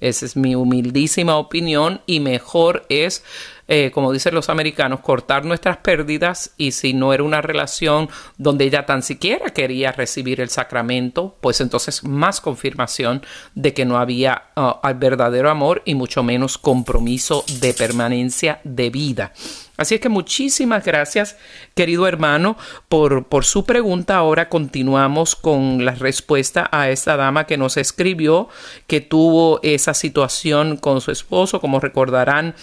Esa 0.00 0.24
es 0.24 0.36
mi 0.36 0.54
humildísima 0.54 1.36
opinión 1.36 2.00
y 2.06 2.20
mejor 2.20 2.86
es, 2.88 3.22
eh, 3.68 3.90
como 3.92 4.12
dicen 4.12 4.34
los 4.34 4.48
americanos, 4.48 5.00
cortar 5.00 5.44
nuestras 5.44 5.76
pérdidas 5.76 6.52
y 6.56 6.72
si 6.72 6.94
no 6.94 7.12
era 7.12 7.22
una 7.22 7.42
relación 7.42 8.08
donde 8.38 8.64
ella 8.64 8.86
tan 8.86 9.02
siquiera 9.02 9.50
quería 9.50 9.92
recibir 9.92 10.40
el 10.40 10.48
sacramento, 10.48 11.36
pues 11.42 11.60
entonces 11.60 12.02
más 12.02 12.40
confirmación 12.40 13.22
de 13.54 13.74
que 13.74 13.84
no 13.84 13.98
había 13.98 14.44
ah, 14.56 14.80
verdadero 14.96 15.50
amor 15.50 15.82
y 15.84 15.94
mucho 15.94 16.22
menos 16.22 16.56
compromiso 16.56 17.44
de 17.60 17.74
permanencia 17.74 18.60
de 18.64 18.88
vida. 18.88 19.32
Así 19.78 19.94
es 19.94 20.00
que 20.00 20.08
muchísimas 20.08 20.84
gracias, 20.84 21.36
querido 21.76 22.08
hermano, 22.08 22.56
por, 22.88 23.26
por, 23.26 23.44
su 23.44 23.64
pregunta. 23.64 24.16
Ahora 24.16 24.48
continuamos 24.48 25.36
con 25.36 25.84
la 25.84 25.94
respuesta 25.94 26.68
a 26.72 26.90
esta 26.90 27.16
dama 27.16 27.46
que 27.46 27.56
nos 27.56 27.76
escribió, 27.76 28.48
que 28.88 29.00
tuvo 29.00 29.60
esa 29.62 29.94
situación 29.94 30.78
con 30.78 31.00
su 31.00 31.12
esposo. 31.12 31.60
Como 31.60 31.78
recordarán, 31.78 32.56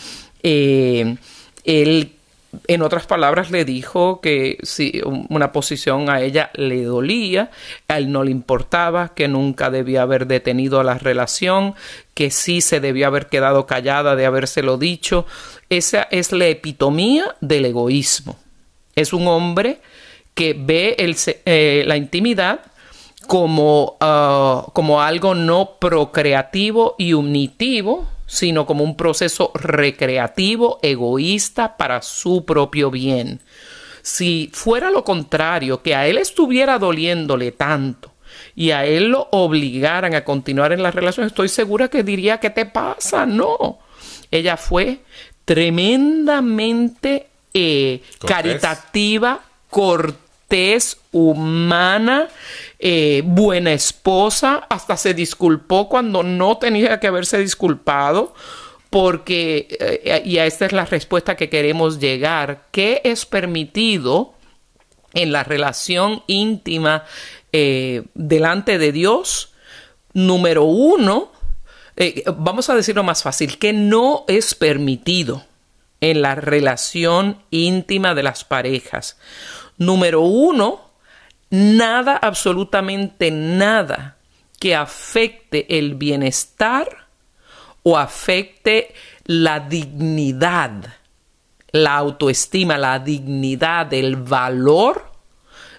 eh, 0.48 1.18
él 1.64 2.12
en 2.68 2.82
otras 2.82 3.06
palabras, 3.06 3.52
le 3.52 3.66
dijo 3.66 4.22
que 4.22 4.58
si 4.64 5.02
una 5.04 5.52
posición 5.52 6.10
a 6.10 6.22
ella 6.22 6.52
le 6.54 6.84
dolía, 6.84 7.52
a 7.88 7.98
él 7.98 8.12
no 8.12 8.24
le 8.24 8.32
importaba, 8.32 9.14
que 9.14 9.28
nunca 9.28 9.70
debía 9.70 10.04
haber 10.04 10.28
detenido 10.28 10.82
la 10.84 10.98
relación, 10.98 11.76
que 12.14 12.32
sí 12.32 12.62
se 12.62 12.80
debía 12.80 13.08
haber 13.08 13.28
quedado 13.28 13.66
callada 13.66 14.16
de 14.16 14.26
habérselo 14.26 14.78
dicho. 14.78 15.26
Esa 15.70 16.04
es 16.12 16.32
la 16.32 16.48
epitomía 16.48 17.36
del 17.42 17.66
egoísmo. 17.66 18.38
Es 18.96 19.14
un 19.14 19.28
hombre 19.28 19.82
que 20.34 20.56
ve 20.58 20.96
eh, 20.98 21.84
la 21.86 21.98
intimidad 21.98 22.62
como, 23.28 23.98
ah, 24.00 24.68
como 24.74 25.02
algo 25.02 25.36
no 25.36 25.72
procreativo 25.80 26.96
y 26.98 27.14
unitivo, 27.14 28.08
sino 28.26 28.66
como 28.66 28.84
un 28.84 28.98
proceso 28.98 29.52
recreativo, 29.54 30.80
egoísta 30.82 31.78
para 31.78 32.02
su 32.02 32.46
propio 32.46 32.92
bien. 32.92 33.42
Si 34.02 34.50
fuera 34.54 34.92
lo 34.92 35.04
contrario, 35.04 35.82
que 35.82 35.96
a 35.96 36.08
él 36.08 36.18
estuviera 36.18 36.78
doliéndole 36.78 37.52
tanto 37.52 38.14
y 38.56 38.72
a 38.72 38.86
él 38.86 39.10
lo 39.10 39.28
obligaran 39.32 40.14
a 40.16 40.24
continuar 40.24 40.72
en 40.74 40.84
la 40.84 40.92
relación, 40.92 41.26
estoy 41.28 41.50
segura 41.50 41.88
que 41.88 42.04
diría, 42.04 42.40
¿qué 42.40 42.50
te 42.50 42.66
pasa? 42.66 43.26
No. 43.26 43.80
Ella 44.32 44.58
fue 44.58 45.00
tremendamente 45.46 47.28
eh, 47.54 48.02
caritativa, 48.26 49.42
cortés, 49.70 50.25
humana, 51.12 52.28
eh, 52.80 53.24
buena 53.26 53.74
esposa, 53.74 54.66
hasta 54.70 54.98
se 54.98 55.14
disculpó 55.14 55.90
cuando 55.90 56.24
no 56.24 56.58
tenía 56.58 57.00
que 57.00 57.08
haberse 57.08 57.38
disculpado, 57.38 58.34
porque, 58.90 59.68
eh, 59.80 60.22
y 60.24 60.38
a 60.38 60.46
esta 60.46 60.66
es 60.66 60.72
la 60.72 60.86
respuesta 60.86 61.36
que 61.36 61.50
queremos 61.50 62.00
llegar, 62.00 62.68
¿qué 62.72 63.02
es 63.04 63.26
permitido 63.26 64.34
en 65.14 65.32
la 65.32 65.44
relación 65.44 66.24
íntima 66.28 67.04
eh, 67.52 68.04
delante 68.14 68.78
de 68.78 68.92
Dios? 68.92 69.54
Número 70.14 70.64
uno, 70.64 71.32
vamos 72.38 72.70
a 72.70 72.76
decirlo 72.76 73.04
más 73.04 73.24
fácil, 73.24 73.58
que 73.58 73.74
no 73.74 74.24
es 74.28 74.56
permitido 74.56 75.44
en 76.00 76.22
la 76.22 76.36
relación 76.36 77.42
íntima 77.52 78.14
de 78.16 78.24
las 78.24 78.44
parejas. 78.44 79.18
Número 79.78 80.22
uno, 80.22 80.82
nada, 81.50 82.18
absolutamente 82.18 83.32
nada 83.32 84.18
que 84.60 84.76
afecte 84.76 85.78
el 85.78 85.96
bienestar 85.96 87.08
o 87.84 87.98
afecte 87.98 88.94
la 89.26 89.60
dignidad, 89.60 90.72
la 91.72 91.96
autoestima, 91.96 92.78
la 92.78 93.00
dignidad, 93.00 93.94
el 93.94 94.16
valor 94.16 95.12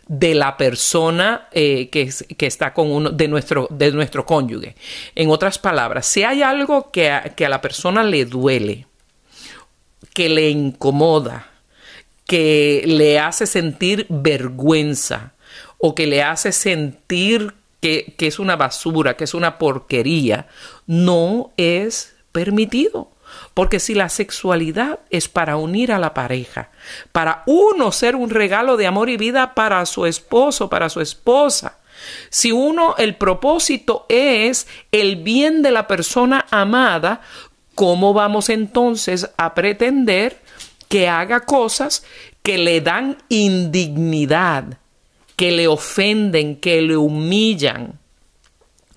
de 0.07 0.35
la 0.35 0.57
persona 0.57 1.49
eh, 1.51 1.89
que, 1.89 2.47
está 2.47 2.73
con 2.73 2.91
uno, 2.93 3.11
de 3.11 3.27
nuestro, 3.27 3.67
de 3.71 3.91
nuestro 3.91 4.25
cónyuge. 4.25 4.77
En 5.15 5.31
otras 5.31 5.59
palabras, 5.59 6.07
si 6.07 6.23
hay 6.23 6.43
algo 6.43 6.91
que 6.91 7.11
a 7.11 7.49
la 7.49 7.61
persona 7.61 8.05
le 8.05 8.25
duele, 8.25 8.87
que 10.15 10.29
le 10.29 10.49
incomoda, 10.51 11.56
que 12.27 12.83
le 12.87 13.19
hace 13.19 13.47
sentir 13.47 14.07
vergüenza, 14.09 15.33
o 15.79 15.95
que 15.95 16.07
le 16.07 16.23
hace 16.23 16.53
sentir 16.53 17.55
que, 17.81 18.15
es 18.19 18.39
una 18.39 18.57
basura, 18.57 19.17
que 19.17 19.25
es 19.25 19.35
una 19.35 19.59
porquería, 19.59 20.49
no 20.87 21.53
es 21.57 22.17
permitido. 22.33 23.13
Porque 23.55 23.81
si 23.81 23.95
la 23.95 24.09
sexualidad 24.09 25.01
es 25.11 25.29
para 25.29 25.57
unir 25.57 25.93
a 25.93 25.99
la 25.99 26.15
pareja, 26.15 26.71
para 27.13 27.43
uno 27.47 27.93
ser 27.93 28.17
un 28.17 28.31
regalo 28.31 28.77
de 28.77 28.87
amor 28.87 29.11
y 29.11 29.17
vida 29.17 29.55
para 29.55 29.85
su 29.87 30.07
esposo, 30.07 30.69
para 30.71 30.89
su 30.89 31.01
esposa, 31.01 31.79
si 32.31 32.53
uno 32.53 32.95
el 32.99 33.17
propósito 33.17 34.07
es 34.09 34.67
el 34.93 35.17
bien 35.17 35.63
de 35.63 35.71
la 35.71 35.87
persona 35.87 36.47
amada, 36.51 37.21
¿cómo 37.75 38.15
vamos 38.15 38.49
entonces 38.49 39.31
a 39.37 39.55
pretender 39.55 40.41
que 40.89 41.09
haga 41.09 41.41
cosas 41.41 42.05
que 42.43 42.59
le 42.59 42.81
dan 42.81 43.19
indignidad, 43.29 44.79
que 45.35 45.53
le 45.53 45.69
ofenden, 45.69 46.57
que 46.57 46.81
le 46.81 46.97
humillan, 46.97 47.99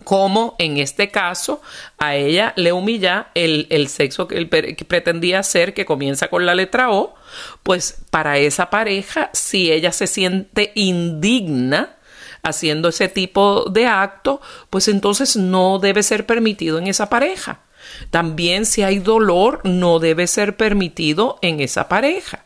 como 0.03 0.55
en 0.57 0.77
este 0.77 1.11
caso 1.11 1.61
a 1.99 2.15
ella 2.15 2.53
le 2.55 2.71
humilla 2.73 3.29
el, 3.35 3.87
sexo 3.89 4.27
que 4.27 4.37
él 4.37 4.49
pretendía 4.49 5.39
hacer, 5.39 5.75
que 5.75 5.85
comienza 5.85 6.29
con 6.29 6.45
la 6.47 6.55
letra 6.55 6.89
O, 6.89 7.13
pues 7.61 7.97
para 8.09 8.39
esa 8.39 8.71
pareja, 8.71 9.29
si 9.33 9.71
ella 9.71 9.91
se 9.91 10.07
siente 10.07 10.71
indigna, 10.73 11.97
haciendo 12.41 12.89
ese 12.89 13.07
tipo 13.07 13.65
de 13.69 13.85
acto, 13.85 14.41
pues 14.69 14.87
entonces 14.87 15.35
no 15.35 15.77
debe 15.77 16.01
ser 16.01 16.25
permitido 16.25 16.79
en 16.79 16.87
esa 16.87 17.09
pareja. 17.09 17.61
También 18.09 18.65
si 18.65 18.83
hay 18.83 18.99
dolor, 18.99 19.61
no 19.63 19.99
debe 19.99 20.27
ser 20.27 20.55
permitido 20.55 21.39
en 21.41 21.59
esa 21.59 21.87
pareja. 21.87 22.45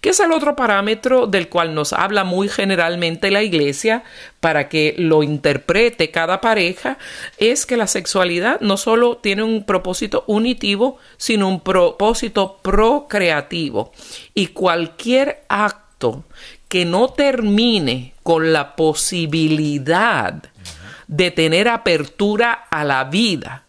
¿Qué 0.00 0.10
es 0.10 0.20
el 0.20 0.32
otro 0.32 0.56
parámetro 0.56 1.26
del 1.26 1.48
cual 1.48 1.74
nos 1.74 1.92
habla 1.92 2.24
muy 2.24 2.48
generalmente 2.48 3.30
la 3.30 3.42
Iglesia 3.42 4.04
para 4.40 4.68
que 4.68 4.94
lo 4.96 5.22
interprete 5.22 6.10
cada 6.10 6.40
pareja? 6.40 6.96
Es 7.36 7.66
que 7.66 7.76
la 7.76 7.86
sexualidad 7.86 8.60
no 8.60 8.76
solo 8.76 9.18
tiene 9.18 9.42
un 9.42 9.64
propósito 9.64 10.24
unitivo, 10.26 10.98
sino 11.18 11.48
un 11.48 11.60
propósito 11.60 12.58
procreativo. 12.62 13.92
Y 14.34 14.48
cualquier 14.48 15.44
acto 15.48 16.24
que 16.68 16.84
no 16.84 17.08
termine 17.08 18.14
con 18.22 18.52
la 18.52 18.76
posibilidad 18.76 20.42
de 21.08 21.30
tener 21.32 21.68
apertura 21.68 22.52
a 22.52 22.84
la 22.84 23.04
vida, 23.04 23.64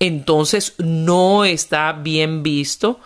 entonces 0.00 0.74
no 0.78 1.44
está 1.44 1.92
bien 1.92 2.42
visto 2.42 3.00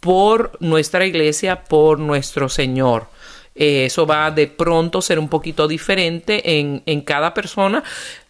por 0.00 0.52
nuestra 0.60 1.06
iglesia, 1.06 1.64
por 1.64 1.98
nuestro 1.98 2.48
Señor. 2.48 3.06
Eh, 3.54 3.86
eso 3.86 4.06
va 4.06 4.30
de 4.30 4.46
pronto 4.46 5.02
ser 5.02 5.18
un 5.18 5.28
poquito 5.28 5.66
diferente 5.66 6.58
en, 6.58 6.82
en 6.86 7.00
cada 7.00 7.34
persona. 7.34 7.82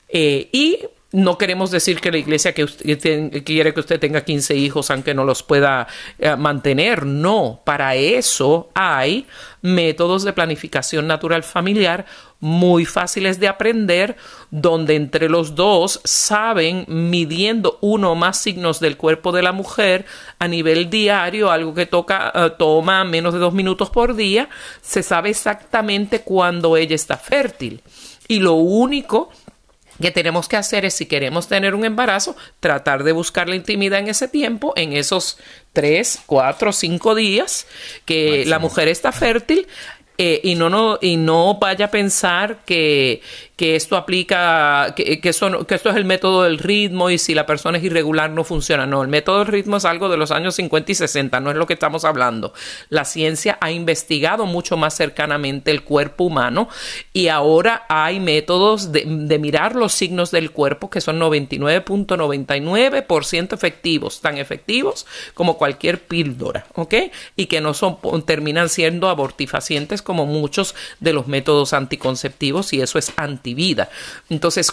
Eh, 0.08 0.48
y 0.52 0.78
no 1.10 1.38
queremos 1.38 1.70
decir 1.70 2.00
que 2.00 2.10
la 2.10 2.18
iglesia 2.18 2.52
que, 2.52 2.66
quiere 3.44 3.72
que 3.72 3.80
usted 3.80 3.98
tenga 3.98 4.22
15 4.22 4.54
hijos 4.56 4.90
aunque 4.90 5.14
no 5.14 5.24
los 5.24 5.42
pueda 5.42 5.86
eh, 6.18 6.36
mantener. 6.36 7.06
No, 7.06 7.60
para 7.64 7.94
eso 7.94 8.68
hay 8.74 9.26
métodos 9.62 10.24
de 10.24 10.32
planificación 10.32 11.06
natural 11.06 11.42
familiar 11.42 12.04
muy 12.40 12.84
fáciles 12.84 13.40
de 13.40 13.48
aprender, 13.48 14.16
donde 14.50 14.94
entre 14.94 15.28
los 15.28 15.54
dos 15.54 16.00
saben, 16.04 16.84
midiendo 16.86 17.78
uno 17.80 18.12
o 18.12 18.14
más 18.14 18.38
signos 18.38 18.78
del 18.78 18.96
cuerpo 18.96 19.32
de 19.32 19.42
la 19.42 19.52
mujer 19.52 20.04
a 20.38 20.46
nivel 20.46 20.88
diario, 20.88 21.50
algo 21.50 21.74
que 21.74 21.86
toca, 21.86 22.32
eh, 22.34 22.50
toma 22.58 23.04
menos 23.04 23.34
de 23.34 23.40
dos 23.40 23.54
minutos 23.54 23.90
por 23.90 24.14
día, 24.14 24.48
se 24.80 25.02
sabe 25.02 25.30
exactamente 25.30 26.20
cuándo 26.20 26.76
ella 26.76 26.94
está 26.94 27.16
fértil. 27.16 27.82
Y 28.28 28.40
lo 28.40 28.54
único 28.54 29.30
que 30.00 30.10
tenemos 30.10 30.48
que 30.48 30.56
hacer 30.56 30.84
es, 30.84 30.94
si 30.94 31.06
queremos 31.06 31.48
tener 31.48 31.74
un 31.74 31.84
embarazo, 31.84 32.36
tratar 32.60 33.02
de 33.02 33.12
buscar 33.12 33.48
la 33.48 33.56
intimidad 33.56 33.98
en 33.98 34.08
ese 34.08 34.28
tiempo, 34.28 34.72
en 34.76 34.92
esos 34.92 35.38
tres, 35.72 36.20
cuatro, 36.26 36.72
cinco 36.72 37.14
días 37.14 37.66
que 38.04 38.44
la 38.46 38.58
mujer 38.58 38.88
está 38.88 39.12
fértil. 39.12 39.66
Eh, 40.20 40.40
y, 40.42 40.56
no, 40.56 40.68
no, 40.68 40.98
y 41.00 41.16
no 41.16 41.58
vaya 41.60 41.84
a 41.84 41.90
pensar 41.92 42.58
que, 42.66 43.22
que 43.58 43.74
esto 43.74 43.96
aplica, 43.96 44.94
que, 44.96 45.20
que, 45.20 45.28
esto 45.28 45.66
es 45.68 45.96
el 45.96 46.04
método 46.04 46.44
del 46.44 46.58
ritmo 46.58 47.10
y 47.10 47.18
si 47.18 47.34
la 47.34 47.44
persona 47.44 47.78
es 47.78 47.84
irregular 47.84 48.30
no 48.30 48.44
funciona. 48.44 48.86
No, 48.86 49.02
el 49.02 49.08
método 49.08 49.38
del 49.38 49.48
ritmo 49.48 49.78
es 49.78 49.84
algo 49.84 50.08
de 50.08 50.16
los 50.16 50.30
años 50.30 50.54
50 50.54 50.92
y 50.92 50.94
60, 50.94 51.40
no 51.40 51.50
es 51.50 51.56
lo 51.56 51.66
que 51.66 51.74
estamos 51.74 52.04
hablando. 52.04 52.52
La 52.88 53.04
ciencia 53.04 53.58
ha 53.60 53.72
investigado 53.72 54.46
mucho 54.46 54.76
más 54.76 54.94
cercanamente 54.94 55.72
el 55.72 55.82
cuerpo 55.82 56.22
humano 56.22 56.68
y 57.12 57.26
ahora 57.26 57.84
hay 57.88 58.20
métodos 58.20 58.92
de, 58.92 59.06
mirar 59.40 59.74
los 59.74 59.92
signos 59.92 60.30
del 60.30 60.52
cuerpo 60.52 60.88
que 60.88 61.00
son 61.00 61.18
99.99% 61.18 63.54
efectivos, 63.54 64.20
tan 64.20 64.38
efectivos 64.38 65.04
como 65.34 65.58
cualquier 65.58 66.00
píldora, 66.00 66.66
¿ok? 66.74 66.94
Y 67.34 67.46
que 67.46 67.60
no 67.60 67.74
son, 67.74 67.98
terminan 68.24 68.68
siendo 68.68 69.08
abortifacientes 69.08 70.00
como 70.08 70.24
muchos 70.24 70.74
de 71.00 71.12
los 71.12 71.26
métodos 71.26 71.74
anticonceptivos 71.74 72.72
y 72.72 72.80
eso 72.80 72.98
es 72.98 73.12
anti 73.18 73.52
vida. 73.52 73.90
Entonces, 74.30 74.72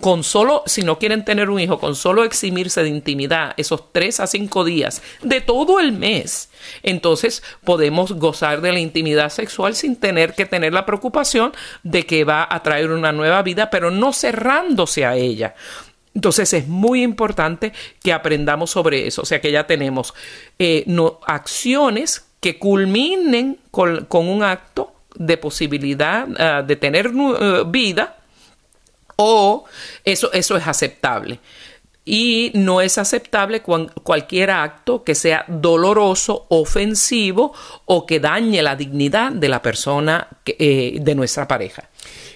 con 0.00 0.24
solo, 0.24 0.64
si 0.66 0.82
no 0.82 0.98
quieren 0.98 1.24
tener 1.24 1.50
un 1.50 1.60
hijo, 1.60 1.78
con 1.78 1.94
solo 1.94 2.24
eximirse 2.24 2.82
de 2.82 2.88
intimidad 2.88 3.54
esos 3.56 3.92
tres 3.92 4.18
a 4.18 4.26
cinco 4.26 4.64
días 4.64 5.02
de 5.22 5.40
todo 5.40 5.78
el 5.78 5.92
mes, 5.92 6.50
entonces 6.82 7.44
podemos 7.62 8.10
gozar 8.14 8.60
de 8.60 8.72
la 8.72 8.80
intimidad 8.80 9.28
sexual 9.30 9.76
sin 9.76 9.94
tener 9.94 10.34
que 10.34 10.46
tener 10.46 10.72
la 10.72 10.84
preocupación 10.84 11.52
de 11.84 12.06
que 12.06 12.24
va 12.24 12.44
a 12.50 12.60
traer 12.64 12.90
una 12.90 13.12
nueva 13.12 13.40
vida, 13.42 13.70
pero 13.70 13.92
no 13.92 14.12
cerrándose 14.12 15.06
a 15.06 15.14
ella. 15.14 15.54
Entonces 16.12 16.52
es 16.54 16.66
muy 16.66 17.04
importante 17.04 17.72
que 18.02 18.12
aprendamos 18.12 18.70
sobre 18.72 19.06
eso, 19.06 19.22
o 19.22 19.26
sea 19.26 19.40
que 19.40 19.52
ya 19.52 19.68
tenemos 19.68 20.12
eh, 20.58 20.82
no, 20.88 21.20
acciones 21.24 22.31
que 22.42 22.58
culminen 22.58 23.58
con, 23.70 24.06
un 24.10 24.42
acto 24.42 24.92
de 25.14 25.36
posibilidad 25.36 26.26
ah, 26.38 26.62
de 26.62 26.74
tener 26.74 27.06
eh, 27.06 27.62
vida 27.66 28.16
o 29.14 29.64
eso, 30.04 30.32
eso 30.32 30.56
es 30.56 30.66
aceptable. 30.66 31.38
Y 32.04 32.50
no 32.54 32.80
es 32.80 32.98
aceptable 32.98 33.62
cualquier 33.62 34.50
acto 34.50 35.04
que 35.04 35.14
sea 35.14 35.44
doloroso, 35.46 36.46
ofensivo 36.48 37.54
o 37.84 38.06
que 38.06 38.18
dañe 38.18 38.60
la 38.60 38.74
dignidad 38.74 39.30
de 39.30 39.48
la 39.48 39.62
persona, 39.62 40.26
eh, 40.44 40.98
de 41.00 41.14
nuestra 41.14 41.46
pareja. 41.46 41.88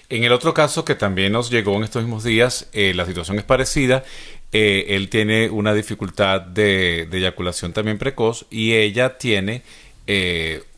En 0.09 0.23
el 0.23 0.31
otro 0.31 0.53
caso 0.53 0.85
que 0.85 0.95
también 0.95 1.33
nos 1.33 1.49
llegó 1.49 1.75
en 1.75 1.83
estos 1.83 2.03
mismos 2.03 2.23
días, 2.23 2.69
eh, 2.71 2.93
la 2.95 3.05
situación 3.05 3.39
es 3.39 3.43
parecida. 3.43 4.05
Eh, 4.53 4.95
él 4.95 5.09
tiene 5.09 5.49
una 5.49 5.73
dificultad 5.73 6.39
de, 6.39 7.09
eyaculación 7.11 7.73
también 7.73 7.97
precoz 7.97 8.45
y 8.49 8.73
ella 8.73 9.17
tiene 9.17 9.63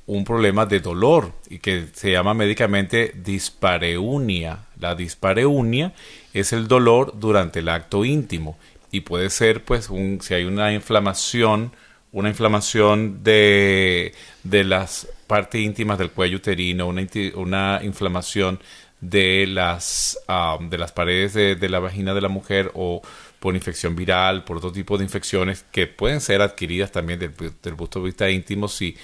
un 0.10 0.24
problema 0.24 0.66
de 0.66 0.80
dolor 0.80 1.34
y 1.50 1.60
que 1.60 1.86
se 1.94 2.12
llama 2.12 2.34
médicamente 2.34 3.14
dispareunia. 3.16 4.66
La 4.80 4.96
dispareunia 4.96 5.94
es 6.34 6.52
el 6.52 6.68
dolor 6.68 7.14
durante 7.20 7.60
el 7.60 7.70
acto 7.70 8.04
íntimo 8.04 8.58
y 8.92 9.02
puede 9.02 9.30
ser 9.30 9.64
pues 9.64 9.90
si 10.22 10.34
hay 10.34 10.46
una 10.46 10.74
inflamación, 10.74 11.74
una 12.12 12.30
inflamación 12.30 13.24
de, 13.24 14.14
de 14.44 14.64
las 14.64 15.08
partes 15.28 15.62
íntimas 15.62 16.00
del 16.00 16.10
cuello 16.10 16.38
uterino, 16.38 16.88
una, 16.88 17.06
una 17.36 17.80
inflamación 17.84 18.60
de 19.02 19.46
las, 19.48 20.20
de 20.60 20.78
las 20.78 20.92
paredes 20.92 21.34
de, 21.34 21.70
la 21.70 21.80
vagina 21.80 22.14
de 22.14 22.22
la 22.22 22.30
mujer 22.30 22.72
o 22.74 23.02
por 23.40 23.56
infección 23.56 23.96
viral, 23.96 24.44
por 24.44 24.58
otro 24.58 24.72
tipo 24.72 24.98
de 24.98 25.04
infecciones 25.04 25.66
que 25.72 25.88
pueden 25.88 26.22
ser 26.22 26.42
adquiridas 26.42 26.92
también 26.92 27.20
desde, 27.20 27.54
el 27.64 27.76
punto 27.76 28.00
de 28.00 28.06
vista 28.06 28.30
íntimo 28.30 28.68
si 28.68 28.98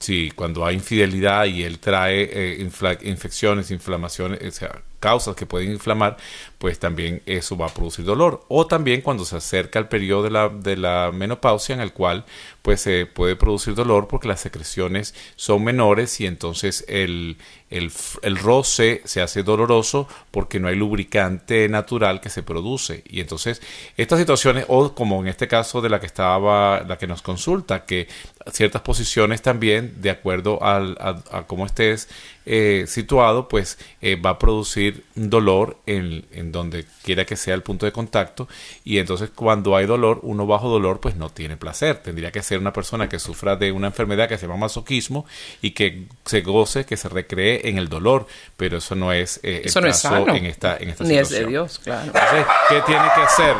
si 0.00 0.32
cuando 0.32 0.66
hay 0.66 0.74
infidelidad 0.74 1.44
y 1.44 1.62
él 1.62 1.78
trae 1.78 2.28
eh, 2.32 2.68
infecciones, 3.02 3.70
inflamaciones, 3.70 4.40
sea, 4.54 4.82
causas 5.02 5.34
que 5.34 5.46
pueden 5.46 5.72
inflamar, 5.72 6.16
pues 6.58 6.78
también 6.78 7.22
eso 7.26 7.56
va 7.58 7.66
a 7.66 7.74
producir 7.74 8.04
dolor. 8.04 8.44
O 8.48 8.68
también 8.68 9.00
cuando 9.00 9.24
se 9.24 9.36
acerca 9.36 9.80
el 9.80 9.88
periodo 9.88 10.22
de 10.22 10.30
la, 10.30 10.48
de 10.48 10.76
la 10.76 11.10
menopausia 11.12 11.74
en 11.74 11.80
el 11.80 11.92
cual 11.92 12.24
pues 12.62 12.80
se 12.80 13.06
puede 13.06 13.34
producir 13.34 13.74
dolor 13.74 14.06
porque 14.06 14.28
las 14.28 14.40
secreciones 14.40 15.12
son 15.34 15.64
menores 15.64 16.20
y 16.20 16.26
entonces 16.26 16.84
el, 16.86 17.36
el, 17.68 17.90
el, 18.22 18.36
roce 18.36 19.02
se 19.04 19.20
hace 19.20 19.42
doloroso 19.42 20.06
porque 20.30 20.60
no 20.60 20.68
hay 20.68 20.76
lubricante 20.76 21.68
natural 21.68 22.20
que 22.20 22.30
se 22.30 22.44
produce. 22.44 23.02
Y 23.08 23.20
entonces 23.20 23.60
estas 23.96 24.20
situaciones, 24.20 24.66
o 24.68 24.94
como 24.94 25.20
en 25.20 25.26
este 25.26 25.48
caso 25.48 25.80
de 25.80 25.90
la 25.90 25.98
que 25.98 26.06
estaba, 26.06 26.84
la 26.86 26.96
que 26.96 27.08
nos 27.08 27.22
consulta, 27.22 27.84
que 27.84 28.06
ciertas 28.52 28.82
posiciones 28.82 29.42
también, 29.42 30.00
de 30.00 30.10
acuerdo 30.10 30.62
al, 30.62 30.96
a, 31.00 31.22
a 31.38 31.46
cómo 31.48 31.66
estés 31.66 32.08
eh, 32.44 32.84
situado, 32.88 33.48
pues 33.48 33.78
eh, 34.00 34.16
va 34.16 34.30
a 34.30 34.38
producir 34.38 35.04
dolor 35.14 35.78
en, 35.86 36.26
en, 36.32 36.50
donde 36.50 36.84
quiera 37.02 37.24
que 37.24 37.36
sea 37.36 37.54
el 37.54 37.62
punto 37.62 37.86
de 37.86 37.92
contacto 37.92 38.48
y 38.84 38.98
entonces 38.98 39.30
cuando 39.34 39.76
hay 39.76 39.86
dolor, 39.86 40.20
uno 40.22 40.46
bajo 40.46 40.68
dolor 40.68 41.00
pues 41.00 41.16
no 41.16 41.30
tiene 41.30 41.56
placer. 41.56 41.98
Tendría 41.98 42.32
que 42.32 42.42
ser 42.42 42.58
una 42.58 42.72
persona 42.72 43.08
que 43.08 43.18
sufra 43.18 43.56
de 43.56 43.70
una 43.72 43.88
enfermedad 43.88 44.28
que 44.28 44.38
se 44.38 44.46
llama 44.46 44.58
masoquismo 44.58 45.24
y 45.60 45.70
que 45.70 46.06
se 46.24 46.40
goce, 46.40 46.84
que 46.84 46.96
se 46.96 47.08
recree 47.08 47.68
en 47.68 47.78
el 47.78 47.88
dolor, 47.88 48.26
pero 48.56 48.78
eso 48.78 48.94
no 48.94 49.12
es 49.12 49.38
eh, 49.42 49.62
el 49.64 49.72
caso 49.72 50.28
en 50.28 50.46
esta, 50.46 50.76
en 50.76 50.90
esta 50.90 51.04
Ni 51.04 51.16
es 51.16 51.30
de 51.30 51.46
Dios, 51.46 51.78
claro. 51.78 52.06
Entonces, 52.06 52.46
¿qué 52.68 52.80
tiene 52.86 53.04
que 53.14 53.20
hacer? 53.20 53.56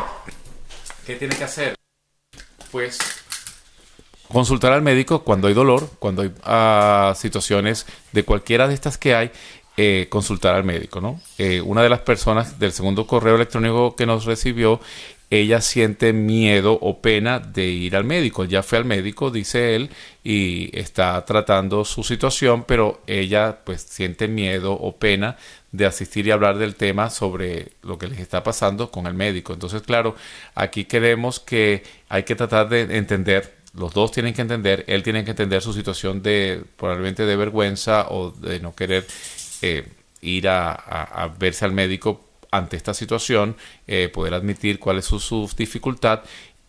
¿Qué 1.05 1.15
tiene 1.15 1.35
que 1.35 1.43
hacer? 1.43 1.75
Pues 2.71 3.22
consultar 4.33 4.73
al 4.73 4.81
médico 4.81 5.23
cuando 5.23 5.47
hay 5.47 5.53
dolor, 5.53 5.89
cuando 5.99 6.23
hay 6.23 6.31
ah, 6.43 7.13
situaciones 7.15 7.85
de 8.11 8.23
cualquiera 8.23 8.67
de 8.67 8.73
estas 8.73 8.97
que 8.97 9.15
hay, 9.15 9.31
eh, 9.77 10.07
consultar 10.09 10.53
al 10.53 10.63
médico, 10.63 11.01
¿no? 11.01 11.19
Eh, 11.37 11.61
una 11.61 11.81
de 11.81 11.89
las 11.89 12.01
personas 12.01 12.59
del 12.59 12.73
segundo 12.73 13.07
correo 13.07 13.35
electrónico 13.35 13.95
que 13.95 14.05
nos 14.05 14.25
recibió, 14.25 14.79
ella 15.31 15.61
siente 15.61 16.13
miedo 16.13 16.77
o 16.79 17.01
pena 17.01 17.39
de 17.39 17.65
ir 17.65 17.95
al 17.95 18.03
médico. 18.03 18.45
Ya 18.45 18.61
fue 18.61 18.77
al 18.77 18.85
médico, 18.85 19.31
dice 19.31 19.75
él, 19.75 19.89
y 20.23 20.69
está 20.77 21.25
tratando 21.25 21.85
su 21.85 22.03
situación, 22.03 22.65
pero 22.65 23.01
ella 23.07 23.61
pues 23.63 23.81
siente 23.81 24.27
miedo 24.27 24.73
o 24.73 24.95
pena 24.97 25.37
de 25.71 25.87
asistir 25.87 26.27
y 26.27 26.31
hablar 26.31 26.59
del 26.59 26.75
tema 26.75 27.09
sobre 27.09 27.71
lo 27.81 27.97
que 27.97 28.07
les 28.07 28.19
está 28.19 28.43
pasando 28.43 28.91
con 28.91 29.07
el 29.07 29.15
médico. 29.15 29.53
Entonces, 29.53 29.81
claro, 29.81 30.15
aquí 30.53 30.85
queremos 30.85 31.39
que 31.39 31.81
hay 32.09 32.23
que 32.23 32.35
tratar 32.35 32.69
de 32.69 32.81
entender 32.95 33.62
los 33.73 33.93
dos 33.93 34.11
tienen 34.11 34.33
que 34.33 34.41
entender, 34.41 34.85
él 34.87 35.03
tiene 35.03 35.23
que 35.23 35.31
entender 35.31 35.61
su 35.61 35.73
situación 35.73 36.21
de 36.21 36.63
probablemente 36.77 37.25
de 37.25 37.35
vergüenza 37.35 38.07
o 38.09 38.31
de 38.31 38.59
no 38.59 38.75
querer 38.75 39.05
eh, 39.61 39.87
ir 40.21 40.47
a, 40.47 41.33
verse 41.39 41.65
al 41.65 41.71
médico 41.71 42.21
ante 42.51 42.77
esta 42.77 42.93
situación, 42.93 43.55
eh, 43.87 44.09
poder 44.13 44.35
admitir 44.35 44.79
cuál 44.79 44.99
es 44.99 45.05
su, 45.05 45.49
dificultad 45.57 46.21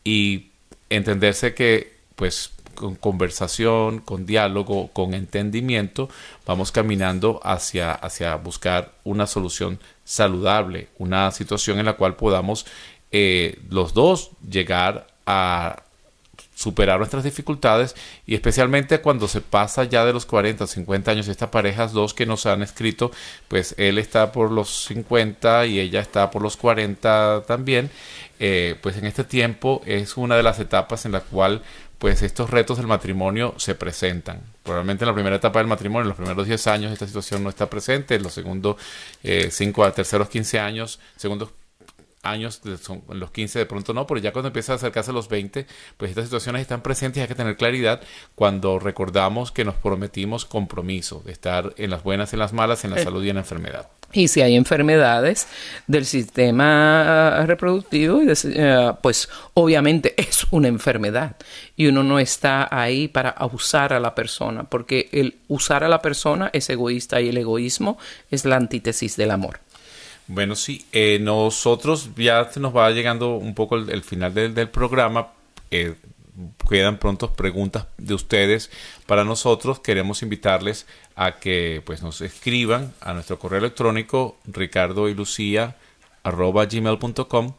y 0.02 0.48
entenderse 0.88 1.54
que 1.54 1.94
pues 2.16 2.52
con 2.74 2.96
conversación, 2.96 4.00
con 4.00 4.26
diálogo, 4.26 4.88
con 4.88 5.14
entendimiento, 5.14 6.08
vamos 6.46 6.72
caminando 6.72 7.40
hacia, 7.44 7.92
hacia 7.92 8.34
buscar 8.36 8.92
una 9.04 9.26
solución 9.26 9.78
saludable, 10.04 10.88
una 10.98 11.30
situación 11.30 11.78
en 11.78 11.86
la 11.86 11.92
cual 11.92 12.16
podamos 12.16 12.66
eh, 13.12 13.60
los 13.70 13.94
dos 13.94 14.30
llegar 14.48 15.06
a 15.26 15.83
superar 16.64 16.98
nuestras 16.98 17.24
dificultades 17.24 17.94
y 18.26 18.34
especialmente 18.34 19.00
cuando 19.00 19.28
se 19.28 19.42
pasa 19.42 19.84
ya 19.84 20.04
de 20.06 20.14
los 20.14 20.24
40 20.24 20.64
o 20.64 20.66
50 20.66 21.10
años, 21.10 21.28
estas 21.28 21.50
parejas 21.50 21.92
dos 21.92 22.14
que 22.14 22.24
nos 22.24 22.46
han 22.46 22.62
escrito, 22.62 23.10
pues 23.48 23.74
él 23.76 23.98
está 23.98 24.32
por 24.32 24.50
los 24.50 24.86
50 24.86 25.66
y 25.66 25.78
ella 25.78 26.00
está 26.00 26.30
por 26.30 26.40
los 26.40 26.56
40 26.56 27.42
también, 27.46 27.90
eh, 28.40 28.76
pues 28.82 28.96
en 28.96 29.04
este 29.04 29.24
tiempo 29.24 29.82
es 29.84 30.16
una 30.16 30.36
de 30.36 30.42
las 30.42 30.58
etapas 30.58 31.04
en 31.04 31.12
la 31.12 31.20
cual 31.20 31.62
pues 31.98 32.22
estos 32.22 32.50
retos 32.50 32.78
del 32.78 32.86
matrimonio 32.86 33.54
se 33.58 33.74
presentan. 33.74 34.40
Probablemente 34.62 35.04
en 35.04 35.08
la 35.08 35.14
primera 35.14 35.36
etapa 35.36 35.58
del 35.58 35.68
matrimonio, 35.68 36.02
en 36.02 36.08
los 36.08 36.16
primeros 36.16 36.46
10 36.46 36.66
años, 36.66 36.92
esta 36.92 37.06
situación 37.06 37.42
no 37.42 37.50
está 37.50 37.68
presente, 37.68 38.14
en 38.14 38.22
los 38.22 38.32
segundos 38.32 38.76
5 39.22 39.84
eh, 39.84 39.86
a 39.86 39.92
terceros 39.92 40.28
15 40.28 40.60
años, 40.60 40.98
segundos 41.16 41.50
años, 42.24 42.60
son 42.80 43.02
los 43.08 43.30
15 43.30 43.60
de 43.60 43.66
pronto 43.66 43.92
no, 43.92 44.06
pero 44.06 44.20
ya 44.20 44.32
cuando 44.32 44.48
empieza 44.48 44.72
a 44.72 44.76
acercarse 44.76 45.10
a 45.10 45.14
los 45.14 45.28
20, 45.28 45.66
pues 45.96 46.10
estas 46.10 46.24
situaciones 46.24 46.62
están 46.62 46.82
presentes 46.82 47.18
y 47.18 47.22
hay 47.22 47.28
que 47.28 47.34
tener 47.34 47.56
claridad 47.56 48.00
cuando 48.34 48.78
recordamos 48.78 49.52
que 49.52 49.64
nos 49.64 49.74
prometimos 49.74 50.44
compromiso 50.44 51.22
de 51.24 51.32
estar 51.32 51.74
en 51.76 51.90
las 51.90 52.02
buenas, 52.02 52.32
en 52.32 52.38
las 52.38 52.52
malas, 52.52 52.84
en 52.84 52.90
la 52.90 53.00
eh, 53.00 53.04
salud 53.04 53.22
y 53.24 53.28
en 53.28 53.36
la 53.36 53.42
enfermedad. 53.42 53.88
Y 54.14 54.28
si 54.28 54.42
hay 54.42 54.54
enfermedades 54.54 55.48
del 55.88 56.06
sistema 56.06 57.44
reproductivo, 57.46 58.20
eh, 58.22 58.92
pues 59.02 59.28
obviamente 59.54 60.14
es 60.16 60.46
una 60.52 60.68
enfermedad 60.68 61.36
y 61.76 61.88
uno 61.88 62.04
no 62.04 62.20
está 62.20 62.68
ahí 62.70 63.08
para 63.08 63.30
abusar 63.30 63.92
a 63.92 63.98
la 63.98 64.14
persona, 64.14 64.64
porque 64.64 65.08
el 65.12 65.38
usar 65.48 65.82
a 65.82 65.88
la 65.88 66.00
persona 66.00 66.50
es 66.52 66.70
egoísta 66.70 67.20
y 67.20 67.28
el 67.28 67.38
egoísmo 67.38 67.98
es 68.30 68.44
la 68.44 68.56
antítesis 68.56 69.16
del 69.16 69.32
amor. 69.32 69.63
Bueno, 70.26 70.56
sí, 70.56 70.86
eh, 70.92 71.18
nosotros 71.20 72.10
ya 72.16 72.50
se 72.50 72.58
nos 72.58 72.74
va 72.74 72.90
llegando 72.90 73.36
un 73.36 73.54
poco 73.54 73.76
el, 73.76 74.02
final 74.02 74.32
del, 74.32 74.68
programa. 74.70 75.28
Eh, 75.70 75.94
quedan 76.68 76.98
pronto 76.98 77.32
preguntas 77.32 77.86
de 77.98 78.14
ustedes 78.14 78.70
para 79.06 79.24
nosotros. 79.24 79.80
Queremos 79.80 80.22
invitarles 80.22 80.86
a 81.14 81.38
que 81.38 81.82
pues 81.84 82.02
nos 82.02 82.20
escriban 82.22 82.94
a 83.00 83.12
nuestro 83.12 83.38
correo 83.38 83.58
electrónico 83.58 84.36
ricardo 84.46 85.08
y 85.08 85.14
lucía 85.14 85.76
arroba 86.22 86.64
gmail.com 86.64 87.54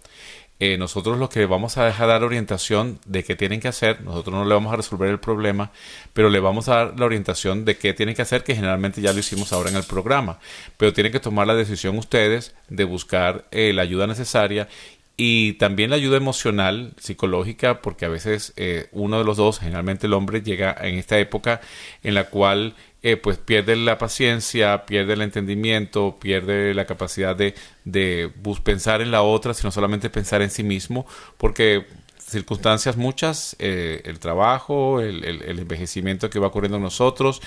eh, 0.60 0.78
nosotros 0.78 1.18
lo 1.18 1.30
que 1.30 1.46
vamos 1.46 1.78
a 1.78 1.86
dejar 1.86 2.08
dar 2.08 2.24
orientación 2.24 3.00
de 3.06 3.26
qué 3.26 3.36
tienen 3.36 3.60
que 3.60 3.68
hacer, 3.68 4.02
nosotros 4.02 4.34
no 4.34 4.46
le 4.46 4.54
vamos 4.54 4.72
a 4.72 4.78
resolver 4.78 5.10
el 5.10 5.20
problema, 5.20 5.72
pero 6.14 6.30
le 6.30 6.40
vamos 6.40 6.70
a 6.70 6.76
dar 6.76 7.00
la 7.00 7.06
orientación 7.06 7.66
de 7.66 7.78
qué 7.78 7.94
tienen 7.94 8.16
que 8.16 8.22
hacer, 8.22 8.44
que 8.44 8.56
generalmente 8.56 9.02
ya 9.02 9.12
lo 9.12 9.20
hicimos 9.20 9.52
ahora 9.52 9.70
en 9.70 9.76
el 9.76 9.84
programa, 9.84 10.40
pero 10.78 10.94
tienen 10.94 11.12
que 11.12 11.20
tomar 11.20 11.46
la 11.46 11.56
decisión 11.56 11.98
ustedes 11.98 12.56
de 12.70 12.86
buscar 12.86 13.46
eh, 13.52 13.74
la 13.74 13.82
ayuda 13.82 14.08
necesaria 14.08 14.70
y 15.18 15.54
también 15.54 15.90
la 15.90 15.96
ayuda 15.98 16.18
emocional, 16.18 16.94
psicológica, 17.00 17.82
porque 17.82 18.06
a 18.06 18.10
veces 18.10 18.54
eh, 18.58 18.88
uno 18.92 19.18
de 19.18 19.24
los 19.24 19.38
dos, 19.38 19.60
generalmente 19.60 20.08
el 20.08 20.14
hombre, 20.14 20.42
llega 20.42 20.76
en 20.82 20.96
esta 20.96 21.18
época 21.20 21.62
en 22.04 22.14
la 22.14 22.26
cual 22.26 22.76
eh, 23.06 23.18
pues 23.18 23.38
pierde 23.38 23.76
la 23.76 23.98
paciencia, 23.98 24.86
pierde 24.86 25.14
el 25.14 25.22
entendimiento, 25.22 26.18
pierde 26.20 26.74
la 26.74 26.86
capacidad 26.86 27.36
de, 27.36 27.54
de 27.84 28.32
pensar 28.64 29.02
en 29.02 29.12
la 29.12 29.22
otra, 29.22 29.54
sino 29.54 29.72
solamente 29.72 30.10
pensar 30.10 30.42
en 30.42 30.50
sí 30.50 30.64
mismo, 30.64 31.06
porque 31.38 31.86
circunstancias 32.20 32.98
muchas, 32.98 33.56
eh, 33.60 34.02
el 34.06 34.20
trabajo, 34.20 35.00
el, 35.00 35.24
envejecimiento 35.60 36.30
que 36.30 36.40
va 36.40 36.48
ocurriendo 36.48 36.78
en 36.78 36.84
nosotros, 36.84 37.42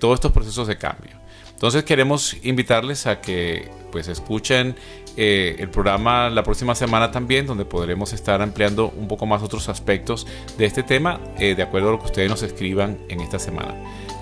todos 0.00 0.14
estos 0.14 0.32
procesos 0.32 0.66
de 0.66 0.78
cambio. 0.78 1.24
Entonces 1.52 1.84
queremos 1.84 2.36
invitarles 2.42 3.06
a 3.06 3.20
que 3.20 3.70
pues 3.92 4.08
escuchen 4.08 4.74
eh, 5.16 5.56
el 5.60 5.70
programa 5.70 6.28
la 6.28 6.42
próxima 6.42 6.74
semana 6.74 7.12
también, 7.12 7.46
donde 7.46 7.64
podremos 7.64 8.12
estar 8.12 8.42
ampliando 8.42 8.88
un 8.88 9.06
poco 9.06 9.26
más 9.26 9.42
otros 9.42 9.68
aspectos 9.68 10.26
de 10.58 10.66
este 10.66 10.82
tema, 10.82 11.20
eh, 11.38 11.54
de 11.54 11.62
acuerdo 11.62 11.90
a 11.90 11.92
lo 11.92 11.98
que 12.00 12.06
ustedes 12.06 12.28
nos 12.28 12.42
escriban 12.42 12.98
en 13.08 13.20
esta 13.20 13.38
semana. 13.38 13.74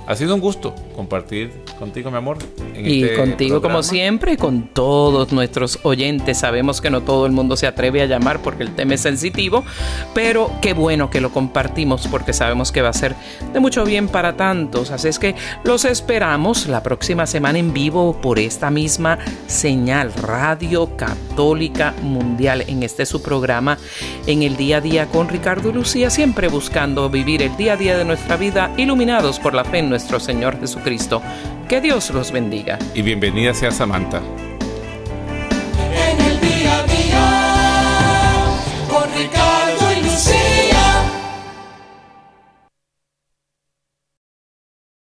Ha 0.07 0.16
sido 0.16 0.34
un 0.34 0.40
gusto 0.40 0.74
compartir 0.96 1.53
contigo, 1.78 2.11
mi 2.11 2.16
amor. 2.16 2.38
y 2.76 3.05
este 3.05 3.16
contigo, 3.16 3.62
como 3.62 3.82
siempre, 3.82 4.36
con 4.36 4.68
todos 4.68 5.32
nuestros 5.32 5.78
oyentes. 5.84 6.38
Sabemos 6.38 6.80
que 6.80 6.90
no 6.90 7.03
todo 7.03 7.24
el 7.26 7.32
mundo 7.32 7.57
se 7.57 7.68
atreve 7.68 8.03
a 8.03 8.07
llamar 8.07 8.40
porque 8.42 8.64
el 8.64 8.74
tema 8.74 8.94
es 8.94 9.00
sensitivo, 9.03 9.64
pero 10.12 10.50
qué 10.61 10.74
bueno 10.74 11.09
que 11.09 11.20
lo 11.20 11.30
compartimos 11.30 12.09
porque 12.09 12.32
sabemos 12.32 12.72
que 12.72 12.82
va 12.82 12.88
a 12.88 12.92
ser 12.92 13.14
de 13.53 13.61
mucho 13.61 13.84
bien 13.84 14.09
para 14.09 14.36
tantos. 14.36 14.90
Así 14.90 15.09
es 15.09 15.18
que 15.18 15.36
los 15.62 15.84
esperamos 15.84 16.66
la 16.66 16.82
próxima 16.82 17.26
semana 17.26 17.61
en 17.61 17.72
vivo 17.72 18.20
por 18.20 18.40
esta 18.40 18.70
misma 18.70 19.18
señal, 19.46 20.12
Radio 20.14 20.96
Católica 20.96 21.94
Mundial, 22.03 22.64
en 22.66 22.82
este 22.82 23.07
su 23.07 23.22
programa, 23.22 23.78
en 24.26 24.42
el 24.42 24.57
día 24.57 24.78
a 24.78 24.80
día 24.80 25.07
con 25.07 25.28
Ricardo 25.28 25.70
y 25.70 25.72
Lucía, 25.72 26.11
siempre 26.11 26.48
buscando 26.48 27.09
vivir 27.09 27.40
el 27.42 27.57
día 27.57 27.74
a 27.74 27.76
día 27.76 27.96
de 27.96 28.05
nuestra 28.05 28.36
vida 28.36 28.72
iluminados 28.76 29.38
por 29.38 29.55
la 29.55 29.64
fe 29.64 29.78
en 29.78 29.91
nuestro 29.93 30.18
Señor 30.18 30.59
Jesucristo. 30.59 31.20
Que 31.68 31.82
Dios 31.82 32.09
los 32.11 32.32
bendiga. 32.32 32.78
Y 32.95 33.03
bienvenida 33.03 33.53
sea 33.53 33.70
Samantha. 33.70 34.22